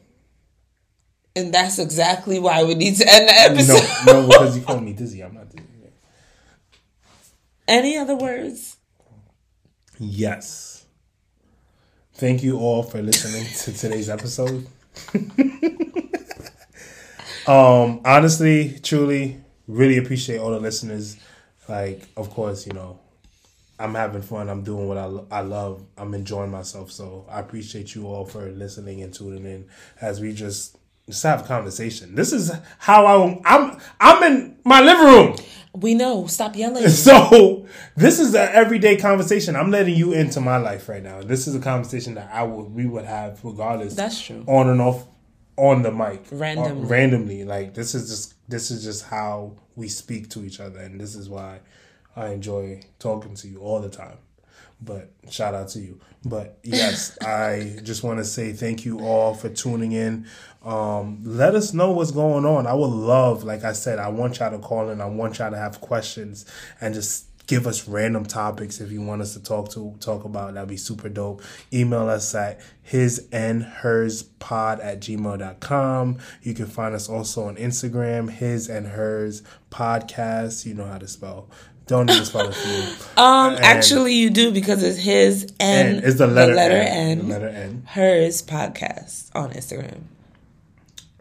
And 1.36 1.54
that's 1.54 1.80
exactly 1.80 2.38
why 2.40 2.64
we 2.64 2.76
need 2.76 2.96
to 2.98 3.06
end 3.12 3.28
the 3.28 3.34
episode. 3.34 4.06
No, 4.06 4.22
no, 4.22 4.28
because 4.28 4.58
you 4.58 4.64
called 4.64 4.84
me 4.84 4.94
dizzy. 4.94 5.22
I'm 5.22 5.34
not 5.34 5.50
dizzy. 5.50 5.64
Any 7.68 7.98
other 7.98 8.16
words? 8.16 8.78
Yes. 10.00 10.86
Thank 12.16 12.44
you 12.44 12.60
all 12.60 12.84
for 12.84 13.02
listening 13.02 13.46
to 13.46 13.74
today's 13.74 14.10
episode. 14.10 14.68
um, 17.48 18.02
honestly, 18.06 18.78
truly, 18.84 19.42
really 19.68 19.98
appreciate 19.98 20.38
all 20.38 20.52
the 20.52 20.60
listeners. 20.60 21.18
Like, 21.68 22.08
of 22.18 22.30
course, 22.30 22.68
you 22.68 22.74
know, 22.74 23.00
I'm 23.80 23.96
having 23.96 24.22
fun. 24.22 24.50
I'm 24.50 24.64
doing 24.64 24.88
what 24.88 24.98
I, 24.98 25.10
I 25.32 25.42
love. 25.42 25.84
I'm 25.98 26.14
enjoying 26.14 26.52
myself. 26.52 26.92
So 26.92 27.26
I 27.30 27.40
appreciate 27.40 27.96
you 27.96 28.08
all 28.08 28.26
for 28.26 28.52
listening 28.52 29.02
and 29.02 29.14
tuning 29.14 29.46
in 29.46 29.66
as 30.02 30.20
we 30.20 30.34
just 30.34 30.78
just 31.08 31.24
have 31.24 31.42
a 31.42 31.48
conversation. 31.48 32.16
This 32.16 32.32
is 32.32 32.52
how 32.80 33.06
I 33.06 33.42
I'm 33.46 33.80
I'm 34.00 34.24
in 34.24 34.58
my 34.64 34.82
living 34.82 35.06
room. 35.06 35.36
We 35.76 35.96
know. 35.96 36.28
Stop 36.28 36.56
yelling. 36.56 36.88
So 36.90 37.66
this 37.96 38.20
is 38.20 38.36
an 38.36 38.50
everyday 38.54 38.98
conversation. 38.98 39.56
I'm 39.56 39.72
letting 39.72 39.96
you 39.96 40.14
into 40.14 40.40
my 40.40 40.58
life 40.58 40.88
right 40.88 41.04
now. 41.04 41.22
This 41.22 41.48
is 41.48 41.56
a 41.56 41.60
conversation 41.60 42.14
that 42.16 42.30
I 42.32 42.44
would 42.44 42.74
we 42.74 42.86
would 42.86 43.06
have 43.06 43.44
regardless. 43.44 43.96
That's 43.96 44.22
true. 44.22 44.44
On 44.48 44.70
and 44.70 44.80
off 44.80 45.06
on 45.58 45.82
the 45.82 45.92
mic. 45.92 46.28
Uh, 46.32 46.36
randomly. 46.38 46.88
randomly. 46.88 47.44
Like 47.44 47.74
this 47.74 47.96
is 47.96 48.10
just 48.10 48.36
this 48.50 48.72
is 48.72 48.84
just 48.84 49.06
how 49.06 49.56
we 49.76 49.88
speak 49.88 50.30
to 50.30 50.44
each 50.46 50.60
other 50.60 50.80
and 50.80 51.00
this 51.02 51.16
is 51.16 51.28
why 51.28 51.60
I 52.16 52.28
enjoy 52.28 52.82
talking 53.00 53.34
to 53.36 53.48
you 53.48 53.60
all 53.60 53.82
the 53.82 53.90
time. 53.90 54.18
But 54.82 55.12
shout 55.30 55.56
out 55.56 55.70
to 55.70 55.80
you. 55.80 56.00
But 56.26 56.60
yes, 56.64 57.18
I 57.26 57.78
just 57.84 58.04
want 58.04 58.20
to 58.20 58.26
say 58.26 58.54
thank 58.54 58.86
you 58.86 59.00
all 59.00 59.34
for 59.34 59.50
tuning 59.50 59.94
in. 59.94 60.28
Um, 60.64 61.22
let 61.24 61.56
us 61.56 61.74
know 61.74 61.92
what's 61.92 62.12
going 62.12 62.46
on. 62.46 62.68
I 62.68 62.74
would 62.74 62.86
love, 62.88 63.44
like 63.44 63.64
I 63.64 63.74
said, 63.74 64.00
I 64.00 64.08
want 64.08 64.40
y'all 64.40 64.52
to 64.52 64.60
call 64.60 64.90
in. 64.90 65.02
I 65.02 65.06
want 65.06 65.40
y'all 65.40 65.52
to 65.52 65.58
have 65.58 65.82
questions 65.82 66.46
and 66.80 66.94
just 66.94 67.28
give 67.48 67.68
us 67.68 67.88
random 67.88 68.26
topics 68.26 68.80
if 68.80 68.92
you 68.92 69.02
want 69.02 69.22
us 69.22 69.34
to 69.34 69.44
talk 69.44 69.70
to 69.72 69.96
talk 70.00 70.24
about. 70.24 70.54
That'd 70.54 70.70
be 70.70 70.78
super 70.78 71.10
dope. 71.10 71.42
Email 71.74 72.08
us 72.08 72.34
at 72.34 72.62
his 72.82 73.28
and 73.32 73.64
hers 73.64 74.24
pod 74.24 74.80
at 74.80 75.00
gmail.com 75.00 76.20
you 76.42 76.54
can 76.54 76.66
find 76.66 76.94
us 76.94 77.08
also 77.10 77.46
on 77.46 77.56
instagram 77.56 78.30
his 78.30 78.70
and 78.70 78.88
hers 78.88 79.44
podcast. 79.72 80.66
You 80.66 80.74
know 80.74 80.86
how 80.86 80.98
to 80.98 81.08
spell. 81.08 81.50
Don't 81.86 82.10
even 82.10 82.24
spell 82.24 82.48
it 82.48 82.56
for 82.56 82.68
you. 82.68 82.84
Um, 83.18 83.56
and 83.56 83.64
actually, 83.64 84.14
you 84.16 84.30
do 84.30 84.52
because 84.52 84.82
it's 84.82 84.98
his 84.98 85.54
and, 85.60 86.04
it's 86.04 86.18
the 86.18 86.28
letter, 86.28 86.52
the 86.52 86.58
letter 86.58 86.76
N, 86.76 86.88
N, 86.88 87.18
the 87.20 87.26
letter 87.26 87.48
N, 87.48 87.84
hers 87.88 88.42
podcast 88.42 89.30
on 89.36 89.52
Instagram. 89.52 90.04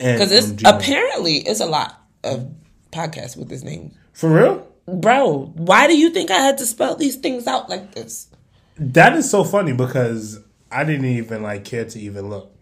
Because 0.02 0.32
it's 0.32 0.64
um, 0.64 0.74
apparently 0.76 1.36
it's 1.36 1.60
a 1.60 1.66
lot 1.66 2.00
of 2.24 2.52
podcasts 2.90 3.36
with 3.36 3.48
this 3.48 3.62
name. 3.62 3.92
For 4.12 4.30
real, 4.30 4.66
bro. 4.86 5.52
Why 5.54 5.86
do 5.86 5.96
you 5.96 6.10
think 6.10 6.30
I 6.30 6.38
had 6.38 6.58
to 6.58 6.66
spell 6.66 6.96
these 6.96 7.16
things 7.16 7.46
out 7.46 7.68
like 7.68 7.94
this? 7.94 8.28
That 8.76 9.16
is 9.16 9.30
so 9.30 9.44
funny 9.44 9.72
because 9.72 10.40
I 10.70 10.84
didn't 10.84 11.06
even 11.06 11.42
like 11.42 11.64
care 11.64 11.84
to 11.84 11.98
even 12.00 12.28
look. 12.28 12.52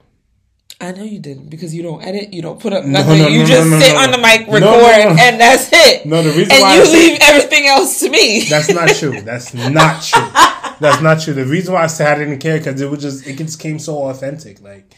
I 0.83 0.93
know 0.93 1.03
you 1.03 1.19
didn't 1.19 1.51
because 1.51 1.75
you 1.75 1.83
don't 1.83 2.03
edit, 2.03 2.33
you 2.33 2.41
don't 2.41 2.59
put 2.59 2.73
up 2.73 2.87
nothing. 2.87 3.19
No, 3.19 3.25
no, 3.25 3.29
you 3.29 3.41
no, 3.41 3.47
just 3.47 3.87
sit 3.87 3.97
on 3.97 4.11
the 4.13 4.19
mic, 4.19 4.47
record, 4.47 4.63
and 4.63 5.39
that's 5.39 5.69
it. 5.71 6.07
No, 6.07 6.23
the 6.23 6.31
reason 6.31 6.53
and 6.53 6.63
why 6.63 6.77
you 6.77 6.83
I 6.83 6.85
leave 6.85 7.19
everything 7.21 7.67
else 7.67 8.01
to 8.01 8.09
me. 8.09 8.47
That's 8.49 8.73
not 8.73 8.89
true. 8.89 9.21
That's 9.21 9.53
not 9.53 10.03
true. 10.03 10.23
that's 10.81 11.03
not 11.03 11.21
true. 11.21 11.35
The 11.35 11.45
reason 11.45 11.75
why 11.75 11.85
I 11.85 11.87
said 11.87 12.17
I 12.17 12.19
didn't 12.21 12.39
care 12.39 12.57
because 12.57 12.81
it 12.81 12.91
was 12.91 13.03
just 13.03 13.27
it 13.27 13.37
just 13.37 13.61
came 13.61 13.79
so 13.79 14.09
authentic. 14.09 14.63
Like 14.63 14.95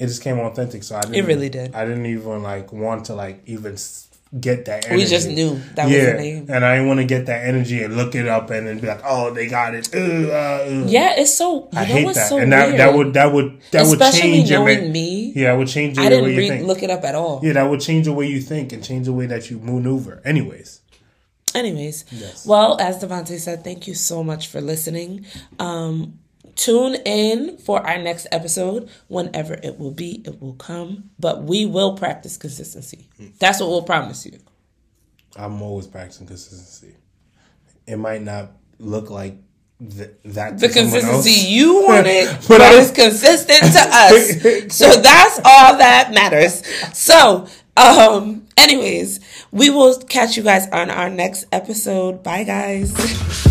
it 0.00 0.06
just 0.06 0.22
came 0.22 0.38
authentic. 0.38 0.82
So 0.82 0.96
I 0.96 1.02
didn't. 1.02 1.14
It 1.16 1.26
really 1.26 1.50
did. 1.50 1.74
I 1.74 1.84
didn't 1.84 2.06
even 2.06 2.42
like 2.42 2.72
want 2.72 3.04
to 3.06 3.14
like 3.14 3.42
even 3.46 3.76
get 4.38 4.64
that 4.64 4.86
energy. 4.86 5.04
We 5.04 5.10
just 5.10 5.28
knew 5.28 5.60
that 5.74 5.88
yeah. 5.88 5.98
was 5.98 6.06
the 6.06 6.14
name. 6.14 6.46
And 6.48 6.64
I 6.64 6.76
didn't 6.76 6.88
want 6.88 7.00
to 7.00 7.06
get 7.06 7.26
that 7.26 7.44
energy 7.44 7.82
and 7.82 7.96
look 7.96 8.14
it 8.14 8.26
up 8.26 8.48
and 8.50 8.66
then 8.66 8.78
be 8.78 8.86
like, 8.86 9.02
oh, 9.04 9.34
they 9.34 9.46
got 9.46 9.74
it. 9.74 9.94
Uh. 9.94 10.86
Yeah, 10.86 11.14
it's 11.16 11.34
so. 11.34 11.68
I 11.74 11.84
hate 11.84 12.14
that. 12.14 12.28
So 12.28 12.38
and 12.38 12.52
that, 12.52 12.76
that 12.78 12.94
would 12.94 13.12
that 13.14 13.32
would 13.32 13.60
that 13.72 13.82
Especially 13.82 14.30
would 14.30 14.46
change 14.46 14.50
knowing 14.50 14.82
your 14.82 14.90
me. 14.90 15.32
Yeah, 15.36 15.54
it 15.54 15.58
would 15.58 15.68
change 15.68 15.96
your 15.96 16.06
I 16.06 16.08
didn't 16.08 16.24
way 16.24 16.36
read, 16.36 16.42
you 16.44 16.50
think. 16.50 16.66
look 16.66 16.82
it 16.82 16.90
up 16.90 17.04
at 17.04 17.14
all. 17.14 17.40
Yeah, 17.42 17.52
that 17.52 17.68
would 17.68 17.80
change 17.80 18.06
the 18.06 18.12
way 18.12 18.26
you 18.26 18.40
think 18.40 18.72
and 18.72 18.82
change 18.82 19.06
the 19.06 19.12
way 19.12 19.26
that 19.26 19.50
you 19.50 19.58
maneuver. 19.58 20.22
Anyways. 20.24 20.80
Anyways, 21.52 22.04
yes. 22.12 22.46
well, 22.46 22.80
as 22.80 23.02
Devontae 23.02 23.36
said, 23.40 23.64
thank 23.64 23.88
you 23.88 23.94
so 23.94 24.22
much 24.22 24.46
for 24.46 24.60
listening. 24.60 25.26
Um, 25.58 26.20
Tune 26.60 26.94
in 27.06 27.56
for 27.56 27.80
our 27.86 27.96
next 27.96 28.26
episode. 28.30 28.90
Whenever 29.08 29.54
it 29.54 29.78
will 29.78 29.92
be, 29.92 30.20
it 30.26 30.42
will 30.42 30.52
come. 30.54 31.08
But 31.18 31.44
we 31.44 31.64
will 31.64 31.96
practice 31.96 32.36
consistency. 32.36 33.08
That's 33.38 33.60
what 33.60 33.70
we'll 33.70 33.80
promise 33.82 34.26
you. 34.26 34.38
I'm 35.36 35.62
always 35.62 35.86
practicing 35.86 36.26
consistency. 36.26 36.96
It 37.86 37.96
might 37.96 38.20
not 38.20 38.52
look 38.78 39.08
like 39.08 39.36
th- 39.80 40.10
that 40.26 40.58
the 40.58 40.68
consistency 40.68 41.48
you 41.50 41.82
want 41.86 42.06
it, 42.06 42.26
but, 42.48 42.58
but 42.58 42.74
it's 42.74 42.90
consistent 42.90 43.60
to 43.72 43.80
us. 43.90 44.72
So 44.76 45.00
that's 45.00 45.38
all 45.42 45.78
that 45.78 46.10
matters. 46.12 46.62
So 46.92 47.46
Um, 47.76 48.46
anyways, 48.58 49.20
we 49.50 49.70
will 49.70 49.98
catch 50.02 50.36
you 50.36 50.42
guys 50.42 50.68
on 50.68 50.90
our 50.90 51.08
next 51.08 51.46
episode. 51.52 52.22
Bye, 52.22 52.44
guys. 52.44 52.92